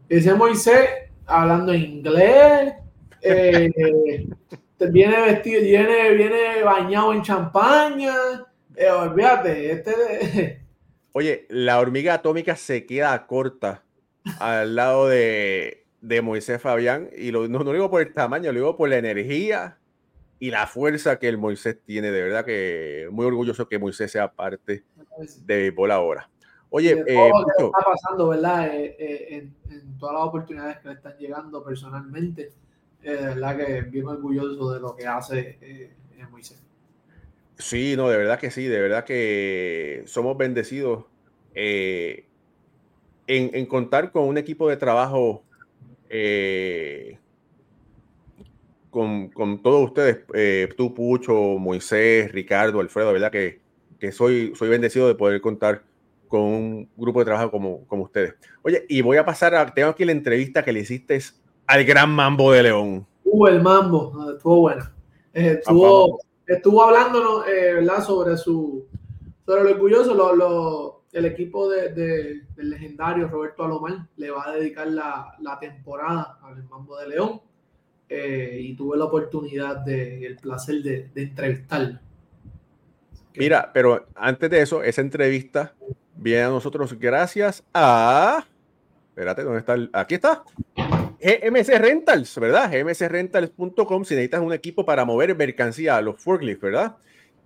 ese 0.09 0.33
Moisés 0.33 0.89
hablando 1.27 1.75
inglés. 1.75 2.73
Eh, 3.21 4.27
viene 4.79 5.21
vestido, 5.21 5.61
viene, 5.61 6.09
viene 6.15 6.63
bañado 6.63 7.13
en 7.13 7.21
champaña. 7.21 8.15
Eh, 8.75 8.89
olvídate, 8.89 9.71
este 9.71 10.60
Oye, 11.13 11.45
la 11.49 11.79
hormiga 11.79 12.15
atómica 12.15 12.55
se 12.55 12.85
queda 12.85 13.27
corta 13.27 13.83
al 14.39 14.75
lado 14.75 15.07
de, 15.07 15.85
Moisés 16.23 16.61
Fabián. 16.61 17.09
Y 17.15 17.31
lo, 17.31 17.47
no, 17.47 17.59
lo 17.59 17.73
digo 17.73 17.89
por 17.89 18.01
el 18.01 18.13
tamaño, 18.13 18.51
lo 18.51 18.59
digo 18.59 18.77
por 18.77 18.89
la 18.89 18.97
energía 18.97 19.77
y 20.39 20.49
la 20.49 20.67
fuerza 20.67 21.19
que 21.19 21.27
el 21.27 21.37
Moisés 21.37 21.77
tiene. 21.85 22.11
De 22.11 22.21
verdad 22.21 22.45
que 22.45 23.07
muy 23.11 23.25
orgulloso 23.25 23.67
que 23.67 23.77
Moisés 23.77 24.11
sea 24.11 24.31
parte 24.31 24.83
de 25.45 25.57
béisbol 25.57 25.91
ahora. 25.91 26.29
Oye, 26.73 27.03
eh, 27.05 27.31
está 27.47 27.83
pasando, 27.83 28.29
¿verdad? 28.29 28.73
Eh, 28.73 28.95
eh, 28.97 29.49
en, 29.69 29.97
todas 29.97 30.15
las 30.15 30.23
oportunidades 30.23 30.77
que 30.79 30.87
le 30.87 30.93
están 30.95 31.17
llegando 31.17 31.61
personalmente, 31.63 32.53
de 33.01 33.15
verdad 33.15 33.57
que 33.57 33.81
bien 33.81 34.07
orgulloso 34.07 34.71
de 34.71 34.79
lo 34.79 34.95
que 34.95 35.05
hace 35.05 35.91
Moisés. 36.31 36.60
Sí, 37.61 37.95
no, 37.95 38.09
de 38.09 38.17
verdad 38.17 38.39
que 38.39 38.51
sí, 38.51 38.65
de 38.65 38.81
verdad 38.81 39.05
que 39.05 40.03
somos 40.05 40.37
bendecidos 40.37 41.05
eh, 41.53 42.25
en, 43.27 43.65
contar 43.67 44.11
con 44.11 44.23
un 44.23 44.37
equipo 44.37 44.67
de 44.67 44.77
trabajo 44.77 45.43
eh, 46.09 47.17
con, 48.89 49.29
con, 49.29 49.61
todos 49.61 49.85
ustedes, 49.85 50.25
eh, 50.33 50.67
tú, 50.75 50.93
Pucho, 50.93 51.33
Moisés, 51.33 52.31
Ricardo, 52.31 52.79
Alfredo, 52.79 53.13
¿verdad? 53.13 53.31
Que, 53.31 53.61
que, 53.99 54.11
soy, 54.11 54.53
soy 54.55 54.67
bendecido 54.67 55.07
de 55.07 55.15
poder 55.15 55.39
contar 55.39 55.83
con 56.27 56.41
un 56.41 56.89
grupo 56.97 57.19
de 57.19 57.25
trabajo 57.25 57.51
como, 57.51 57.85
como 57.85 58.03
ustedes. 58.03 58.33
Oye, 58.63 58.85
y 58.89 59.01
voy 59.01 59.17
a 59.17 59.25
pasar 59.25 59.53
a, 59.55 59.65
tengo 59.73 59.89
aquí 59.89 60.03
la 60.03 60.11
entrevista 60.13 60.63
que 60.63 60.73
le 60.73 60.81
hiciste 60.81 61.19
al 61.67 61.85
gran 61.85 62.09
Mambo 62.09 62.51
de 62.51 62.63
León. 62.63 63.07
Uh, 63.23 63.47
el 63.47 63.61
Mambo, 63.61 64.13
ah, 64.19 64.33
estuvo 64.35 64.61
bueno. 64.61 64.83
Eh, 65.33 65.57
estuvo, 65.59 66.19
estuvo 66.55 66.83
hablándonos, 66.83 67.45
eh. 67.47 67.85
Sobre 68.05 68.37
su, 68.37 68.87
lo 69.45 69.53
orgulloso, 69.53 70.13
lo, 70.13 70.35
lo, 70.35 71.03
el 71.11 71.25
equipo 71.25 71.69
de, 71.69 71.89
de, 71.93 72.41
del 72.55 72.69
legendario 72.69 73.27
Roberto 73.27 73.63
Alomar 73.63 74.07
le 74.17 74.31
va 74.31 74.47
a 74.47 74.53
dedicar 74.53 74.87
la, 74.87 75.57
temporada 75.59 76.39
al 76.43 76.63
Mambo 76.63 76.97
de 76.97 77.09
León. 77.09 77.41
Eh, 78.13 78.57
y 78.61 78.75
tuve 78.75 78.97
la 78.97 79.05
oportunidad 79.05 79.77
de, 79.77 80.25
el 80.25 80.35
placer 80.35 80.83
de, 80.83 81.09
de 81.13 81.23
entrevistarlo. 81.23 81.97
Mira, 83.35 83.71
pero 83.73 84.05
antes 84.15 84.49
de 84.49 84.61
eso, 84.61 84.83
esa 84.83 84.99
entrevista 84.99 85.73
viene 86.17 86.43
a 86.43 86.49
nosotros 86.49 86.93
gracias 86.99 87.63
a. 87.73 88.45
Espérate, 89.09 89.43
¿dónde 89.43 89.59
está? 89.59 89.73
El... 89.75 89.89
Aquí 89.93 90.15
está. 90.15 90.43
GMC 91.21 91.77
Rentals, 91.77 92.39
¿verdad? 92.39 92.71
gmcrentals.com 92.71 94.05
si 94.05 94.15
necesitas 94.15 94.41
un 94.41 94.53
equipo 94.53 94.85
para 94.85 95.05
mover 95.05 95.35
mercancía 95.35 96.01
los 96.01 96.19
forklifts, 96.19 96.61
¿verdad? 96.61 96.97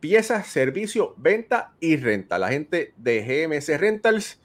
piezas, 0.01 0.47
servicio, 0.47 1.13
venta 1.17 1.73
y 1.79 1.95
renta. 1.95 2.37
La 2.37 2.49
gente 2.49 2.93
de 2.97 3.21
GMC 3.21 3.79
Rentals 3.79 4.41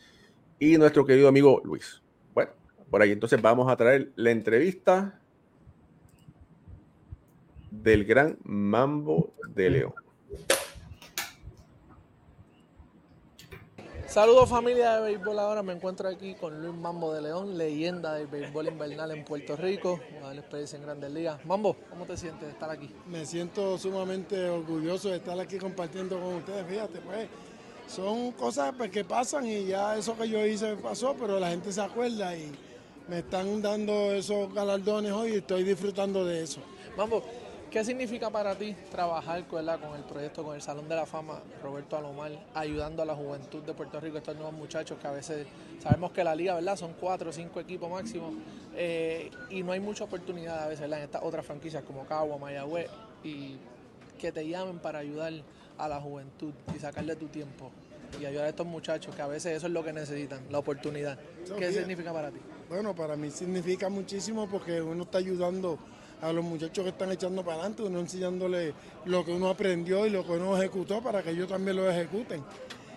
y 0.61 0.79
nuestro 0.79 1.05
querido 1.05 1.27
amigo 1.27 1.61
Luis. 1.65 2.03
Bueno, 2.33 2.53
por 2.91 3.03
ahí 3.03 3.11
entonces 3.11 3.43
vamos 3.43 3.69
a 3.69 3.77
traer 3.77 4.13
la 4.15 4.31
entrevista 4.31 5.21
del 7.71 8.05
gran 8.05 8.39
Mambo 8.45 9.35
de 9.49 9.71
León. 9.71 10.06
Saludos 14.09 14.49
familia 14.49 14.97
de 14.97 15.03
béisbol 15.03 15.39
ahora, 15.39 15.63
me 15.65 15.73
encuentro 15.73 16.09
aquí 16.09 16.35
con 16.35 16.63
Luis 16.63 16.73
Mambo 16.73 17.13
de 17.13 17.23
León, 17.23 17.59
leyenda 17.59 18.15
del 18.15 18.29
béisbol 18.29 18.69
invernal 18.69 19.11
en 19.11 19.25
Puerto 19.25 19.57
Rico, 19.57 20.01
a 20.25 20.33
la 20.33 20.41
experiencia 20.41 20.77
en 20.77 20.83
Grandes 20.85 21.11
Ligas. 21.11 21.45
Mambo, 21.45 21.77
¿cómo 21.91 22.07
te 22.07 22.17
sientes 22.17 22.43
de 22.43 22.53
estar 22.53 22.71
aquí? 22.71 22.89
Me 23.07 23.27
siento 23.27 23.77
sumamente 23.77 24.49
orgulloso 24.49 25.11
de 25.11 25.17
estar 25.17 25.39
aquí 25.41 25.59
compartiendo 25.59 26.21
con 26.21 26.35
ustedes, 26.35 26.67
fíjate, 26.67 27.01
pues 27.01 27.29
son 27.89 28.31
cosas 28.33 28.73
pues, 28.77 28.91
que 28.91 29.05
pasan 29.05 29.45
y 29.45 29.67
ya 29.67 29.97
eso 29.97 30.17
que 30.17 30.29
yo 30.29 30.47
hice 30.47 30.77
pasó, 30.77 31.17
pero 31.19 31.41
la 31.41 31.51
gente 31.51 31.73
se 31.73 31.81
acuerda 31.81 32.37
y 32.37 32.53
me 33.09 33.19
están 33.19 33.61
dando 33.61 34.13
esos 34.13 34.55
galardones 34.55 35.13
hoy 35.13 35.33
y 35.33 35.37
estoy 35.37 35.65
disfrutando 35.65 36.25
de 36.25 36.45
eso. 36.45 36.61
Mambo, 36.97 37.23
¿Qué 37.71 37.85
significa 37.85 38.31
para 38.31 38.55
ti 38.55 38.75
trabajar 38.91 39.45
con 39.47 39.67
el 39.69 40.05
proyecto, 40.05 40.45
con 40.45 40.55
el 40.55 40.63
Salón 40.63 40.89
de 40.89 40.95
la 40.95 41.05
Fama 41.05 41.43
Roberto 41.63 41.97
Alomar, 41.97 42.31
ayudando 42.55 43.03
a 43.03 43.05
la 43.05 43.15
juventud 43.15 43.63
de 43.63 43.75
Puerto 43.75 44.01
Rico, 44.01 44.19
estos 44.19 44.37
nuevos 44.37 44.55
muchachos 44.55 44.99
que 45.01 45.07
a 45.07 45.11
veces 45.11 45.47
sabemos 45.83 46.13
que 46.13 46.23
la 46.23 46.35
liga, 46.35 46.55
¿verdad? 46.55 46.77
Son 46.77 46.95
cuatro 46.99 47.31
o 47.31 47.33
cinco 47.33 47.61
equipos 47.61 47.91
máximo 47.91 48.33
eh, 48.75 49.31
y 49.51 49.63
no 49.63 49.73
hay 49.73 49.81
mucha 49.81 50.05
oportunidad 50.05 50.63
a 50.63 50.69
veces, 50.69 50.83
¿verdad? 50.83 51.01
En 51.01 51.05
estas 51.07 51.23
otras 51.23 51.45
franquicias 51.45 51.83
como 51.83 52.07
Cagua, 52.07 52.39
Mayagüez 52.39 52.89
y 53.25 53.57
que 54.19 54.33
te 54.33 54.49
llamen 54.49 54.79
para 54.79 55.01
ayudar 55.01 55.33
a 55.77 55.89
la 55.89 56.01
juventud 56.01 56.55
y 56.75 56.79
sacarle 56.79 57.17
tu 57.17 57.27
tiempo 57.27 57.71
y 58.21 58.25
ayudar 58.25 58.47
a 58.47 58.49
estos 58.51 58.67
muchachos 58.67 59.15
que 59.15 59.23
a 59.23 59.27
veces 59.27 59.57
eso 59.57 59.67
es 59.67 59.73
lo 59.73 59.85
que 59.85 59.93
necesitan, 59.93 60.41
la 60.51 60.61
oportunidad. 60.61 61.19
¿Qué 61.59 61.73
significa 61.73 62.13
para 62.13 62.31
ti? 62.31 62.39
Bueno, 62.69 62.95
para 62.95 63.17
mí 63.17 63.31
significa 63.31 63.89
muchísimo 63.89 64.49
porque 64.49 64.81
uno 64.81 65.03
está 65.03 65.19
ayudando 65.19 65.79
a 66.23 66.33
los 66.33 66.45
muchachos 66.45 66.85
que 66.85 66.91
están 66.91 67.13
echando 67.13 67.45
para 67.45 67.59
adelante, 67.59 67.83
uno 67.83 68.01
enseñándole 68.01 68.75
lo 69.05 69.25
que 69.25 69.33
uno 69.33 69.49
aprendió 69.49 70.07
y 70.07 70.11
lo 70.11 70.25
que 70.25 70.33
uno 70.33 70.57
ejecutó 70.57 71.03
para 71.03 71.23
que 71.23 71.31
ellos 71.31 71.49
también 71.49 71.77
lo 71.77 71.91
ejecuten. 71.91 72.43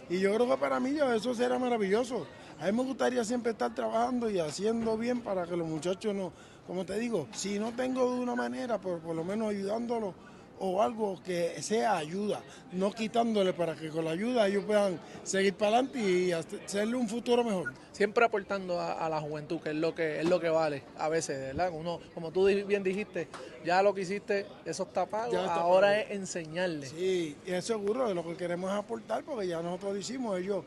Y 0.10 0.20
yo 0.20 0.34
creo 0.34 0.50
que 0.50 0.58
para 0.58 0.80
mí 0.80 0.96
eso 1.16 1.36
será 1.36 1.60
maravilloso. 1.60 2.26
A 2.60 2.66
mí 2.66 2.72
me 2.72 2.84
gustaría 2.84 3.24
siempre 3.24 3.52
estar 3.52 3.74
trabajando 3.74 4.30
y 4.30 4.40
haciendo 4.40 4.98
bien 4.98 5.22
para 5.22 5.46
que 5.46 5.56
los 5.56 5.68
muchachos 5.68 6.14
no, 6.14 6.34
como 6.68 6.86
te 6.86 6.98
digo, 7.00 7.28
si 7.32 7.60
no 7.60 7.72
tengo 7.72 8.14
de 8.14 8.20
una 8.20 8.36
manera, 8.36 8.80
por, 8.80 9.00
por 9.00 9.16
lo 9.16 9.24
menos 9.24 9.50
ayudándolos 9.50 10.14
o 10.60 10.82
algo 10.82 11.22
que 11.24 11.62
sea 11.62 11.98
ayuda, 11.98 12.42
no 12.72 12.92
quitándole 12.92 13.54
para 13.54 13.76
que 13.76 13.90
con 13.90 14.06
la 14.06 14.12
ayuda 14.12 14.48
ellos 14.48 14.64
puedan 14.66 15.00
seguir 15.24 15.54
para 15.54 15.78
adelante 15.78 16.00
y 16.00 16.32
hacerle 16.32 16.96
un 16.96 17.08
futuro 17.08 17.44
mejor. 17.44 17.74
Siempre 17.92 18.24
aportando 18.24 18.80
a, 18.80 19.10
la 19.10 19.20
juventud, 19.20 19.60
que 19.60 19.72
es 19.72 19.76
lo 19.76 19.94
que 19.94 20.22
es 20.22 20.26
lo 20.26 20.40
que 20.40 20.48
vale 20.48 20.84
a 20.98 21.10
veces, 21.10 21.38
¿verdad? 21.38 21.70
Uno, 21.74 22.00
como 22.14 22.32
tú 22.32 22.46
bien 22.46 22.82
dijiste, 22.82 23.28
ya 23.66 23.84
lo 23.84 23.94
que 23.94 24.02
hiciste, 24.02 24.46
eso 24.64 24.84
está 24.84 25.06
pago, 25.06 25.38
ahora 25.38 26.00
es 26.00 26.12
enseñarle. 26.12 26.88
Sí, 26.88 27.36
y 27.46 27.52
es 27.52 27.66
seguro 27.66 28.08
de 28.08 28.16
lo 28.16 28.24
que 28.24 28.36
queremos 28.38 28.72
aportar, 28.72 29.24
porque 29.24 29.48
ya 29.48 29.62
nosotros 29.62 29.96
decimos 29.96 30.40
ellos, 30.40 30.64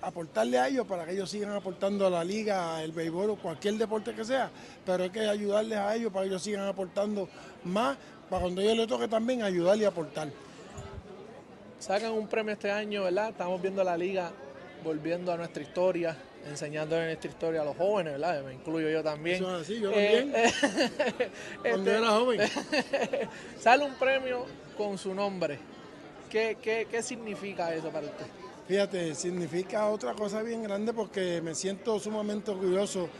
aportarle 0.00 0.58
a 0.58 0.68
ellos 0.68 0.86
para 0.86 1.04
que 1.04 1.12
ellos 1.12 1.28
sigan 1.28 1.52
aportando 1.52 2.06
a 2.06 2.10
la 2.10 2.24
liga, 2.24 2.82
el 2.82 2.92
béisbol 2.92 3.30
o 3.30 3.36
cualquier 3.36 3.74
deporte 3.74 4.14
que 4.14 4.24
sea, 4.24 4.50
pero 4.86 5.04
hay 5.04 5.10
que 5.10 5.20
ayudarles 5.20 5.78
a 5.78 5.94
ellos 5.94 6.10
para 6.10 6.24
que 6.24 6.30
ellos 6.30 6.42
sigan 6.42 6.66
aportando 6.66 7.28
más 7.64 7.98
para 8.32 8.44
cuando 8.44 8.62
yo 8.62 8.74
le 8.74 8.86
toque 8.86 9.08
también 9.08 9.42
ayudarle 9.42 9.84
y 9.84 9.86
aportar. 9.86 10.30
Sacan 11.78 12.12
un 12.12 12.26
premio 12.26 12.54
este 12.54 12.70
año, 12.70 13.02
¿verdad? 13.02 13.28
Estamos 13.28 13.60
viendo 13.60 13.84
la 13.84 13.94
liga 13.94 14.32
volviendo 14.82 15.30
a 15.32 15.36
nuestra 15.36 15.62
historia, 15.62 16.16
enseñando 16.48 16.98
nuestra 16.98 17.30
historia 17.30 17.60
a 17.60 17.64
los 17.66 17.76
jóvenes, 17.76 18.14
¿verdad? 18.14 18.42
Me 18.42 18.54
incluyo 18.54 18.88
yo 18.88 19.02
también. 19.02 19.36
Eso 19.36 19.62
yo 19.74 19.90
también. 19.90 20.32
Eh, 20.34 21.30
cuando 21.60 21.90
este, 21.90 21.98
era 21.98 22.10
joven. 22.10 22.40
Sale 23.60 23.84
un 23.84 23.94
premio 23.96 24.46
con 24.78 24.96
su 24.96 25.14
nombre. 25.14 25.58
¿Qué, 26.30 26.56
qué 26.90 27.02
significa 27.02 27.74
eso 27.74 27.90
para 27.90 28.06
usted? 28.06 28.24
Fíjate, 28.66 29.14
significa 29.14 29.90
otra 29.90 30.14
cosa 30.14 30.40
bien 30.40 30.62
grande 30.62 30.94
porque 30.94 31.42
me 31.42 31.54
siento 31.54 32.00
sumamente 32.00 32.50
orgulloso 32.50 33.10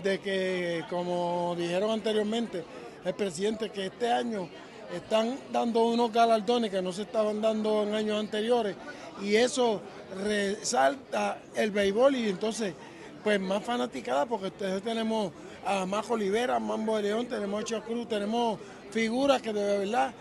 de 0.00 0.20
que, 0.20 0.84
como 0.88 1.56
dijeron 1.58 1.90
anteriormente, 1.90 2.62
el 3.04 3.14
presidente 3.14 3.70
que 3.70 3.86
este 3.86 4.10
año 4.10 4.48
están 4.94 5.38
dando 5.52 5.84
unos 5.86 6.12
galardones 6.12 6.70
que 6.70 6.82
no 6.82 6.92
se 6.92 7.02
estaban 7.02 7.40
dando 7.40 7.84
en 7.84 7.94
años 7.94 8.18
anteriores 8.18 8.76
y 9.22 9.36
eso 9.36 9.80
resalta 10.24 11.38
el 11.54 11.70
béisbol 11.70 12.16
y 12.16 12.28
entonces 12.28 12.74
pues 13.22 13.38
más 13.38 13.62
fanaticada 13.62 14.26
porque 14.26 14.46
ustedes 14.46 14.82
tenemos 14.82 15.32
a 15.64 15.84
Majo 15.84 16.14
Olivera, 16.14 16.58
Mambo 16.58 16.96
de 16.96 17.02
León, 17.02 17.26
tenemos 17.26 17.60
a 17.60 17.64
Chio 17.64 17.82
Cruz, 17.82 18.08
tenemos 18.08 18.58
figuras 18.90 19.42
que 19.42 19.52
de 19.52 19.78
verdad 19.78 20.12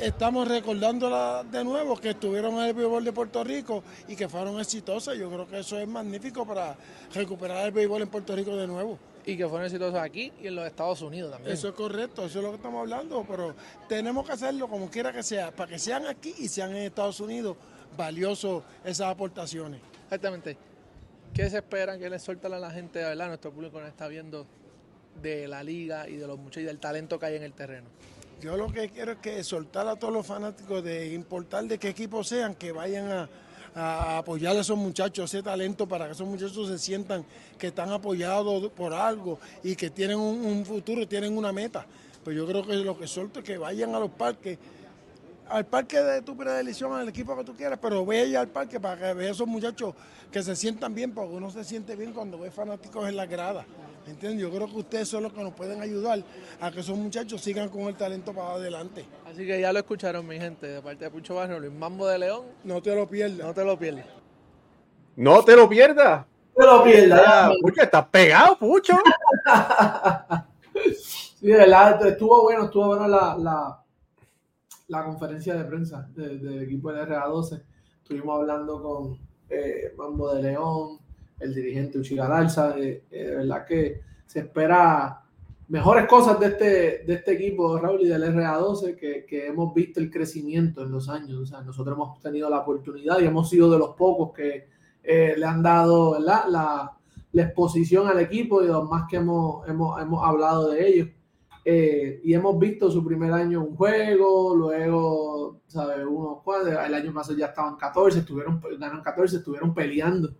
estamos 0.00 0.46
recordándolas 0.48 1.50
de 1.50 1.64
nuevo 1.64 1.96
que 1.96 2.10
estuvieron 2.10 2.54
en 2.54 2.66
el 2.66 2.74
béisbol 2.74 3.04
de 3.04 3.12
Puerto 3.12 3.42
Rico 3.42 3.82
y 4.06 4.14
que 4.14 4.28
fueron 4.28 4.60
exitosas. 4.60 5.16
Yo 5.18 5.28
creo 5.30 5.48
que 5.48 5.58
eso 5.58 5.78
es 5.78 5.88
magnífico 5.88 6.46
para 6.46 6.76
recuperar 7.12 7.66
el 7.66 7.72
béisbol 7.72 8.02
en 8.02 8.08
Puerto 8.08 8.36
Rico 8.36 8.56
de 8.56 8.66
nuevo 8.66 8.98
y 9.26 9.36
que 9.36 9.48
fueron 9.48 9.66
exitosos 9.66 9.98
aquí 9.98 10.32
y 10.42 10.48
en 10.48 10.56
los 10.56 10.66
Estados 10.66 11.00
Unidos 11.02 11.32
también. 11.32 11.54
Eso 11.54 11.68
es 11.68 11.74
correcto, 11.74 12.24
eso 12.24 12.38
es 12.38 12.44
lo 12.44 12.50
que 12.50 12.56
estamos 12.56 12.80
hablando, 12.80 13.24
pero 13.28 13.54
tenemos 13.88 14.26
que 14.26 14.32
hacerlo 14.32 14.68
como 14.68 14.90
quiera 14.90 15.12
que 15.12 15.22
sea, 15.22 15.50
para 15.50 15.70
que 15.70 15.78
sean 15.78 16.06
aquí 16.06 16.34
y 16.38 16.48
sean 16.48 16.70
en 16.70 16.84
Estados 16.84 17.20
Unidos 17.20 17.56
valiosos 17.96 18.62
esas 18.84 19.08
aportaciones. 19.08 19.80
Exactamente. 20.04 20.56
¿Qué 21.32 21.50
se 21.50 21.56
esperan 21.56 21.98
que 21.98 22.08
les 22.08 22.22
suelten 22.22 22.52
a 22.52 22.58
la 22.58 22.70
gente, 22.70 23.00
verdad? 23.00 23.28
Nuestro 23.28 23.50
público 23.52 23.80
nos 23.80 23.88
está 23.88 24.06
viendo 24.08 24.46
de 25.20 25.48
la 25.48 25.62
liga 25.62 26.08
y 26.08 26.16
de 26.16 26.26
los 26.26 26.38
muchachos 26.38 26.62
y 26.62 26.66
del 26.66 26.78
talento 26.78 27.18
que 27.18 27.26
hay 27.26 27.36
en 27.36 27.42
el 27.42 27.52
terreno. 27.52 27.88
Yo 28.40 28.56
lo 28.56 28.70
que 28.70 28.90
quiero 28.90 29.12
es 29.12 29.18
que 29.18 29.42
soltar 29.42 29.88
a 29.88 29.96
todos 29.96 30.12
los 30.12 30.26
fanáticos 30.26 30.84
de 30.84 31.14
importar 31.14 31.64
de 31.64 31.78
qué 31.78 31.88
equipo 31.88 32.22
sean, 32.22 32.54
que 32.54 32.72
vayan 32.72 33.10
a, 33.10 33.28
a 33.74 34.18
apoyar 34.18 34.56
a 34.56 34.60
esos 34.60 34.78
muchachos, 34.78 35.32
ese 35.32 35.42
talento 35.42 35.86
para 35.86 36.06
que 36.06 36.12
esos 36.12 36.26
muchachos 36.26 36.68
se 36.68 36.78
sientan 36.78 37.24
que 37.58 37.68
están 37.68 37.90
apoyados 37.90 38.70
por 38.72 38.94
algo 38.94 39.38
y 39.62 39.74
que 39.74 39.90
tienen 39.90 40.18
un, 40.18 40.64
futuro, 40.64 41.06
tienen 41.08 41.36
una 41.36 41.52
meta. 41.52 41.86
Pues 42.22 42.36
yo 42.36 42.46
creo 42.46 42.66
que 42.66 42.74
lo 42.76 42.98
que 42.98 43.06
suelto 43.06 43.40
es 43.40 43.44
que 43.44 43.58
vayan 43.58 43.94
a 43.94 43.98
los 43.98 44.10
parques, 44.10 44.58
al 45.48 45.66
parque 45.66 46.00
de 46.00 46.22
tu 46.22 46.36
predilección, 46.36 46.92
al 46.92 47.08
equipo 47.08 47.36
que 47.36 47.44
tú 47.44 47.54
quieras, 47.54 47.78
pero 47.80 48.04
ve 48.04 48.22
allá 48.22 48.40
al 48.40 48.48
parque 48.48 48.80
para 48.80 48.96
que 48.96 49.14
veas 49.14 49.36
esos 49.36 49.46
muchachos 49.46 49.94
que 50.30 50.42
se 50.42 50.56
sientan 50.56 50.94
bien, 50.94 51.12
porque 51.12 51.34
uno 51.34 51.50
se 51.50 51.64
siente 51.64 51.96
bien 51.96 52.12
cuando 52.12 52.38
ve 52.38 52.50
fanáticos 52.50 53.08
en 53.08 53.16
la 53.16 53.26
grada. 53.26 53.64
¿Entiendes? 54.06 54.42
Yo 54.42 54.50
creo 54.50 54.68
que 54.68 54.76
ustedes 54.76 55.08
son 55.08 55.22
los 55.22 55.32
que 55.32 55.42
nos 55.42 55.54
pueden 55.54 55.80
ayudar 55.80 56.22
a 56.60 56.70
que 56.70 56.80
esos 56.80 56.96
muchachos 56.96 57.40
sigan 57.40 57.70
con 57.70 57.82
el 57.82 57.94
talento 57.94 58.34
para 58.34 58.52
adelante. 58.52 59.06
Así 59.26 59.46
que 59.46 59.60
ya 59.60 59.72
lo 59.72 59.78
escucharon, 59.78 60.26
mi 60.26 60.38
gente, 60.38 60.66
de 60.66 60.82
parte 60.82 61.04
de 61.04 61.10
Pucho 61.10 61.36
Barrio, 61.36 61.58
Luis 61.58 61.72
Mambo 61.72 62.06
de 62.06 62.18
León. 62.18 62.42
No 62.64 62.82
te 62.82 62.94
lo 62.94 63.08
pierdas. 63.08 63.46
No 63.46 63.54
te 63.54 63.64
lo 63.64 63.78
pierdas. 63.78 64.06
No 65.16 65.42
te 65.42 65.56
lo 65.56 65.68
pierdas. 65.68 66.26
No 66.56 66.64
te 66.64 66.66
lo 66.66 66.84
pierdas. 66.84 67.52
Pucho, 67.62 67.82
estás 67.82 68.06
pegado, 68.08 68.58
Pucho. 68.58 68.94
sí, 71.40 71.46
de 71.46 71.56
verdad, 71.56 72.06
estuvo 72.06 72.42
bueno, 72.42 72.64
estuvo 72.64 72.88
bueno 72.88 73.08
la, 73.08 73.36
la, 73.38 73.83
la 74.88 75.04
conferencia 75.04 75.54
de 75.54 75.64
prensa 75.64 76.08
del 76.14 76.62
equipo 76.62 76.92
del 76.92 77.08
RA12. 77.08 77.62
Estuvimos 78.02 78.40
hablando 78.40 78.82
con 78.82 79.18
eh, 79.48 79.94
Mambo 79.96 80.34
de 80.34 80.42
León, 80.42 80.98
el 81.40 81.54
dirigente 81.54 81.98
Uchiga 81.98 82.28
Dalsa, 82.28 82.72
de, 82.72 83.04
verdad 83.10 83.64
que 83.64 84.02
se 84.26 84.40
espera 84.40 85.22
mejores 85.68 86.06
cosas 86.06 86.38
de 86.38 86.46
este, 86.46 87.04
de 87.06 87.14
este 87.14 87.32
equipo, 87.32 87.78
Raúl, 87.78 88.02
y 88.02 88.08
del 88.08 88.22
RA12, 88.24 88.96
que, 88.96 89.24
que, 89.24 89.46
hemos 89.46 89.72
visto 89.72 90.00
el 90.00 90.10
crecimiento 90.10 90.82
en 90.82 90.92
los 90.92 91.08
años. 91.08 91.38
O 91.38 91.46
sea, 91.46 91.62
nosotros 91.62 91.96
hemos 91.96 92.20
tenido 92.20 92.50
la 92.50 92.60
oportunidad 92.60 93.20
y 93.20 93.26
hemos 93.26 93.48
sido 93.48 93.70
de 93.70 93.78
los 93.78 93.90
pocos 93.96 94.32
que 94.34 94.68
eh, 95.02 95.34
le 95.36 95.46
han 95.46 95.62
dado 95.62 96.18
La, 96.18 96.44
la, 96.48 96.90
exposición 97.36 98.06
al 98.06 98.20
equipo 98.20 98.62
y 98.62 98.68
los 98.68 98.88
más 98.88 99.08
que 99.08 99.16
hemos, 99.16 99.66
hemos, 99.68 100.00
hemos 100.00 100.24
hablado 100.24 100.70
de 100.70 100.86
ellos. 100.86 101.08
Eh, 101.64 102.20
y 102.22 102.34
hemos 102.34 102.58
visto 102.58 102.90
su 102.90 103.02
primer 103.02 103.32
año 103.32 103.62
un 103.62 103.74
juego, 103.74 104.54
luego, 104.54 105.62
¿sabes? 105.66 106.04
Unos 106.06 106.38
el 106.86 106.94
año 106.94 107.14
pasado 107.14 107.38
ya 107.38 107.46
estaban 107.46 107.76
14, 107.76 108.18
estuvieron, 108.18 108.60
ganaron 108.78 109.02
14, 109.02 109.36
estuvieron 109.36 109.72
peleando 109.72 110.34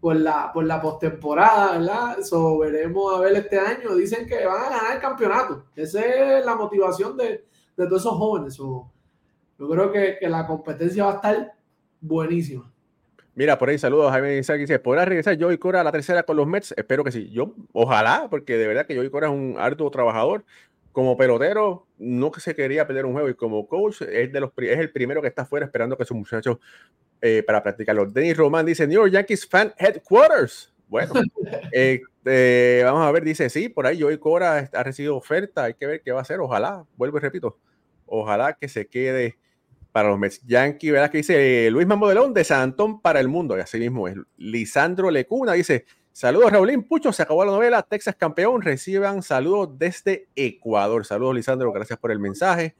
por 0.00 0.14
la, 0.14 0.52
por 0.52 0.64
la 0.64 0.80
postemporada, 0.80 1.78
¿verdad? 1.78 2.18
So, 2.22 2.58
veremos 2.58 3.14
a 3.14 3.20
ver 3.20 3.36
este 3.36 3.58
año. 3.58 3.96
Dicen 3.96 4.26
que 4.26 4.46
van 4.46 4.66
a 4.66 4.70
ganar 4.70 4.94
el 4.94 5.00
campeonato. 5.00 5.64
Esa 5.74 6.00
es 6.00 6.46
la 6.46 6.54
motivación 6.54 7.16
de, 7.16 7.48
de 7.76 7.86
todos 7.86 8.02
esos 8.02 8.16
jóvenes. 8.16 8.56
yo 8.56 8.88
creo 9.58 9.90
que, 9.90 10.16
que, 10.20 10.28
la 10.28 10.46
competencia 10.46 11.06
va 11.06 11.12
a 11.12 11.16
estar 11.16 11.54
buenísima. 12.00 12.72
Mira, 13.38 13.56
por 13.56 13.68
ahí 13.68 13.78
saludos 13.78 14.08
a 14.08 14.10
Jaime 14.14 14.36
Isaac. 14.36 14.58
Dice, 14.58 14.80
¿podrá 14.80 15.04
regresar 15.04 15.36
yo 15.36 15.52
y 15.52 15.58
Cora 15.58 15.80
a 15.80 15.84
la 15.84 15.92
tercera 15.92 16.24
con 16.24 16.36
los 16.36 16.48
Mets? 16.48 16.74
Espero 16.76 17.04
que 17.04 17.12
sí. 17.12 17.30
Yo, 17.30 17.54
ojalá, 17.72 18.26
porque 18.28 18.56
de 18.56 18.66
verdad 18.66 18.84
que 18.84 18.96
yo 18.96 19.04
y 19.04 19.10
Cora 19.10 19.28
es 19.28 19.32
un 19.32 19.54
arduo 19.56 19.92
trabajador. 19.92 20.44
Como 20.90 21.16
pelotero, 21.16 21.86
no 21.98 22.32
que 22.32 22.40
se 22.40 22.56
quería 22.56 22.84
perder 22.84 23.06
un 23.06 23.12
juego 23.12 23.28
y 23.28 23.34
como 23.34 23.68
coach 23.68 24.02
es, 24.02 24.32
de 24.32 24.40
los, 24.40 24.50
es 24.56 24.78
el 24.80 24.90
primero 24.90 25.22
que 25.22 25.28
está 25.28 25.42
afuera 25.42 25.66
esperando 25.66 25.96
que 25.96 26.04
sus 26.04 26.16
muchachos 26.16 26.58
eh, 27.22 27.44
para 27.46 27.62
practicarlo. 27.62 28.06
Denis 28.06 28.36
Román 28.36 28.66
dice 28.66 28.88
New 28.88 29.02
York 29.02 29.12
Yankees 29.12 29.46
Fan 29.46 29.72
Headquarters. 29.78 30.74
Bueno, 30.88 31.12
eh, 31.70 32.00
eh, 32.24 32.82
vamos 32.84 33.06
a 33.06 33.12
ver, 33.12 33.22
dice 33.22 33.48
sí, 33.50 33.68
por 33.68 33.86
ahí 33.86 34.02
Joey 34.02 34.18
Cora 34.18 34.68
ha 34.72 34.82
recibido 34.82 35.16
oferta, 35.16 35.62
hay 35.62 35.74
que 35.74 35.86
ver 35.86 36.02
qué 36.02 36.10
va 36.10 36.18
a 36.18 36.22
hacer, 36.22 36.40
ojalá, 36.40 36.84
vuelvo 36.96 37.18
y 37.18 37.20
repito, 37.20 37.56
ojalá 38.04 38.54
que 38.54 38.66
se 38.66 38.88
quede 38.88 39.38
para 39.98 40.10
los 40.10 40.18
Mets. 40.20 40.40
Yankee, 40.46 40.92
¿verdad? 40.92 41.10
Que 41.10 41.18
dice 41.18 41.68
Luis 41.72 41.84
Mambo 41.84 42.08
de 42.08 42.44
San 42.44 42.60
Antón 42.60 43.00
para 43.00 43.18
el 43.18 43.26
mundo, 43.26 43.56
y 43.56 43.60
así 43.60 43.80
mismo 43.80 44.06
es. 44.06 44.14
Lisandro 44.36 45.10
Lecuna 45.10 45.54
dice, 45.54 45.86
saludos 46.12 46.52
Raulín 46.52 46.84
Pucho, 46.84 47.12
se 47.12 47.24
acabó 47.24 47.44
la 47.44 47.50
novela, 47.50 47.82
Texas 47.82 48.14
campeón, 48.14 48.62
reciban 48.62 49.24
saludos 49.24 49.76
desde 49.76 50.28
Ecuador. 50.36 51.04
Saludos 51.04 51.34
Lisandro, 51.34 51.72
gracias 51.72 51.98
por 51.98 52.12
el 52.12 52.20
mensaje. 52.20 52.76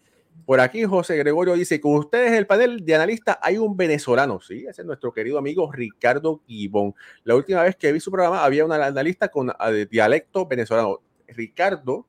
Por 0.47 0.61
aquí 0.61 0.85
José 0.85 1.17
Gregorio 1.17 1.55
dice, 1.55 1.81
con 1.81 1.97
ustedes 1.97 2.31
el 2.35 2.47
panel 2.47 2.85
de 2.85 2.95
analistas 2.95 3.37
hay 3.43 3.59
un 3.59 3.77
venezolano, 3.77 4.41
sí, 4.41 4.65
ese 4.69 4.83
es 4.83 4.87
nuestro 4.87 5.13
querido 5.13 5.39
amigo 5.39 5.73
Ricardo 5.73 6.45
Gibón. 6.47 6.95
La 7.25 7.35
última 7.35 7.65
vez 7.65 7.75
que 7.75 7.91
vi 7.91 7.99
su 7.99 8.13
programa 8.13 8.45
había 8.45 8.65
un 8.65 8.71
analista 8.71 9.27
con 9.27 9.51
ah, 9.51 9.71
dialecto 9.73 10.47
venezolano. 10.47 11.01
Ricardo 11.27 12.07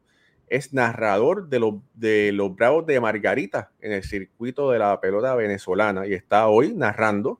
es 0.50 0.74
narrador 0.74 1.50
de, 1.50 1.60
los 1.60 1.76
de 1.93 2.32
los 2.32 2.56
Bravos 2.56 2.86
de 2.86 3.00
Margarita 3.00 3.72
en 3.82 3.91
el 3.91 4.04
circuito 4.04 4.72
de 4.72 4.80
la 4.80 5.00
pelota 5.00 5.36
venezolana 5.36 6.08
y 6.08 6.14
está 6.14 6.47
hoy 6.47 6.74
narrando. 6.74 7.39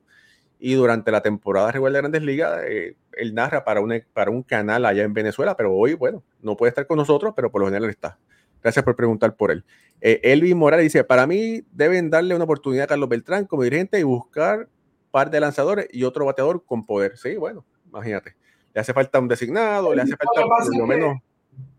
Y 0.58 0.74
durante 0.74 1.10
la 1.10 1.22
temporada 1.22 1.72
regular 1.72 1.94
de 1.94 1.98
Grandes 2.00 2.22
Ligas, 2.22 2.62
eh, 2.66 2.96
él 3.12 3.34
narra 3.34 3.64
para 3.64 3.80
un, 3.80 4.02
para 4.12 4.30
un 4.30 4.42
canal 4.42 4.84
allá 4.84 5.02
en 5.02 5.14
Venezuela, 5.14 5.56
pero 5.56 5.74
hoy, 5.74 5.94
bueno, 5.94 6.22
no 6.42 6.56
puede 6.56 6.68
estar 6.68 6.86
con 6.86 6.98
nosotros, 6.98 7.32
pero 7.34 7.50
por 7.50 7.62
lo 7.62 7.66
general 7.66 7.88
está. 7.88 8.18
Gracias 8.62 8.84
por 8.84 8.94
preguntar 8.94 9.36
por 9.36 9.50
él. 9.50 9.64
Eh, 10.00 10.20
Elvin 10.22 10.58
Morales 10.58 10.84
dice, 10.84 11.02
para 11.02 11.26
mí 11.26 11.62
deben 11.72 12.10
darle 12.10 12.34
una 12.34 12.44
oportunidad 12.44 12.84
a 12.84 12.88
Carlos 12.88 13.08
Beltrán 13.08 13.46
como 13.46 13.62
dirigente 13.62 13.98
y 13.98 14.02
buscar 14.02 14.68
par 15.10 15.30
de 15.30 15.40
lanzadores 15.40 15.88
y 15.90 16.04
otro 16.04 16.26
bateador 16.26 16.64
con 16.64 16.84
poder. 16.84 17.16
Sí, 17.16 17.36
bueno, 17.36 17.64
imagínate. 17.86 18.36
Le 18.74 18.80
hace 18.80 18.92
falta 18.92 19.18
un 19.18 19.28
designado, 19.28 19.94
le 19.94 20.02
hace 20.02 20.16
falta 20.16 20.42
por 20.42 20.76
lo 20.76 20.86
menos... 20.86 21.18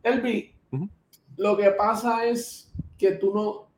Elvi, 0.04 0.54
lo 1.38 1.58
que 1.58 1.72
pasa 1.72 2.26
es 2.26 2.72
que 2.98 3.12
tú 3.14 3.34
no... 3.34 3.72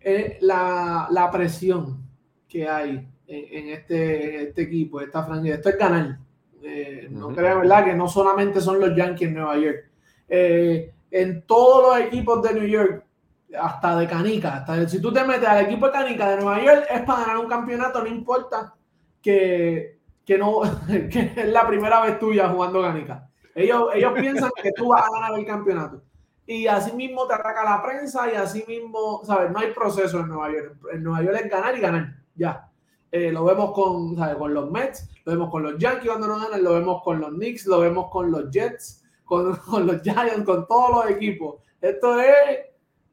Eh, 0.00 0.38
la, 0.42 1.08
la, 1.10 1.30
presión 1.32 2.06
que 2.46 2.68
hay 2.68 3.08
en, 3.26 3.68
este, 3.70 4.42
este, 4.42 4.62
equipo, 4.62 5.00
esta 5.00 5.24
franquicia, 5.24 5.56
esto 5.56 5.70
es 5.70 5.78
ganar. 5.78 6.18
Eh, 6.62 7.08
no 7.10 7.28
creo, 7.28 7.58
¿verdad? 7.60 7.84
Que 7.84 7.94
no 7.94 8.06
solamente 8.06 8.60
son 8.60 8.78
los 8.78 8.94
Yankees 8.94 9.28
en 9.28 9.34
Nueva 9.34 9.58
York. 9.58 9.90
Eh, 10.28 10.92
en 11.10 11.42
todos 11.42 11.98
los 11.98 12.06
equipos 12.06 12.42
de 12.42 12.54
New 12.54 12.68
York, 12.68 13.04
hasta 13.58 13.98
de 13.98 14.06
canica, 14.06 14.56
hasta 14.56 14.88
si 14.88 15.00
tú 15.00 15.12
te 15.12 15.24
metes 15.24 15.48
al 15.48 15.64
equipo 15.64 15.86
de 15.86 15.92
canica 15.92 16.30
de 16.30 16.36
Nueva 16.36 16.62
York, 16.62 16.86
es 16.90 17.00
para 17.02 17.20
ganar 17.20 17.38
un 17.38 17.48
campeonato, 17.48 18.02
no 18.02 18.08
importa 18.08 18.74
que, 19.22 19.98
que 20.24 20.38
no, 20.38 20.60
que 20.86 21.32
es 21.36 21.48
la 21.48 21.66
primera 21.66 22.00
vez 22.02 22.18
tuya 22.18 22.48
jugando 22.48 22.82
canica. 22.82 23.28
Ellos, 23.54 23.88
ellos 23.94 24.12
piensan 24.18 24.50
que 24.62 24.70
tú 24.72 24.88
vas 24.88 25.02
a 25.06 25.10
ganar 25.10 25.38
el 25.38 25.46
campeonato. 25.46 26.02
Y 26.46 26.66
así 26.66 26.92
mismo 26.92 27.26
te 27.26 27.34
ataca 27.34 27.64
la 27.64 27.82
prensa 27.82 28.32
y 28.32 28.36
así 28.36 28.64
mismo, 28.68 29.22
¿sabes? 29.24 29.50
No 29.50 29.58
hay 29.58 29.72
proceso 29.72 30.20
en 30.20 30.28
Nueva 30.28 30.52
York. 30.52 30.76
En 30.92 31.02
Nueva 31.02 31.24
York 31.24 31.40
es 31.44 31.50
ganar 31.50 31.76
y 31.76 31.80
ganar. 31.80 32.16
Ya. 32.34 32.70
Eh, 33.10 33.32
lo 33.32 33.44
vemos 33.44 33.72
con, 33.72 34.14
con 34.14 34.54
los 34.54 34.70
Mets, 34.70 35.08
lo 35.24 35.32
vemos 35.32 35.50
con 35.50 35.62
los 35.62 35.78
Yankees 35.78 36.08
cuando 36.08 36.26
no 36.26 36.38
ganan, 36.38 36.62
lo 36.62 36.74
vemos 36.74 37.02
con 37.02 37.20
los 37.20 37.30
Knicks, 37.30 37.66
lo 37.66 37.80
vemos 37.80 38.10
con 38.10 38.30
los 38.30 38.50
Jets 38.50 39.02
con, 39.26 39.58
los 39.86 40.02
Giants, 40.02 40.44
con 40.44 40.66
todos 40.66 41.04
los 41.04 41.16
equipos. 41.16 41.56
Esto 41.80 42.18
es, 42.20 42.60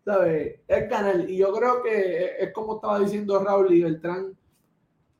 ¿sabes? 0.05 0.59
Es 0.65 0.89
ganar. 0.89 1.29
Y 1.29 1.37
yo 1.37 1.51
creo 1.51 1.83
que 1.83 2.37
es 2.39 2.53
como 2.53 2.75
estaba 2.75 2.99
diciendo 2.99 3.43
Raúl 3.43 3.73
y 3.73 3.83
Beltrán, 3.83 4.37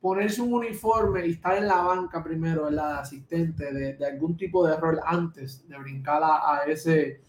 ponerse 0.00 0.40
un 0.40 0.54
uniforme 0.54 1.26
y 1.26 1.32
estar 1.32 1.56
en 1.56 1.66
la 1.66 1.82
banca 1.82 2.22
primero, 2.22 2.68
en 2.68 2.76
la 2.76 3.00
asistente, 3.00 3.72
de, 3.72 4.06
algún 4.06 4.36
tipo 4.36 4.66
de 4.66 4.76
rol 4.76 5.00
antes 5.04 5.66
de 5.68 5.78
brincar 5.78 6.22
a, 6.22 6.62
ese 6.66 7.20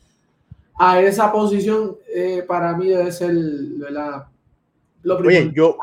a 0.77 1.01
esa 1.01 1.31
posición, 1.31 1.97
eh, 2.13 2.43
para 2.47 2.75
mí 2.75 2.89
debe 2.89 3.11
ser 3.11 3.33
lo 3.33 5.17
primero. 5.17 5.45
Oye, 5.45 5.51
yo, 5.53 5.77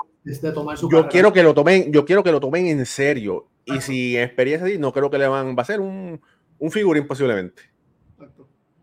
yo 0.90 1.08
quiero 1.08 1.32
que 1.32 1.42
lo 1.42 1.54
tomen, 1.54 1.92
yo 1.92 2.04
quiero 2.04 2.22
que 2.22 2.32
lo 2.32 2.40
tomen 2.40 2.66
en 2.66 2.84
serio. 2.86 3.48
Y 3.64 3.80
si 3.80 4.18
experiencia 4.18 4.66
así, 4.66 4.78
no 4.78 4.92
creo 4.92 5.08
que 5.08 5.18
le 5.18 5.28
van, 5.28 5.56
va 5.56 5.62
a 5.62 5.66
ser 5.66 5.80
un, 5.80 6.20
un 6.58 6.70
figurín 6.70 7.06
posiblemente 7.06 7.72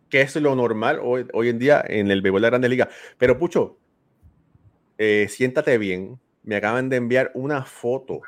que 0.09 0.21
es 0.21 0.35
lo 0.35 0.55
normal 0.55 0.99
hoy, 1.01 1.27
hoy 1.33 1.49
en 1.49 1.59
día 1.59 1.83
en 1.87 2.11
el 2.11 2.21
béisbol 2.21 2.41
de 2.41 2.45
la 2.45 2.49
Grande 2.49 2.69
Liga. 2.69 2.89
Pero 3.17 3.37
Pucho, 3.37 3.77
eh, 4.97 5.27
siéntate 5.29 5.77
bien. 5.77 6.19
Me 6.43 6.55
acaban 6.55 6.89
de 6.89 6.97
enviar 6.97 7.31
una 7.35 7.63
foto 7.63 8.21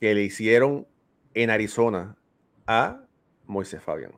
que 0.00 0.14
le 0.14 0.22
hicieron 0.22 0.86
en 1.34 1.50
Arizona 1.50 2.16
a 2.66 3.02
Moisés 3.44 3.82
Fabián. 3.82 4.12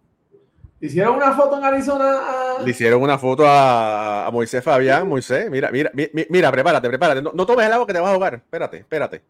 ¿Hicieron 0.80 1.16
una 1.16 1.32
foto 1.32 1.58
en 1.58 1.64
Arizona? 1.64 2.20
Le 2.64 2.70
hicieron 2.70 3.02
una 3.02 3.18
foto 3.18 3.44
a, 3.46 4.28
Moisés 4.32 4.62
Fabián. 4.62 5.08
Moisés, 5.08 5.50
mira, 5.50 5.70
mira, 5.72 5.90
mira, 6.28 6.52
prepárate, 6.52 6.88
prepárate. 6.88 7.22
No, 7.22 7.46
tomes 7.46 7.66
el 7.66 7.72
agua 7.72 7.86
que 7.86 7.92
te 7.92 7.98
vas 7.98 8.10
a 8.10 8.12
ahogar. 8.12 8.34
Espérate, 8.34 8.78
espérate. 8.78 9.22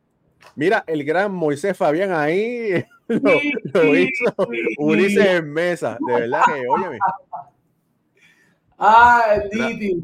Mira 0.55 0.85
el 0.87 1.05
gran 1.05 1.33
Moisés 1.33 1.77
Fabián 1.77 2.13
ahí. 2.13 2.85
Lo, 3.09 3.97
hizo 3.97 4.35
Ulises 4.79 5.27
en 5.27 5.53
mesa. 5.53 5.97
De 6.07 6.21
verdad 6.21 6.43
que, 6.47 6.63
óyeme. 6.69 6.99
Ah, 8.79 9.25
el 9.35 10.03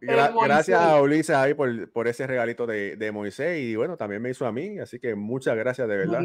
gracias 0.00 0.80
a 0.80 1.00
Ulises 1.00 1.34
ahí 1.34 1.54
por, 1.54 1.90
por 1.90 2.06
ese 2.06 2.26
regalito 2.26 2.66
de, 2.66 2.96
de, 2.96 3.10
Moisés 3.10 3.58
y 3.58 3.74
bueno, 3.74 3.96
también 3.96 4.22
me 4.22 4.30
hizo 4.30 4.46
a 4.46 4.52
mí, 4.52 4.78
así 4.78 5.00
que 5.00 5.14
muchas 5.14 5.56
gracias 5.56 5.88
de 5.88 5.96
verdad. 5.96 6.22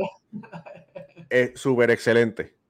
es 1.29 1.59
súper 1.59 1.89
excelente. 1.89 2.60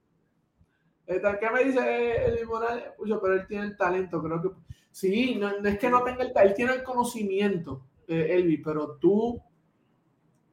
¿Qué 1.06 1.50
me 1.52 1.64
dice 1.64 2.26
el 2.26 2.46
Morales? 2.46 2.84
pero 2.96 3.34
él 3.34 3.46
tiene 3.46 3.66
el 3.66 3.76
talento, 3.76 4.22
creo 4.22 4.40
que 4.40 4.48
sí, 4.90 5.36
no, 5.36 5.48
es 5.50 5.78
que 5.78 5.90
no 5.90 6.02
tenga 6.02 6.22
el 6.22 6.32
él 6.34 6.54
tiene 6.54 6.74
el 6.74 6.82
conocimiento, 6.82 7.82
eh, 8.06 8.28
Elvi, 8.30 8.58
pero 8.58 8.96
tú 8.96 9.40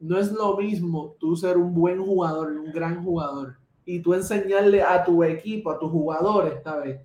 no 0.00 0.18
es 0.18 0.32
lo 0.32 0.56
mismo 0.56 1.16
tú 1.18 1.36
ser 1.36 1.56
un 1.56 1.74
buen 1.74 2.02
jugador, 2.02 2.52
un 2.52 2.72
gran 2.72 3.04
jugador, 3.04 3.58
y 3.84 4.00
tú 4.00 4.14
enseñarle 4.14 4.82
a 4.82 5.04
tu 5.04 5.22
equipo, 5.22 5.70
a 5.70 5.78
tus 5.78 5.90
jugadores, 5.90 6.62
¿sabes? 6.62 7.00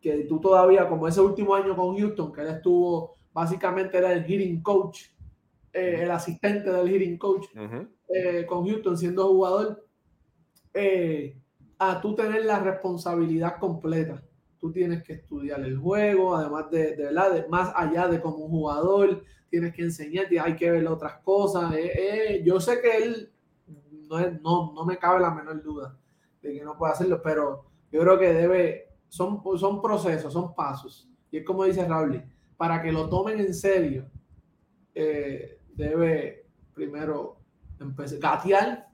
Que 0.00 0.24
tú 0.24 0.40
todavía, 0.40 0.88
como 0.88 1.08
ese 1.08 1.20
último 1.20 1.54
año 1.54 1.76
con 1.76 1.96
Houston, 1.96 2.32
que 2.32 2.42
él 2.42 2.48
estuvo 2.48 3.16
básicamente 3.32 3.98
era 3.98 4.12
el 4.12 4.24
hitting 4.24 4.62
coach, 4.62 5.02
eh, 5.72 6.00
el 6.02 6.10
asistente 6.10 6.70
del 6.70 6.88
hitting 6.88 7.18
coach 7.18 7.46
eh, 8.08 8.46
con 8.46 8.66
Houston 8.66 8.96
siendo 8.96 9.28
jugador, 9.28 9.84
eh, 10.72 11.36
a 11.78 12.00
tú 12.00 12.14
tener 12.14 12.44
la 12.44 12.58
responsabilidad 12.60 13.58
completa. 13.58 14.22
Tú 14.58 14.72
tienes 14.72 15.02
que 15.02 15.14
estudiar 15.14 15.60
el 15.60 15.76
juego, 15.76 16.34
además 16.34 16.70
de, 16.70 16.96
de 16.96 17.04
verdad, 17.04 17.46
más 17.48 17.72
allá 17.76 18.08
de 18.08 18.20
como 18.20 18.38
un 18.38 18.50
jugador, 18.50 19.22
tienes 19.50 19.74
que 19.74 19.82
enseñarte, 19.82 20.40
hay 20.40 20.56
que 20.56 20.70
ver 20.70 20.86
otras 20.86 21.18
cosas. 21.22 21.74
yo 22.44 22.60
sé 22.60 22.80
que 22.80 22.96
él 22.96 23.32
no, 24.08 24.18
no, 24.42 24.72
no 24.72 24.84
me 24.84 24.98
cabe 24.98 25.20
la 25.20 25.34
menor 25.34 25.62
duda 25.62 25.96
de 26.42 26.54
que 26.54 26.64
no 26.64 26.76
puede 26.76 26.92
hacerlo, 26.92 27.20
pero 27.22 27.66
yo 27.90 28.00
creo 28.00 28.18
que 28.18 28.32
debe, 28.32 28.94
son, 29.08 29.42
son 29.58 29.82
procesos, 29.82 30.32
son 30.32 30.54
pasos. 30.54 31.08
Y 31.30 31.38
es 31.38 31.44
como 31.44 31.64
dice 31.64 31.86
Raúl, 31.86 32.22
para 32.56 32.82
que 32.82 32.92
lo 32.92 33.08
tomen 33.08 33.40
en 33.40 33.54
serio, 33.54 34.06
eh, 34.94 35.60
debe 35.74 36.46
primero 36.72 37.38
empezar, 37.78 38.18
gatear, 38.18 38.88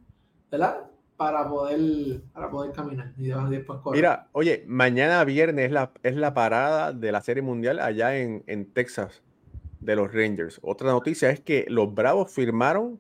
¿verdad? 0.50 0.90
Para 1.22 1.48
poder, 1.48 2.22
para 2.32 2.50
poder 2.50 2.72
caminar 2.72 3.12
y 3.16 3.28
después 3.50 3.78
correr. 3.80 3.98
Mira, 3.98 4.28
oye, 4.32 4.64
mañana 4.66 5.22
viernes 5.24 5.66
es 5.66 5.72
la, 5.72 5.92
es 6.02 6.16
la 6.16 6.34
parada 6.34 6.92
de 6.92 7.12
la 7.12 7.20
Serie 7.20 7.42
Mundial 7.42 7.78
allá 7.78 8.16
en, 8.16 8.42
en 8.46 8.72
Texas 8.72 9.22
de 9.80 9.96
los 9.96 10.12
Rangers. 10.12 10.58
Otra 10.62 10.90
noticia 10.90 11.30
es 11.30 11.40
que 11.40 11.66
los 11.68 11.94
Bravos 11.94 12.32
firmaron 12.32 12.98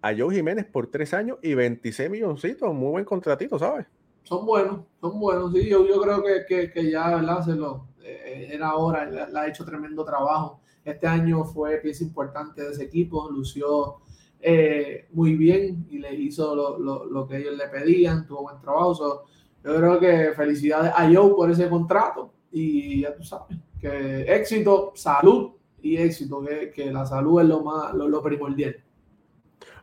a 0.00 0.12
Joe 0.16 0.34
Jiménez 0.34 0.66
por 0.66 0.88
tres 0.88 1.14
años 1.14 1.38
y 1.42 1.54
26 1.54 2.10
milloncitos. 2.10 2.74
Muy 2.74 2.90
buen 2.90 3.04
contratito, 3.04 3.58
¿sabes? 3.58 3.86
Son 4.24 4.44
buenos, 4.44 4.80
son 5.00 5.18
buenos. 5.18 5.52
Sí, 5.52 5.68
yo, 5.68 5.86
yo 5.86 6.00
creo 6.00 6.22
que, 6.22 6.70
que, 6.72 6.90
ya, 6.90 7.16
¿verdad? 7.16 7.44
Se 7.44 7.54
lo, 7.54 7.86
eh, 8.02 8.48
era 8.52 8.74
hora, 8.74 9.04
le, 9.04 9.38
ha 9.38 9.46
hecho 9.46 9.64
tremendo 9.64 10.04
trabajo. 10.04 10.60
Este 10.84 11.06
año 11.06 11.44
fue 11.44 11.78
pieza 11.78 12.02
importante 12.04 12.62
de 12.62 12.72
ese 12.72 12.84
equipo, 12.84 13.30
lució 13.30 14.00
eh, 14.42 15.06
muy 15.12 15.36
bien 15.36 15.86
y 15.88 15.98
le 15.98 16.14
hizo 16.14 16.54
lo, 16.54 16.78
lo, 16.78 17.06
lo, 17.06 17.28
que 17.28 17.38
ellos 17.38 17.56
le 17.56 17.68
pedían, 17.68 18.26
tuvo 18.26 18.42
buen 18.42 18.60
trabajo. 18.60 19.24
yo 19.64 19.76
creo 19.76 20.00
que 20.00 20.32
felicidades 20.34 20.92
a 20.94 21.10
Joe 21.12 21.34
por 21.34 21.50
ese 21.50 21.68
contrato 21.68 22.32
y 22.50 23.02
ya 23.02 23.14
tú 23.14 23.22
sabes, 23.22 23.56
que 23.80 24.22
éxito, 24.22 24.92
salud 24.94 25.52
y 25.80 25.96
éxito, 25.96 26.42
que, 26.42 26.70
que 26.70 26.90
la 26.90 27.06
salud 27.06 27.40
es 27.40 27.48
lo, 27.48 27.62
más, 27.62 27.94
lo, 27.94 28.08
lo 28.08 28.22
primordial. 28.22 28.76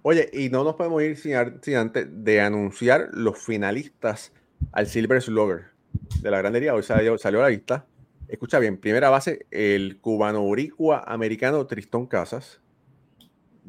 Oye, 0.01 0.29
y 0.31 0.49
no 0.49 0.63
nos 0.63 0.75
podemos 0.75 1.01
ir 1.03 1.17
sin, 1.17 1.35
antes 1.75 2.07
de 2.09 2.41
anunciar 2.41 3.09
los 3.13 3.37
finalistas 3.37 4.31
al 4.71 4.87
Silver 4.87 5.21
Slugger 5.21 5.65
de 6.21 6.31
la 6.31 6.37
grandería. 6.37 6.73
Hoy 6.73 6.83
salió, 6.83 7.17
salió 7.17 7.41
la 7.41 7.49
lista. 7.49 7.85
Escucha 8.27 8.59
bien, 8.59 8.77
primera 8.77 9.09
base, 9.09 9.45
el 9.51 9.99
cubano 9.99 10.43
uricua 10.43 11.03
americano 11.05 11.65
Tristón 11.65 12.05
Casas, 12.05 12.61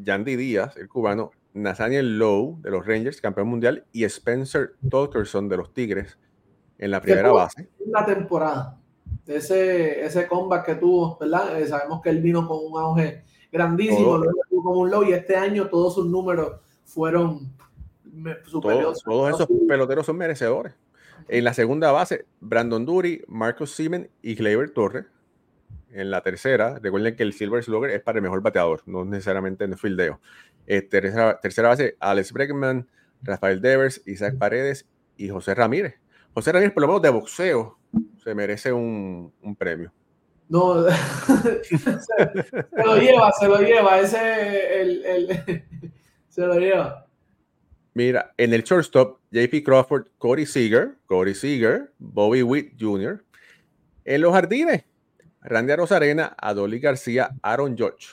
Yandy 0.03 0.36
Díaz, 0.36 0.76
el 0.76 0.88
cubano, 0.88 1.32
Nathaniel 1.55 2.18
Lowe 2.18 2.59
de 2.62 2.70
los 2.70 2.86
Rangers, 2.86 3.20
campeón 3.20 3.48
mundial, 3.48 3.84
y 3.92 4.05
Spencer 4.05 4.74
Torkerson 4.88 5.48
de 5.48 5.57
los 5.57 5.72
Tigres 5.72 6.18
en 6.78 6.90
la 6.90 7.01
primera 7.01 7.32
base. 7.32 7.68
La 7.86 8.05
temporada, 8.05 8.78
ese, 9.26 10.05
ese 10.05 10.26
comeback 10.26 10.66
que 10.66 10.74
tuvo, 10.76 11.18
¿verdad? 11.18 11.61
Eh, 11.61 11.66
sabemos 11.66 12.01
que 12.03 12.11
él 12.11 12.20
vino 12.20 12.46
con 12.46 12.59
un 12.64 12.80
auge 12.80 13.24
grandísimo, 13.53 14.22
como 14.48 14.80
un 14.80 14.90
low 14.90 15.05
y 15.05 15.12
este 15.12 15.36
año 15.36 15.68
todos 15.68 15.94
sus 15.94 16.07
números 16.07 16.61
fueron 16.84 17.53
superiores. 18.46 19.03
Todos, 19.05 19.34
esos 19.34 19.48
peloteros 19.66 20.07
son 20.07 20.16
merecedores. 20.16 20.74
En 21.28 21.44
la 21.44 21.55
segunda 21.55 21.92
base, 21.92 22.26
Brandon 22.40 22.84
Dury, 22.84 23.24
Marcos 23.28 23.72
Simen 23.72 24.11
y 24.22 24.34
Gleyber 24.34 24.70
Torres. 24.70 25.07
En 25.93 26.11
la 26.11 26.22
tercera, 26.22 26.78
recuerden 26.80 27.16
que 27.16 27.22
el 27.22 27.32
Silver 27.32 27.62
Slugger 27.64 27.91
es 27.91 28.01
para 28.01 28.18
el 28.18 28.22
mejor 28.22 28.43
bateador, 28.43 28.82
no 28.86 29.05
necesariamente 29.05 29.64
en 29.64 29.72
el 29.72 29.78
fildeo. 29.78 30.20
Eh, 30.66 30.82
tercera, 30.82 31.41
tercera, 31.41 31.68
base, 31.68 31.97
Alex 31.99 32.32
Bregman, 32.32 32.88
Rafael 33.22 33.61
Devers, 33.61 34.03
Isaac 34.07 34.38
Paredes 34.38 34.86
y 35.16 35.28
José 35.28 35.55
Ramírez. 35.55 35.97
José 36.32 36.53
Ramírez, 36.53 36.72
por 36.72 36.82
lo 36.82 36.86
menos 36.86 37.03
de 37.03 37.11
boxeo, 37.11 37.78
se 38.22 38.34
merece 38.34 38.72
un, 38.72 39.32
un 39.43 39.57
premio. 39.57 39.93
No, 40.49 40.84
se, 41.62 41.78
lo 42.84 42.97
lleva, 42.97 43.32
se 43.32 43.49
lo 43.49 43.61
lleva. 43.61 44.01
Ese, 44.01 44.80
el, 44.82 45.05
el, 45.05 45.64
se 46.28 46.43
lo 46.43 46.59
lleva. 46.59 47.07
Mira, 47.95 48.32
en 48.36 48.53
el 48.53 48.62
shortstop, 48.62 49.20
JP 49.30 49.64
Crawford, 49.64 50.07
Corey 50.18 50.47
Seager, 50.47 50.97
Corey 51.07 51.34
Seager, 51.34 51.93
Bobby 51.99 52.43
Witt 52.43 52.74
Jr. 52.80 53.24
En 54.05 54.20
los 54.20 54.32
jardines, 54.32 54.84
Randy 55.43 55.74
Rosarena, 55.74 56.36
Adoli 56.38 56.80
García, 56.80 57.30
Aaron 57.43 57.76
George, 57.76 58.09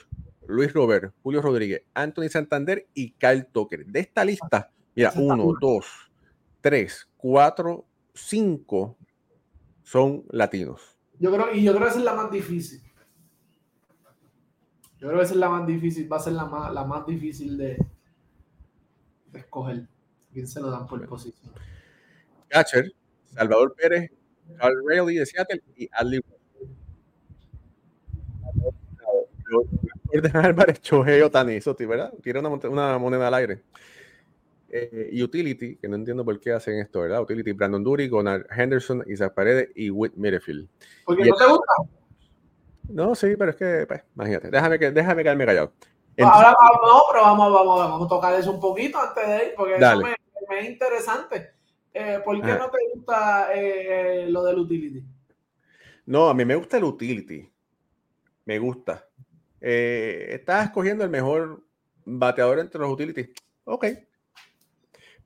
Luis 0.48 0.74
Robert, 0.74 1.14
Julio 1.24 1.42
Rodríguez, 1.42 1.84
Anthony 1.94 2.30
Santander 2.30 2.88
y 2.94 3.12
Kyle 3.12 3.46
Tucker. 3.52 3.86
De 3.86 4.00
esta 4.00 4.24
lista, 4.24 4.72
mira, 4.96 5.12
uno, 5.16 5.54
dos, 5.60 5.86
tres, 6.62 7.08
cuatro, 7.18 7.86
cinco 8.14 8.98
son 9.84 10.24
latinos. 10.30 10.98
Yo 11.20 11.32
creo, 11.32 11.54
y 11.54 11.64
yo 11.64 11.74
creo 11.74 11.84
que 11.84 11.90
esa 11.90 12.00
es 12.00 12.06
la 12.06 12.14
más 12.14 12.32
difícil. 12.32 12.82
Yo 15.00 15.08
creo 15.08 15.20
que 15.20 15.26
esa 15.26 15.34
es 15.34 15.40
la 15.40 15.50
más 15.50 15.68
difícil, 15.68 16.12
va 16.12 16.18
a 16.18 16.22
ser 16.22 16.34
la 16.34 16.46
más, 16.46 16.74
la 16.74 16.84
más 16.86 17.06
difícil 17.06 17.58
de, 17.58 17.78
escoger. 19.34 19.88
¿Quién 20.32 20.48
se 20.48 20.62
lo 20.62 20.72
dan 20.72 20.88
por 20.88 21.06
posición? 21.08 21.54
Catcher, 22.48 22.92
Salvador 23.26 23.76
Pérez, 23.76 24.12
Carl 24.58 24.76
Rayleigh 24.88 25.20
de 25.20 25.26
Seattle 25.26 25.62
y 25.76 25.90
Adley 25.92 26.22
Álvarez, 30.34 30.82
Chohei 30.82 31.22
Otani, 31.22 31.60
¿verdad? 31.88 32.14
Tira 32.22 32.40
una, 32.40 32.50
una 32.50 32.98
moneda 32.98 33.28
al 33.28 33.34
aire. 33.34 33.64
Eh, 34.70 35.24
utility, 35.24 35.78
que 35.78 35.88
no 35.88 35.96
entiendo 35.96 36.26
por 36.26 36.40
qué 36.40 36.52
hacen 36.52 36.80
esto, 36.80 37.02
¿verdad? 37.02 37.22
Utility, 37.22 37.54
Brandon 37.54 37.84
Dury, 37.84 38.10
Gonald 38.10 38.46
Henderson, 38.52 39.04
Isaac 39.08 39.34
Paredes 39.34 39.70
y 39.76 39.90
Whit 39.90 40.14
Mitterfield. 40.16 40.68
¿Porque 41.06 41.26
no 41.26 41.36
te 41.36 41.46
gusta? 41.46 41.74
No, 42.90 43.16
sí, 43.16 43.36
pero 43.38 43.52
es 43.52 43.58
que, 43.58 43.86
pues, 43.88 44.04
imagínate, 44.16 44.50
déjame, 44.50 44.80
que, 44.80 44.92
déjame 44.92 45.24
quedarme 45.24 45.46
callado. 45.46 45.74
Ahora 46.20 46.56
vamos, 46.82 47.04
pero 47.12 47.24
vamos, 47.24 47.54
vamos, 47.54 47.80
vamos 47.80 48.06
a 48.06 48.10
tocar 48.10 48.34
eso 48.40 48.52
un 48.52 48.60
poquito 48.60 48.98
antes 49.00 49.28
de 49.28 49.46
ir, 49.46 49.54
porque 49.56 49.76
eso 49.76 49.98
me, 49.98 50.16
me, 50.50 50.60
es 50.60 50.70
interesante. 50.70 51.52
Eh, 51.94 52.20
¿Por 52.24 52.42
qué 52.42 52.54
no 52.54 52.70
te 52.70 52.78
gusta 52.94 53.50
eh, 53.54 54.26
lo 54.30 54.44
del 54.44 54.60
utility? 54.60 55.04
No, 56.06 56.30
a 56.30 56.34
mí 56.34 56.46
me 56.46 56.56
gusta 56.56 56.78
el 56.78 56.84
utility. 56.84 57.50
Me 58.46 58.60
gusta. 58.60 59.07
Estás 59.60 60.66
escogiendo 60.66 61.04
el 61.04 61.10
mejor 61.10 61.64
bateador 62.06 62.60
entre 62.60 62.80
los 62.80 62.92
utilities. 62.92 63.30
Ok, 63.66 63.86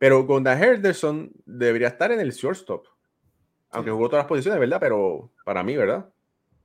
pero 0.01 0.25
Gonda 0.25 0.59
Henderson 0.59 1.31
debería 1.45 1.89
estar 1.89 2.11
en 2.11 2.19
el 2.19 2.31
shortstop. 2.31 2.87
Aunque 3.69 3.91
jugó 3.91 4.09
todas 4.09 4.23
las 4.23 4.29
posiciones, 4.29 4.59
¿verdad? 4.59 4.79
Pero 4.79 5.29
para 5.45 5.61
mí, 5.61 5.77
¿verdad? 5.77 6.09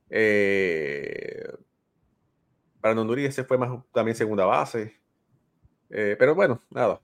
Eh, 0.09 1.47
para 2.81 2.95
Nonduri 2.95 3.25
ese 3.25 3.43
fue 3.43 3.59
más 3.59 3.79
también 3.93 4.17
segunda 4.17 4.43
base. 4.45 4.99
Eh, 5.91 6.15
pero 6.17 6.33
bueno, 6.33 6.59
nada. 6.71 6.99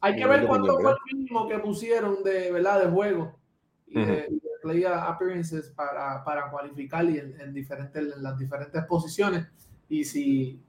Hay 0.00 0.16
que 0.16 0.26
ver 0.26 0.48
cuánto 0.48 0.76
fue 0.80 0.90
el 0.90 1.16
mínimo 1.16 1.46
que 1.46 1.60
pusieron 1.60 2.24
de, 2.24 2.50
¿verdad? 2.50 2.80
de 2.80 2.90
juego 2.90 3.38
y, 3.86 4.04
de, 4.04 4.40
play 4.62 4.82
appearances 4.84 5.68
para, 5.68 6.24
para 6.24 6.50
cualificar 6.50 7.04
y 7.04 7.18
en, 7.20 7.54
diferentes, 7.54 8.12
en 8.12 8.22
las 8.24 8.36
diferentes 8.36 8.84
posiciones. 8.86 9.46
Y 9.88 10.04
si 10.04 10.60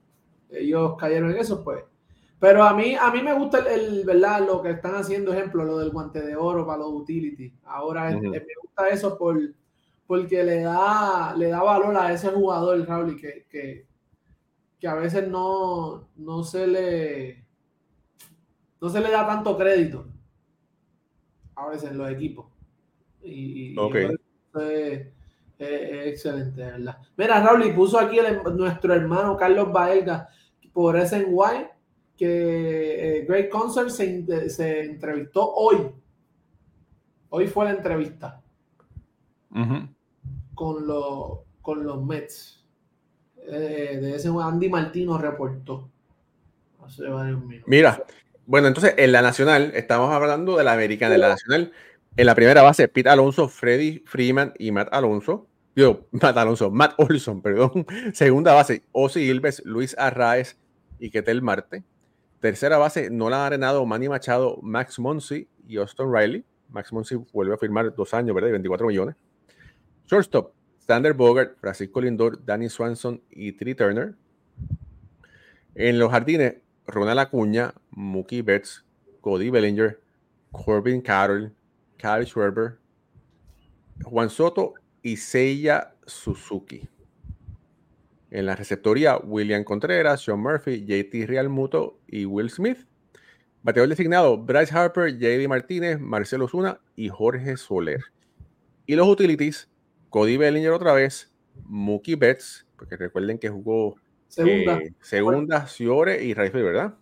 ellos 0.50 0.96
cayeron 0.98 1.30
en 1.30 1.38
eso, 1.38 1.62
pues 1.64 1.84
pero 2.40 2.62
a 2.62 2.72
mí, 2.72 2.94
a 2.94 3.10
mí 3.10 3.20
me 3.20 3.34
gusta 3.34 3.58
el, 3.72 4.04
¿verdad? 4.04 4.46
Lo 4.46 4.62
que 4.62 4.70
están 4.70 4.94
haciendo, 4.94 5.32
ejemplo, 5.32 5.64
lo 5.64 5.78
del 5.78 5.90
guante 5.90 6.20
de 6.20 6.36
oro 6.36 6.64
para 6.66 6.78
los 6.78 6.92
utility. 6.92 7.52
Ahora 7.64 8.10
me 8.10 8.40
gusta 8.62 8.88
eso 8.90 9.18
por, 9.18 9.40
porque 10.06 10.44
le 10.44 10.60
da, 10.60 11.34
le 11.36 11.48
da 11.48 11.62
valor 11.62 11.96
a 11.96 12.12
ese 12.12 12.28
jugador, 12.28 12.86
Raúl, 12.86 13.20
que, 13.20 13.44
que, 13.50 13.86
que 14.78 14.88
a 14.88 14.94
veces 14.94 15.28
no, 15.28 16.08
no 16.16 16.44
se 16.44 16.66
le 16.68 17.44
no 18.80 18.88
se 18.88 19.00
le 19.00 19.10
da 19.10 19.26
tanto 19.26 19.58
crédito. 19.58 20.06
A 21.56 21.68
veces 21.70 21.90
en 21.90 21.98
los 21.98 22.08
equipos. 22.08 22.46
Y, 23.20 23.74
es, 25.58 26.06
excelente, 26.06 26.62
¿verdad? 26.62 26.98
Mira, 27.16 27.42
Raúl, 27.42 27.66
y 27.66 27.72
puso 27.72 27.98
aquí 27.98 28.18
nuestro 28.54 28.94
hermano 28.94 29.36
Carlos 29.36 29.72
Baelga 29.72 30.28
por 30.72 30.96
ese 30.96 31.24
White 31.24 31.70
que 32.16 33.18
eh, 33.18 33.24
Greg 33.26 33.48
Concert 33.48 33.90
se, 33.90 34.50
se, 34.50 34.80
entrevistó 34.84 35.52
hoy. 35.54 35.90
Hoy 37.30 37.46
fue 37.46 37.66
la 37.66 37.72
entrevista 37.72 38.40
con, 40.54 40.86
los, 40.86 41.40
con 41.62 41.84
los 41.84 42.04
Mets. 42.04 42.64
Eh, 43.46 43.98
de 44.00 44.16
ese 44.16 44.28
Andy 44.28 44.68
Martino 44.68 45.16
reportó 45.16 45.88
hace 46.84 47.08
varios 47.08 47.40
minutos. 47.44 47.68
Mira, 47.68 48.04
bueno, 48.46 48.68
entonces 48.68 48.94
en 48.96 49.12
la 49.12 49.22
nacional, 49.22 49.72
estamos 49.74 50.12
hablando 50.12 50.56
de 50.56 50.64
la 50.64 50.72
americana, 50.72 51.14
en 51.14 51.20
la 51.20 51.28
nacional, 51.28 51.72
en 52.16 52.26
la 52.26 52.34
primera 52.34 52.62
base, 52.62 52.88
Pete 52.88 53.08
Alonso, 53.08 53.48
Freddy 53.48 54.02
Freeman 54.06 54.52
y 54.58 54.72
Matt 54.72 54.88
Alonso. 54.92 55.48
Matt 56.10 56.36
Alonso, 56.36 56.70
Matt 56.70 56.94
Olson, 56.98 57.40
perdón. 57.42 57.86
Segunda 58.12 58.52
base, 58.52 58.82
Ozzy 58.92 59.20
Ilves, 59.20 59.62
Luis 59.64 59.94
Arraez 59.98 60.58
y 60.98 61.10
Ketel 61.10 61.42
Marte. 61.42 61.84
Tercera 62.40 62.78
base, 62.78 63.10
Nolan 63.10 63.40
Arenado, 63.40 63.84
Manny 63.86 64.08
Machado, 64.08 64.58
Max 64.62 64.98
Monsi 64.98 65.48
y 65.66 65.76
Austin 65.76 66.12
Riley. 66.12 66.44
Max 66.68 66.92
Monsi 66.92 67.16
vuelve 67.32 67.54
a 67.54 67.58
firmar 67.58 67.94
dos 67.94 68.14
años, 68.14 68.34
¿verdad? 68.34 68.50
24 68.50 68.86
millones. 68.86 69.16
Shortstop, 70.06 70.52
Sander 70.78 71.14
Bogart, 71.14 71.56
Francisco 71.60 72.00
Lindor, 72.00 72.44
Danny 72.44 72.68
Swanson 72.68 73.22
y 73.30 73.52
Tree 73.52 73.74
Turner. 73.74 74.14
En 75.74 75.98
los 75.98 76.10
jardines, 76.10 76.56
Ronald 76.86 77.20
Acuña, 77.20 77.74
Mookie 77.90 78.42
Betts, 78.42 78.84
Cody 79.20 79.50
Bellinger, 79.50 80.00
Corbin 80.50 81.00
Carroll, 81.00 81.52
Kyle 81.98 82.24
Schwerber, 82.24 82.78
Juan 84.04 84.30
Soto 84.30 84.74
y 85.02 85.16
Seiya 85.16 85.94
Suzuki. 86.06 86.88
En 88.30 88.46
la 88.46 88.56
receptoría, 88.56 89.16
William 89.18 89.64
Contreras, 89.64 90.20
Sean 90.20 90.40
Murphy, 90.40 90.84
JT 90.84 91.26
Realmuto 91.26 91.98
y 92.06 92.24
Will 92.24 92.50
Smith. 92.50 92.86
Bateador 93.62 93.88
designado, 93.88 94.38
Bryce 94.38 94.74
Harper, 94.74 95.18
JD 95.18 95.48
Martínez, 95.48 95.98
Marcelo 95.98 96.46
Zuna 96.46 96.80
y 96.94 97.08
Jorge 97.08 97.56
Soler. 97.56 98.00
Y 98.86 98.94
los 98.94 99.08
utilities, 99.08 99.68
Cody 100.10 100.36
Bellinger 100.36 100.70
otra 100.72 100.92
vez, 100.92 101.32
Mookie 101.64 102.14
Betts, 102.14 102.66
porque 102.76 102.96
recuerden 102.96 103.38
que 103.38 103.48
jugó 103.48 103.96
Segunda. 104.28 104.78
eh, 104.78 104.92
segunda 105.00 105.66
Ciore 105.66 106.22
y 106.22 106.34
Rayfield, 106.34 106.64
¿verdad? 106.64 106.94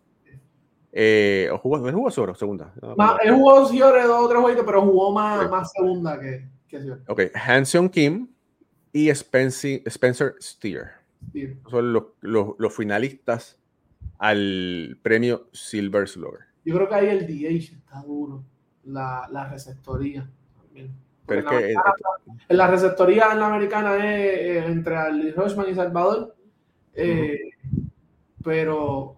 Eh, 0.98 1.50
¿o 1.52 1.58
jugó, 1.58 1.76
¿no 1.78 1.92
jugó 1.92 2.10
segunda? 2.34 2.72
Más- 2.96 3.18
él 3.22 3.34
jugó 3.34 3.66
Ciore 3.68 4.04
dos 4.04 4.24
o 4.24 4.28
tres 4.30 4.40
jueguitos, 4.40 4.64
pero 4.64 4.80
jugó 4.80 5.12
más, 5.12 5.50
más 5.50 5.70
segunda 5.70 6.18
que, 6.18 6.48
que. 6.68 6.78
Ok, 7.06 7.20
Hanson 7.34 7.90
Kim 7.90 8.28
y 8.94 9.10
Spencer, 9.10 9.82
Spencer 9.84 10.34
Steer. 10.40 10.92
Son 11.70 11.92
los, 11.92 12.04
los- 12.22 12.54
los 12.56 12.74
finalistas 12.74 13.58
al 14.18 14.98
premio 15.02 15.48
Silver 15.52 16.08
Slugger. 16.08 16.46
Yo 16.64 16.74
creo 16.76 16.88
que 16.88 16.94
ahí 16.94 17.08
el 17.08 17.26
DH 17.26 17.74
está 17.76 18.00
duro. 18.00 18.42
La, 18.84 19.28
la 19.30 19.50
receptoría 19.50 20.26
también. 20.56 20.94
Pero 21.26 21.40
es 21.40 21.44
En 21.46 21.52
la 21.52 21.58
que 21.60 21.72
eh, 21.72 21.74
americana- 21.76 22.40
en 22.48 22.56
la 22.56 22.66
receptoría 22.68 23.32
en 23.32 23.40
la 23.40 23.46
americana 23.48 23.96
es 23.96 24.04
eh, 24.04 24.64
entre 24.64 24.96
Ali 24.96 25.30
Rochman 25.32 25.68
y 25.68 25.74
Salvador. 25.74 26.34
eh, 26.94 27.38
Pero, 28.42 29.15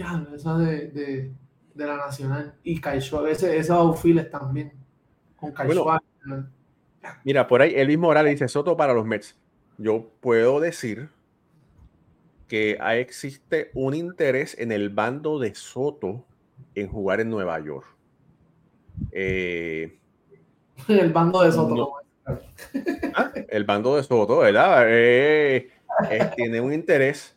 ya, 0.00 0.26
esa 0.34 0.56
de, 0.58 0.88
de, 0.88 1.32
de 1.74 1.86
la 1.86 1.96
nacional. 1.96 2.54
Y 2.62 2.80
Caixua, 2.80 3.28
ese, 3.30 3.56
ese 3.58 3.72
outfield 3.72 4.30
también. 4.30 4.72
Con 5.36 5.52
Caixua. 5.52 6.02
Mira, 7.24 7.46
por 7.46 7.62
ahí 7.62 7.74
Elvis 7.74 7.98
Morales 7.98 8.32
dice 8.32 8.48
Soto 8.48 8.76
para 8.76 8.94
los 8.94 9.04
Mets. 9.06 9.38
Yo 9.78 10.10
puedo 10.20 10.60
decir 10.60 11.08
que 12.48 12.78
existe 12.98 13.70
un 13.74 13.94
interés 13.94 14.56
en 14.58 14.72
el 14.72 14.90
bando 14.90 15.38
de 15.38 15.54
Soto 15.54 16.24
en 16.74 16.88
jugar 16.88 17.20
en 17.20 17.30
Nueva 17.30 17.58
York. 17.60 17.86
Eh, 19.12 19.98
el 20.88 21.12
bando 21.12 21.42
de 21.42 21.52
Soto. 21.52 21.74
No. 21.74 21.90
ah, 23.14 23.32
el 23.48 23.64
bando 23.64 23.96
de 23.96 24.02
Soto, 24.02 24.38
¿verdad? 24.38 24.84
Eh, 24.88 25.70
eh, 26.10 26.30
tiene 26.36 26.60
un 26.60 26.72
interés. 26.72 27.36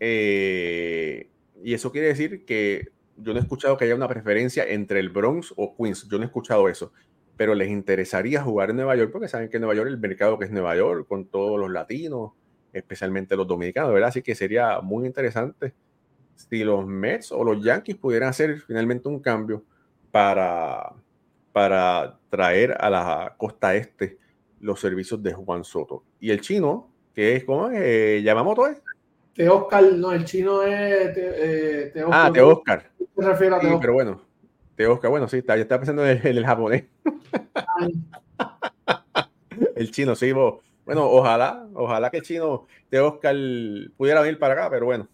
eh, 0.00 1.28
y 1.62 1.74
eso 1.74 1.90
quiere 1.92 2.08
decir 2.08 2.44
que 2.44 2.88
yo 3.16 3.32
no 3.32 3.38
he 3.38 3.42
escuchado 3.42 3.76
que 3.76 3.84
haya 3.84 3.94
una 3.94 4.08
preferencia 4.08 4.64
entre 4.64 5.00
el 5.00 5.08
Bronx 5.10 5.52
o 5.56 5.76
Queens. 5.76 6.08
Yo 6.08 6.18
no 6.18 6.24
he 6.24 6.26
escuchado 6.26 6.68
eso. 6.68 6.92
Pero 7.36 7.54
les 7.54 7.68
interesaría 7.68 8.42
jugar 8.42 8.70
en 8.70 8.76
Nueva 8.76 8.96
York 8.96 9.10
porque 9.12 9.28
saben 9.28 9.48
que 9.48 9.58
Nueva 9.58 9.74
York, 9.74 9.88
el 9.88 9.98
mercado 9.98 10.38
que 10.38 10.44
es 10.46 10.50
Nueva 10.50 10.76
York, 10.76 11.06
con 11.08 11.26
todos 11.26 11.58
los 11.58 11.70
latinos, 11.70 12.32
especialmente 12.72 13.36
los 13.36 13.46
dominicanos, 13.46 13.92
¿verdad? 13.92 14.08
Así 14.08 14.22
que 14.22 14.34
sería 14.34 14.80
muy 14.80 15.06
interesante 15.06 15.74
si 16.36 16.64
los 16.64 16.86
Mets 16.86 17.32
o 17.32 17.42
los 17.44 17.62
Yankees 17.62 17.96
pudieran 17.96 18.28
hacer 18.28 18.60
finalmente 18.60 19.08
un 19.08 19.20
cambio 19.20 19.64
para, 20.10 20.92
para 21.52 22.18
traer 22.30 22.76
a 22.78 22.90
la 22.90 23.34
costa 23.36 23.74
este 23.74 24.18
los 24.60 24.80
servicios 24.80 25.22
de 25.22 25.32
Juan 25.32 25.64
Soto. 25.64 26.04
Y 26.20 26.30
el 26.30 26.40
chino, 26.40 26.90
que 27.14 27.36
es 27.36 27.44
como 27.44 27.70
eh, 27.70 28.22
Yamamoto, 28.22 28.66
¿es? 28.66 28.80
Te 29.38 29.48
Oscar, 29.48 29.84
no, 29.94 30.10
el 30.10 30.24
chino 30.24 30.64
es. 30.64 31.14
Te, 31.14 31.84
eh, 31.84 31.90
te 31.94 32.02
Oscar, 32.02 32.26
Ah, 32.26 32.32
Te 32.32 32.42
Oscar. 32.42 32.90
Se 33.16 33.22
refiere 33.22 33.54
a 33.54 33.60
Sí, 33.60 33.66
Te 33.66 33.72
Oscar. 33.72 33.80
pero 33.80 33.92
bueno, 33.92 34.20
Te 34.74 34.86
Oscar, 34.88 35.10
bueno, 35.12 35.28
sí, 35.28 35.36
está, 35.38 35.54
yo 35.54 35.62
estaba 35.62 35.78
pensando 35.78 36.04
en 36.04 36.18
el, 36.18 36.26
en 36.26 36.36
el 36.38 36.44
japonés. 36.44 36.86
el 39.76 39.90
chino, 39.92 40.16
sí, 40.16 40.32
bo- 40.32 40.60
bueno, 40.84 41.08
ojalá, 41.08 41.68
ojalá 41.74 42.10
que 42.10 42.16
el 42.16 42.24
chino 42.24 42.66
de 42.90 42.98
Oscar 42.98 43.36
pudiera 43.96 44.22
venir 44.22 44.40
para 44.40 44.54
acá, 44.54 44.70
pero 44.70 44.86
bueno. 44.86 45.06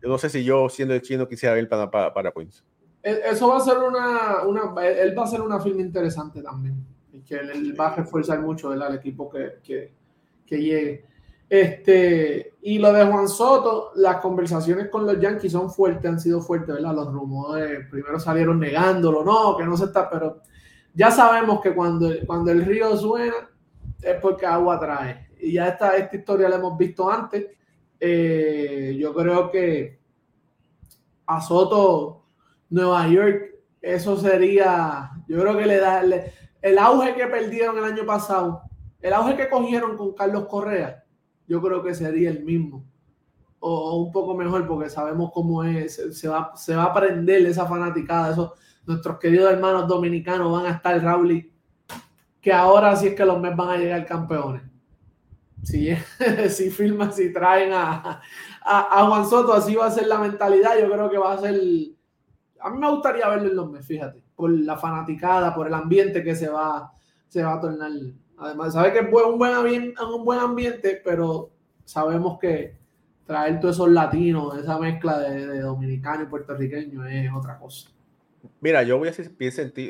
Yo 0.00 0.08
no 0.08 0.18
sé 0.18 0.28
si 0.28 0.42
yo, 0.42 0.68
siendo 0.68 0.92
el 0.94 1.02
chino, 1.02 1.28
quisiera 1.28 1.54
venir 1.54 1.68
para, 1.68 1.88
para, 1.88 2.12
para 2.12 2.32
Queens. 2.32 2.64
Eh, 3.04 3.20
Eso 3.30 3.46
va 3.48 3.58
a 3.58 3.60
ser 3.60 3.78
una, 3.78 4.42
una. 4.44 4.84
Él 4.84 5.16
va 5.16 5.22
a 5.22 5.26
ser 5.28 5.42
una 5.42 5.60
firma 5.60 5.80
interesante 5.80 6.42
también. 6.42 6.74
Que 7.28 7.36
él, 7.36 7.50
él 7.50 7.80
va 7.80 7.92
a 7.92 7.94
reforzar 7.94 8.40
mucho 8.40 8.70
¿verdad? 8.70 8.88
al 8.88 8.96
equipo 8.96 9.30
que, 9.30 9.58
que, 9.62 9.92
que 10.44 10.60
llegue. 10.60 11.11
Este, 11.52 12.54
y 12.62 12.78
lo 12.78 12.94
de 12.94 13.04
Juan 13.04 13.28
Soto, 13.28 13.92
las 13.96 14.22
conversaciones 14.22 14.88
con 14.88 15.04
los 15.04 15.20
Yankees 15.20 15.52
son 15.52 15.70
fuertes, 15.70 16.10
han 16.10 16.18
sido 16.18 16.40
fuertes, 16.40 16.76
¿verdad? 16.76 16.94
Los 16.94 17.12
rumores 17.12 17.86
primero 17.90 18.18
salieron 18.18 18.58
negándolo, 18.58 19.22
no, 19.22 19.54
que 19.58 19.64
no 19.64 19.76
se 19.76 19.84
está, 19.84 20.08
pero 20.08 20.40
ya 20.94 21.10
sabemos 21.10 21.60
que 21.60 21.74
cuando, 21.74 22.08
cuando 22.26 22.52
el 22.52 22.64
río 22.64 22.96
suena 22.96 23.34
es 24.00 24.18
porque 24.22 24.46
agua 24.46 24.80
trae. 24.80 25.28
Y 25.42 25.52
ya 25.52 25.68
esta, 25.68 25.94
esta 25.94 26.16
historia 26.16 26.48
la 26.48 26.56
hemos 26.56 26.78
visto 26.78 27.10
antes. 27.10 27.48
Eh, 28.00 28.96
yo 28.98 29.12
creo 29.12 29.50
que 29.50 30.00
a 31.26 31.38
Soto, 31.42 32.24
Nueva 32.70 33.06
York, 33.08 33.56
eso 33.82 34.16
sería, 34.16 35.10
yo 35.28 35.38
creo 35.38 35.58
que 35.58 35.66
le 35.66 35.76
da 35.76 36.02
el 36.62 36.78
auge 36.78 37.14
que 37.14 37.26
perdieron 37.26 37.76
el 37.76 37.84
año 37.84 38.06
pasado, 38.06 38.62
el 39.02 39.12
auge 39.12 39.36
que 39.36 39.50
cogieron 39.50 39.98
con 39.98 40.14
Carlos 40.14 40.46
Correa, 40.46 41.01
yo 41.46 41.60
creo 41.60 41.82
que 41.82 41.94
sería 41.94 42.30
el 42.30 42.44
mismo. 42.44 42.84
O, 43.60 43.92
o 43.92 43.96
un 44.02 44.12
poco 44.12 44.34
mejor, 44.34 44.66
porque 44.66 44.90
sabemos 44.90 45.30
cómo 45.32 45.62
es, 45.62 45.94
se, 45.94 46.12
se 46.12 46.28
va, 46.28 46.52
se 46.56 46.74
va 46.74 46.84
a 46.84 46.86
aprender 46.86 47.46
esa 47.46 47.66
fanaticada, 47.66 48.32
esos, 48.32 48.52
nuestros 48.86 49.18
queridos 49.18 49.52
hermanos 49.52 49.86
dominicanos 49.86 50.52
van 50.52 50.66
a 50.66 50.76
estar, 50.76 51.00
Raúl, 51.02 51.50
que 52.40 52.52
ahora 52.52 52.96
sí 52.96 53.08
es 53.08 53.14
que 53.14 53.24
los 53.24 53.40
Mets 53.40 53.56
van 53.56 53.70
a 53.70 53.76
llegar 53.78 54.06
campeones. 54.06 54.62
Si, 55.62 55.94
si 56.48 56.70
filman, 56.70 57.12
si 57.12 57.32
traen 57.32 57.72
a, 57.72 58.20
a, 58.64 59.00
a 59.00 59.06
Juan 59.06 59.24
Soto, 59.30 59.52
así 59.52 59.76
va 59.76 59.86
a 59.86 59.92
ser 59.92 60.08
la 60.08 60.18
mentalidad. 60.18 60.72
Yo 60.76 60.90
creo 60.90 61.08
que 61.08 61.18
va 61.18 61.34
a 61.34 61.38
ser. 61.38 61.54
A 62.58 62.70
mí 62.70 62.78
me 62.78 62.90
gustaría 62.90 63.28
verlo 63.28 63.48
en 63.48 63.54
los 63.54 63.70
Mets, 63.70 63.86
fíjate, 63.86 64.24
por 64.34 64.50
la 64.50 64.76
fanaticada, 64.76 65.54
por 65.54 65.68
el 65.68 65.74
ambiente 65.74 66.24
que 66.24 66.34
se 66.34 66.48
va, 66.48 66.92
se 67.28 67.44
va 67.44 67.54
a 67.54 67.60
tornar. 67.60 67.92
Además, 68.42 68.72
sabe 68.72 68.92
que 68.92 68.98
es 68.98 69.04
un 69.04 69.38
buen, 70.24 70.38
ambiente, 70.38 71.00
pero 71.04 71.50
sabemos 71.84 72.38
que 72.38 72.74
traer 73.26 73.60
todos 73.60 73.76
esos 73.76 73.90
latinos, 73.90 74.58
esa 74.58 74.78
mezcla 74.78 75.18
de, 75.20 75.46
de 75.46 75.60
dominicano 75.60 76.24
y 76.24 76.26
puertorriqueño 76.26 77.06
es 77.06 77.30
otra 77.32 77.58
cosa. 77.58 77.90
Mira, 78.60 78.82
yo 78.82 78.98
voy 78.98 79.08
a 79.08 79.12
ser 79.12 79.30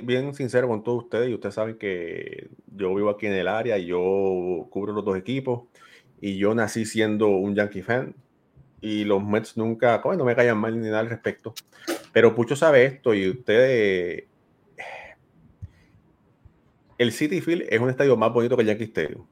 bien 0.03 0.35
sincero 0.35 0.69
con 0.69 0.83
todos 0.83 1.05
ustedes 1.05 1.31
y 1.31 1.35
ustedes 1.35 1.55
saben 1.55 1.79
que 1.79 2.51
yo 2.75 2.95
vivo 2.95 3.11
aquí 3.11 3.27
en 3.27 3.33
el 3.33 3.49
área 3.49 3.79
y 3.79 3.87
yo 3.87 4.67
cubro 4.71 4.93
los 4.93 5.05
dos 5.05 5.17
equipos 5.17 5.63
y 6.21 6.37
yo 6.37 6.55
nací 6.55 6.85
siendo 6.85 7.29
un 7.29 7.55
Yankee 7.55 7.83
fan 7.83 8.15
y 8.81 9.05
los 9.05 9.25
Mets 9.25 9.57
nunca, 9.57 10.01
bueno, 10.05 10.21
no 10.21 10.25
me 10.27 10.37
callan 10.37 10.59
mal 10.59 10.79
ni 10.79 10.87
nada 10.87 11.01
al 11.01 11.09
respecto, 11.09 11.55
pero 12.13 12.35
Pucho 12.35 12.57
sabe 12.57 12.85
esto 12.85 13.15
y 13.15 13.31
ustedes, 13.31 14.25
el 17.03 17.13
City 17.13 17.41
Field 17.41 17.67
es 17.69 17.81
un 17.81 17.91
estadio 17.91 18.17
más 18.17 18.33
bonito 18.33 18.57
que 18.57 18.63
el 18.63 18.69
Yankee 18.69 18.85
Stadium. 18.85 19.27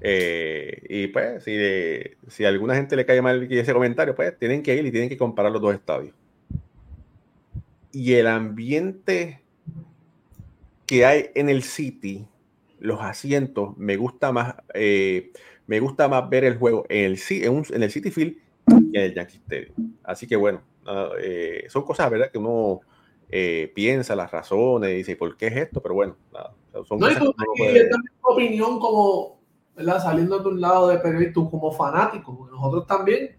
Eh, 0.00 0.82
y 0.88 1.06
pues, 1.08 1.44
si, 2.28 2.44
alguna 2.44 2.74
gente 2.74 2.96
le 2.96 3.06
cae 3.06 3.22
mal 3.22 3.46
ese 3.50 3.72
comentario, 3.72 4.14
pues 4.14 4.36
tienen 4.38 4.62
que 4.62 4.74
ir 4.74 4.84
y 4.84 4.90
tienen 4.90 5.08
que 5.08 5.16
comparar 5.16 5.52
los 5.52 5.62
dos 5.62 5.74
estadios 5.74 6.14
y 7.92 8.14
el 8.14 8.26
ambiente 8.26 9.42
que 10.86 11.04
hay 11.04 11.26
en 11.34 11.48
el 11.48 11.62
City, 11.62 12.26
los 12.80 13.00
asientos, 13.00 13.76
me 13.76 13.96
gusta 13.96 14.32
más, 14.32 14.56
eh, 14.74 15.30
me 15.66 15.78
gusta 15.78 16.08
más 16.08 16.28
ver 16.28 16.44
el 16.44 16.56
juego 16.56 16.84
en 16.88 17.12
el, 17.12 17.18
en, 17.30 17.62
en 17.70 17.82
el 17.82 17.90
City 17.90 18.10
Field 18.10 18.36
que 18.66 18.98
en 18.98 19.04
el 19.04 19.14
Yankee 19.14 19.36
Stadium. 19.36 19.94
Así 20.02 20.26
que 20.26 20.36
bueno, 20.36 20.62
eh, 21.20 21.66
son 21.68 21.84
cosas, 21.84 22.10
¿verdad? 22.10 22.30
Que 22.30 22.38
uno 22.38 22.80
eh, 23.32 23.72
piensa 23.74 24.14
las 24.14 24.30
razones 24.30 24.90
y 24.90 24.96
dice, 24.96 25.16
¿por 25.16 25.36
qué 25.36 25.46
es 25.46 25.56
esto? 25.56 25.80
Pero 25.80 25.94
bueno, 25.94 26.16
nada, 26.32 26.54
son 26.86 26.98
No, 27.00 27.10
y 27.10 27.14
cosas 27.14 27.24
tú, 27.24 27.32
que 27.32 27.44
uno 27.44 27.54
y 27.54 27.58
puede- 27.72 27.88
tu 27.90 27.98
opinión 28.30 28.78
como, 28.78 29.40
¿verdad? 29.74 30.02
Saliendo 30.02 30.38
de 30.38 30.48
un 30.48 30.60
lado 30.60 30.88
de 30.88 30.98
periodista, 30.98 31.34
tú 31.34 31.50
como 31.50 31.72
fanático, 31.72 32.36
porque 32.36 32.54
nosotros 32.54 32.86
también 32.86 33.34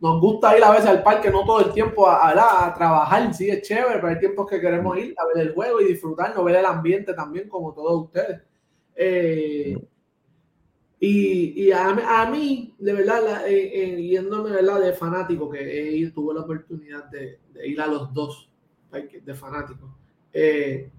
nos 0.00 0.20
gusta 0.20 0.56
ir 0.56 0.64
a 0.64 0.70
veces 0.70 0.86
al 0.86 1.02
parque, 1.02 1.30
no 1.30 1.44
todo 1.44 1.60
el 1.60 1.72
tiempo 1.72 2.06
a, 2.08 2.30
a- 2.30 2.66
a 2.66 2.74
trabajar, 2.74 3.34
sí, 3.34 3.50
es 3.50 3.60
chévere, 3.62 3.96
pero 3.96 4.08
hay 4.08 4.18
tiempos 4.18 4.48
que 4.48 4.60
queremos 4.60 4.96
ir 4.98 5.14
a 5.18 5.26
ver 5.26 5.46
el 5.46 5.54
juego 5.54 5.80
y 5.80 5.88
disfrutarnos, 5.88 6.44
ver 6.44 6.56
el 6.56 6.66
ambiente 6.66 7.12
también, 7.14 7.48
como 7.48 7.72
todos 7.74 8.04
ustedes. 8.06 8.40
Eh, 8.96 9.76
y, 11.00 11.70
a, 11.70 12.26
mí, 12.30 12.74
de 12.78 12.92
verdad, 12.94 13.46
eh, 13.46 14.00
yéndome 14.02 14.50
¿verdad? 14.50 14.80
de 14.80 14.94
fanático, 14.94 15.50
que 15.50 16.10
tuve 16.14 16.32
la 16.34 16.40
oportunidad 16.40 17.04
de, 17.10 17.40
ir 17.66 17.78
a 17.78 17.86
los 17.86 18.12
dos 18.14 18.48
de 18.94 19.34
fanáticos. 19.34 19.90
en 20.32 20.90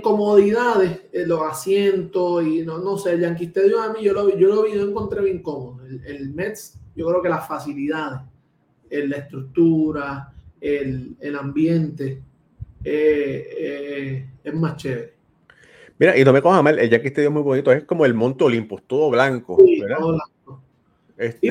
comodidades, 0.00 1.02
los 1.12 1.42
asientos 1.42 2.46
y 2.46 2.62
no, 2.62 2.78
no 2.78 2.98
sé, 2.98 3.12
el 3.12 3.20
Yankee 3.20 3.46
Stadium 3.46 3.80
a 3.80 3.92
mí 3.92 4.02
yo 4.02 4.12
lo, 4.12 4.36
yo 4.36 4.48
lo 4.48 4.62
vi, 4.62 4.72
yo 4.72 4.82
lo 4.82 4.90
encontré 4.90 5.22
bien 5.22 5.42
cómodo. 5.42 5.84
El, 5.86 6.04
el 6.04 6.34
Mets, 6.34 6.78
yo 6.94 7.06
creo 7.06 7.22
que 7.22 7.28
las 7.28 7.46
facilidades, 7.46 8.20
la 8.90 9.16
estructura, 9.16 10.32
el, 10.60 11.16
el 11.20 11.36
ambiente, 11.36 12.22
eh, 12.84 13.48
eh, 13.58 14.30
es 14.44 14.54
más 14.54 14.76
chévere. 14.76 15.14
Mira, 15.98 16.16
y 16.16 16.24
no 16.24 16.32
me 16.32 16.40
cojas 16.40 16.62
mal, 16.62 16.78
el 16.78 16.88
Yankee 16.88 17.08
Stadium 17.08 17.32
es 17.32 17.34
muy 17.34 17.42
bonito, 17.42 17.72
es 17.72 17.84
como 17.84 18.04
el 18.04 18.14
Monte 18.14 18.44
Olympus, 18.44 18.82
todo 18.86 19.10
blanco. 19.10 19.56
Todo 19.56 20.12
blanco. 20.12 20.62
Este, 21.16 21.48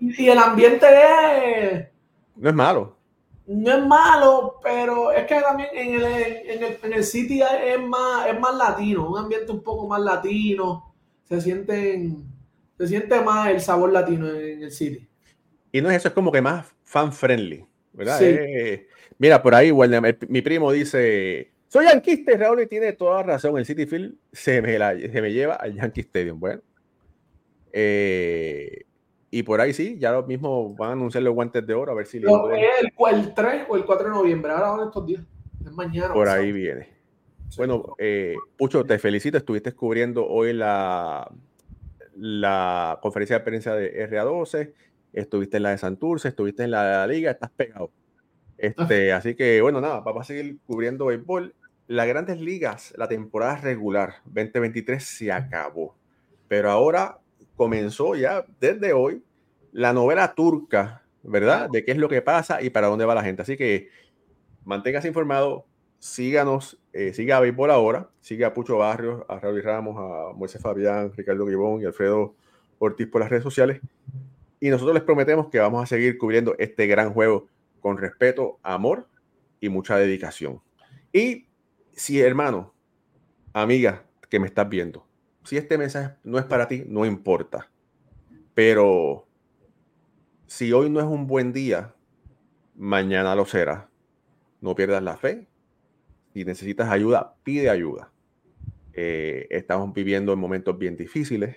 y, 0.00 0.28
el 0.28 0.38
ambiente 0.38 0.86
es... 0.86 1.86
No 2.36 2.48
es 2.48 2.54
malo. 2.54 2.96
No 3.46 3.76
es 3.76 3.86
malo, 3.86 4.58
pero 4.62 5.12
es 5.12 5.26
que 5.26 5.40
también 5.40 5.68
en 5.74 5.94
el, 5.96 6.04
en 6.04 6.64
el, 6.64 6.78
en 6.82 6.92
el 6.92 7.04
City 7.04 7.42
es 7.42 7.80
más, 7.80 8.28
es 8.28 8.40
más 8.40 8.54
latino, 8.56 9.10
un 9.10 9.18
ambiente 9.18 9.52
un 9.52 9.62
poco 9.62 9.86
más 9.86 10.00
latino. 10.00 10.94
Se 11.24 11.40
sienten, 11.40 12.24
se 12.78 12.88
siente 12.88 13.20
más 13.20 13.50
el 13.50 13.60
sabor 13.60 13.92
latino 13.92 14.30
en 14.30 14.62
el 14.62 14.72
City. 14.72 15.06
Y 15.72 15.82
no 15.82 15.90
es 15.90 15.96
eso, 15.96 16.08
es 16.08 16.14
como 16.14 16.32
que 16.32 16.40
más 16.40 16.66
fan 16.84 17.12
friendly. 17.12 17.66
¿verdad? 17.94 18.18
Eh, 18.22 18.88
mira, 19.18 19.42
por 19.42 19.54
ahí, 19.54 19.72
mi 20.28 20.42
primo 20.42 20.72
dice, 20.72 21.52
soy 21.68 21.86
yanquista 21.86 22.36
Raúl 22.36 22.62
y 22.62 22.66
tiene 22.66 22.92
toda 22.92 23.22
razón, 23.22 23.56
el 23.56 23.64
City 23.64 23.86
Field 23.86 24.16
se 24.32 24.60
me, 24.60 24.76
se 24.76 25.22
me 25.22 25.32
lleva 25.32 25.54
al 25.54 25.74
Yankee 25.74 26.00
Stadium. 26.00 26.38
Bueno, 26.40 26.60
eh, 27.72 28.84
y 29.36 29.42
por 29.42 29.60
ahí 29.60 29.72
sí, 29.72 29.96
ya 29.98 30.12
lo 30.12 30.22
mismo 30.22 30.74
van 30.76 30.90
a 30.90 30.92
anunciar 30.92 31.24
los 31.24 31.34
guantes 31.34 31.66
de 31.66 31.74
oro, 31.74 31.90
a 31.90 31.94
ver 31.96 32.06
si... 32.06 32.18
el, 32.18 32.24
el, 32.24 33.34
3 33.34 33.66
o 33.68 33.76
el 33.76 33.84
4 33.84 34.08
de 34.08 34.14
noviembre, 34.14 34.52
ahora 34.52 34.84
estos 34.84 35.04
días, 35.04 35.22
es 35.64 35.72
mañana. 35.72 36.14
Por 36.14 36.28
ahí 36.28 36.52
viene. 36.52 36.88
Bueno, 37.56 37.96
eh, 37.98 38.36
Pucho, 38.56 38.84
te 38.84 38.96
felicito, 39.00 39.36
estuviste 39.36 39.72
cubriendo 39.72 40.24
hoy 40.24 40.52
la, 40.52 41.28
la 42.16 43.00
conferencia 43.02 43.38
de 43.38 43.44
prensa 43.44 43.74
de 43.74 44.08
RA12 44.08 44.72
estuviste 45.12 45.56
en 45.56 45.64
la 45.64 45.70
de 45.70 45.78
Santurce, 45.78 46.28
estuviste 46.28 46.62
en 46.62 46.70
la, 46.70 47.04
Liga, 47.08 47.32
estás 47.32 47.50
pegado. 47.50 47.90
Este, 48.56 49.12
ah. 49.12 49.16
Así 49.16 49.34
que, 49.34 49.60
bueno, 49.60 49.80
nada, 49.80 49.98
vamos 49.98 50.22
a 50.22 50.24
seguir 50.24 50.58
cubriendo 50.64 51.06
béisbol. 51.06 51.56
Las 51.88 52.06
grandes 52.06 52.40
ligas, 52.40 52.94
la 52.96 53.08
temporada 53.08 53.56
regular 53.56 54.14
2023 54.26 55.02
se 55.02 55.32
acabó, 55.32 55.96
pero 56.46 56.70
ahora 56.70 57.18
comenzó 57.56 58.14
ya 58.14 58.44
desde 58.60 58.92
hoy 58.92 59.22
la 59.72 59.92
novela 59.92 60.34
turca, 60.34 61.02
¿verdad? 61.22 61.68
De 61.70 61.84
qué 61.84 61.92
es 61.92 61.98
lo 61.98 62.08
que 62.08 62.22
pasa 62.22 62.62
y 62.62 62.70
para 62.70 62.88
dónde 62.88 63.04
va 63.04 63.14
la 63.14 63.24
gente. 63.24 63.42
Así 63.42 63.56
que 63.56 63.88
manténgase 64.64 65.08
informado, 65.08 65.66
síganos, 65.98 66.78
eh, 66.92 67.12
siga 67.12 67.38
a 67.38 67.40
Béisbol 67.40 67.70
ahora, 67.70 68.10
siga 68.20 68.48
a 68.48 68.54
Pucho 68.54 68.78
Barrios, 68.78 69.24
a 69.28 69.38
Raúl 69.38 69.62
Ramos, 69.62 69.96
a 69.98 70.36
Moisés 70.36 70.60
Fabián, 70.60 71.12
Ricardo 71.16 71.46
Guibón 71.46 71.80
y 71.80 71.84
Alfredo 71.84 72.34
Ortiz 72.78 73.08
por 73.08 73.20
las 73.20 73.30
redes 73.30 73.42
sociales. 73.42 73.80
Y 74.60 74.70
nosotros 74.70 74.94
les 74.94 75.02
prometemos 75.02 75.48
que 75.48 75.58
vamos 75.58 75.82
a 75.82 75.86
seguir 75.86 76.18
cubriendo 76.18 76.54
este 76.58 76.86
gran 76.86 77.12
juego 77.12 77.48
con 77.80 77.98
respeto, 77.98 78.58
amor 78.62 79.08
y 79.60 79.68
mucha 79.68 79.96
dedicación. 79.96 80.60
Y 81.12 81.46
si 81.92 82.20
hermano, 82.20 82.74
amiga 83.52 84.04
que 84.30 84.40
me 84.40 84.46
estás 84.46 84.68
viendo, 84.68 85.06
si 85.44 85.56
este 85.56 85.78
mensaje 85.78 86.16
no 86.24 86.38
es 86.38 86.44
para 86.44 86.68
ti, 86.68 86.84
no 86.86 87.06
importa. 87.06 87.70
Pero 88.54 89.26
si 90.46 90.72
hoy 90.72 90.90
no 90.90 91.00
es 91.00 91.06
un 91.06 91.26
buen 91.26 91.52
día, 91.52 91.94
mañana 92.74 93.34
lo 93.34 93.46
será. 93.46 93.90
No 94.60 94.74
pierdas 94.74 95.02
la 95.02 95.16
fe. 95.16 95.48
Si 96.34 96.44
necesitas 96.44 96.90
ayuda, 96.90 97.36
pide 97.44 97.70
ayuda. 97.70 98.12
Eh, 98.94 99.46
estamos 99.50 99.92
viviendo 99.94 100.32
en 100.32 100.38
momentos 100.38 100.78
bien 100.78 100.96
difíciles 100.96 101.56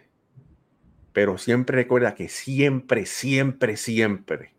pero 1.18 1.40
siempre 1.40 1.78
recuerda 1.78 2.14
que 2.14 2.30
siempre, 2.30 3.08
siempre, 3.08 3.76
siempre, 3.76 4.54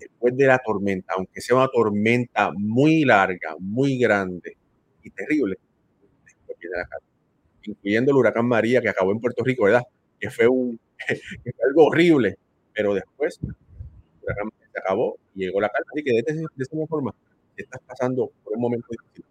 después 0.00 0.36
de 0.36 0.46
la 0.48 0.58
tormenta, 0.58 1.14
aunque 1.16 1.40
sea 1.40 1.54
una 1.56 1.68
tormenta 1.68 2.50
muy 2.56 3.04
larga, 3.04 3.54
muy 3.60 3.98
grande 3.98 4.56
y 5.04 5.10
terrible, 5.10 5.56
incluyendo 7.64 8.12
el 8.12 8.16
huracán 8.16 8.46
María 8.46 8.80
que 8.80 8.88
acabó 8.88 9.12
en 9.12 9.20
Puerto 9.20 9.42
Rico, 9.44 9.64
¿verdad? 9.64 9.82
Que 10.18 10.30
fue, 10.30 10.46
un, 10.48 10.78
algo 11.66 11.86
horrible, 11.86 12.38
pero 12.72 12.94
después 12.94 13.38
el 13.42 13.54
huracán 14.22 14.50
se 14.72 14.78
acabó 14.78 15.16
y 15.34 15.44
llegó 15.44 15.60
la 15.60 15.68
calma. 15.68 15.86
Así 15.92 16.02
que 16.02 16.12
de, 16.12 16.22
de, 16.22 16.46
esa 16.58 16.86
forma, 16.86 17.14
estás 17.56 17.80
pasando 17.86 18.30
por 18.42 18.54
un 18.54 18.60
momento 18.60 18.86
difícil. 18.90 19.24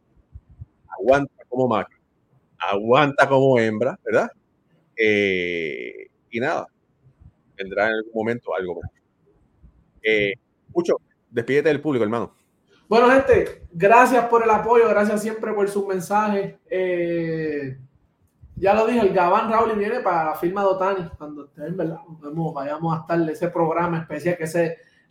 Aguanta 0.99 1.43
como 1.49 1.67
macho, 1.67 1.97
aguanta 2.57 3.27
como 3.27 3.57
hembra, 3.59 3.99
¿verdad? 4.03 4.29
Eh, 4.95 6.07
y 6.29 6.39
nada, 6.39 6.67
vendrá 7.55 7.87
en 7.87 7.95
algún 7.95 8.13
momento 8.13 8.55
algo 8.55 8.81
más. 8.81 8.91
Eh, 10.01 10.33
Mucho, 10.73 10.97
despídete 11.29 11.69
del 11.69 11.81
público, 11.81 12.03
hermano. 12.03 12.35
Bueno, 12.87 13.09
gente, 13.09 13.63
gracias 13.71 14.25
por 14.25 14.43
el 14.43 14.49
apoyo, 14.49 14.89
gracias 14.89 15.21
siempre 15.21 15.53
por 15.53 15.69
sus 15.69 15.85
mensajes. 15.85 16.55
Eh, 16.69 17.77
ya 18.63 18.73
lo 18.73 18.87
dije, 18.87 19.01
el 19.01 19.13
Gabán 19.13 19.51
Raúl 19.51 19.77
viene 19.77 19.99
para 19.99 20.25
la 20.25 20.35
firma 20.35 20.61
de 20.61 20.67
Otani, 20.67 21.09
cuando 21.17 21.45
estén, 21.45 21.75
¿verdad? 21.75 21.99
vayamos 22.53 22.95
a 22.95 23.01
estar 23.01 23.29
ese 23.29 23.49
programa 23.49 23.99
especial 23.99 24.37
que 24.37 24.45
es 24.45 24.57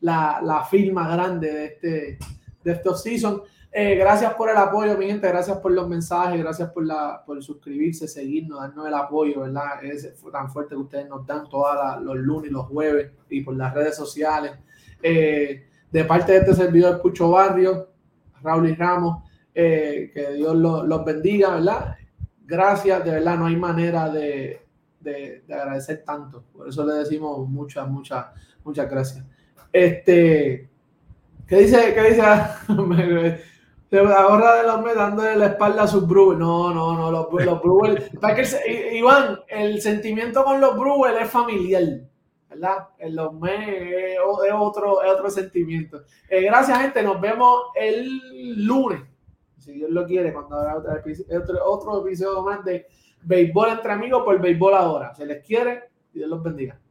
la, 0.01 0.41
la 0.43 0.65
firma 0.65 1.09
grande 1.13 1.53
de 1.53 1.65
este 1.67 2.19
de 2.65 2.73
estos 2.73 3.03
season. 3.03 3.43
Eh, 3.71 3.95
gracias 3.95 4.35
por 4.35 4.51
el 4.51 4.57
apoyo, 4.57 4.97
mi 4.99 5.07
gente. 5.07 5.29
Gracias 5.29 5.59
por 5.59 5.73
los 5.73 5.89
mensajes. 5.89 6.39
Gracias 6.39 6.71
por, 6.71 6.85
la, 6.85 7.23
por 7.25 7.43
suscribirse, 7.43 8.07
seguirnos, 8.07 8.61
darnos 8.61 8.87
el 8.87 8.95
apoyo, 8.95 9.41
¿verdad? 9.41 9.83
Es 9.83 10.15
tan 10.31 10.51
fuerte 10.51 10.75
que 10.75 10.81
ustedes 10.81 11.09
nos 11.09 11.27
dan 11.27 11.49
todos 11.49 12.03
los 12.03 12.17
lunes 12.17 12.51
y 12.51 12.53
los 12.53 12.67
jueves 12.67 13.11
y 13.31 13.41
por 13.43 13.57
las 13.57 13.73
redes 13.73 13.97
sociales. 13.97 14.53
Eh, 15.03 15.67
de 15.91 16.05
parte 16.05 16.33
de 16.33 16.39
este 16.39 16.55
servidor 16.55 17.01
Pucho 17.01 17.31
Barrio, 17.31 17.89
Raúl 18.43 18.69
y 18.69 18.75
Ramos, 18.75 19.25
eh, 19.55 20.11
que 20.13 20.33
Dios 20.33 20.55
los, 20.55 21.05
bendiga, 21.05 21.55
¿verdad? 21.55 21.97
Gracias, 22.45 23.05
de 23.05 23.11
verdad, 23.11 23.39
no 23.39 23.47
hay 23.47 23.57
manera 23.57 24.09
de, 24.09 24.67
de, 25.01 25.43
de, 25.47 25.55
agradecer 25.55 26.03
tanto. 26.05 26.45
Por 26.53 26.69
eso 26.69 26.85
le 26.85 26.95
decimos 26.95 27.49
muchas, 27.49 27.89
muchas, 27.89 28.27
muchas 28.65 28.91
gracias. 28.91 29.25
Este, 29.73 30.69
¿qué 31.47 31.57
dice? 31.57 31.95
¿Qué 31.95 32.03
dice? 32.03 32.23
ahora 33.99 34.57
de 34.57 34.63
los 34.65 34.95
dándole 34.95 35.37
la 35.37 35.47
espalda 35.47 35.83
a 35.83 35.87
sus 35.87 36.07
Brewers. 36.07 36.39
No, 36.39 36.73
no, 36.73 36.95
no, 36.95 37.11
los, 37.11 37.45
los 37.45 37.63
Brewers. 37.63 38.11
Iván, 38.93 39.41
el 39.49 39.81
sentimiento 39.81 40.45
con 40.45 40.61
los 40.61 40.79
Brewers 40.79 41.21
es 41.21 41.31
familiar, 41.31 41.83
¿verdad? 42.49 42.89
En 42.99 43.17
los 43.17 43.35
Mets 43.35 43.69
es, 43.69 44.19
otro, 44.55 44.99
otro 44.99 45.31
sentimiento. 45.31 46.03
Eh, 46.29 46.43
gracias, 46.43 46.81
gente. 46.81 47.03
Nos 47.03 47.21
vemos 47.21 47.65
el 47.75 48.67
lunes, 48.67 49.01
si 49.63 49.73
Dios 49.73 49.91
lo 49.91 50.05
quiere, 50.07 50.33
cuando 50.33 50.57
haga 50.57 50.77
otro, 50.79 50.93
otro, 51.39 51.65
otro 51.65 52.07
episodio 52.07 52.43
más 52.43 52.65
de 52.65 52.87
Béisbol 53.23 53.71
entre 53.71 53.93
amigos 53.93 54.25
por 54.25 54.41
Béisbol 54.41 54.75
ahora. 54.75 55.15
Se 55.15 55.25
les 55.25 55.45
quiere 55.45 55.85
y 56.13 56.19
Dios 56.19 56.31
los 56.31 56.43
bendiga. 56.43 56.82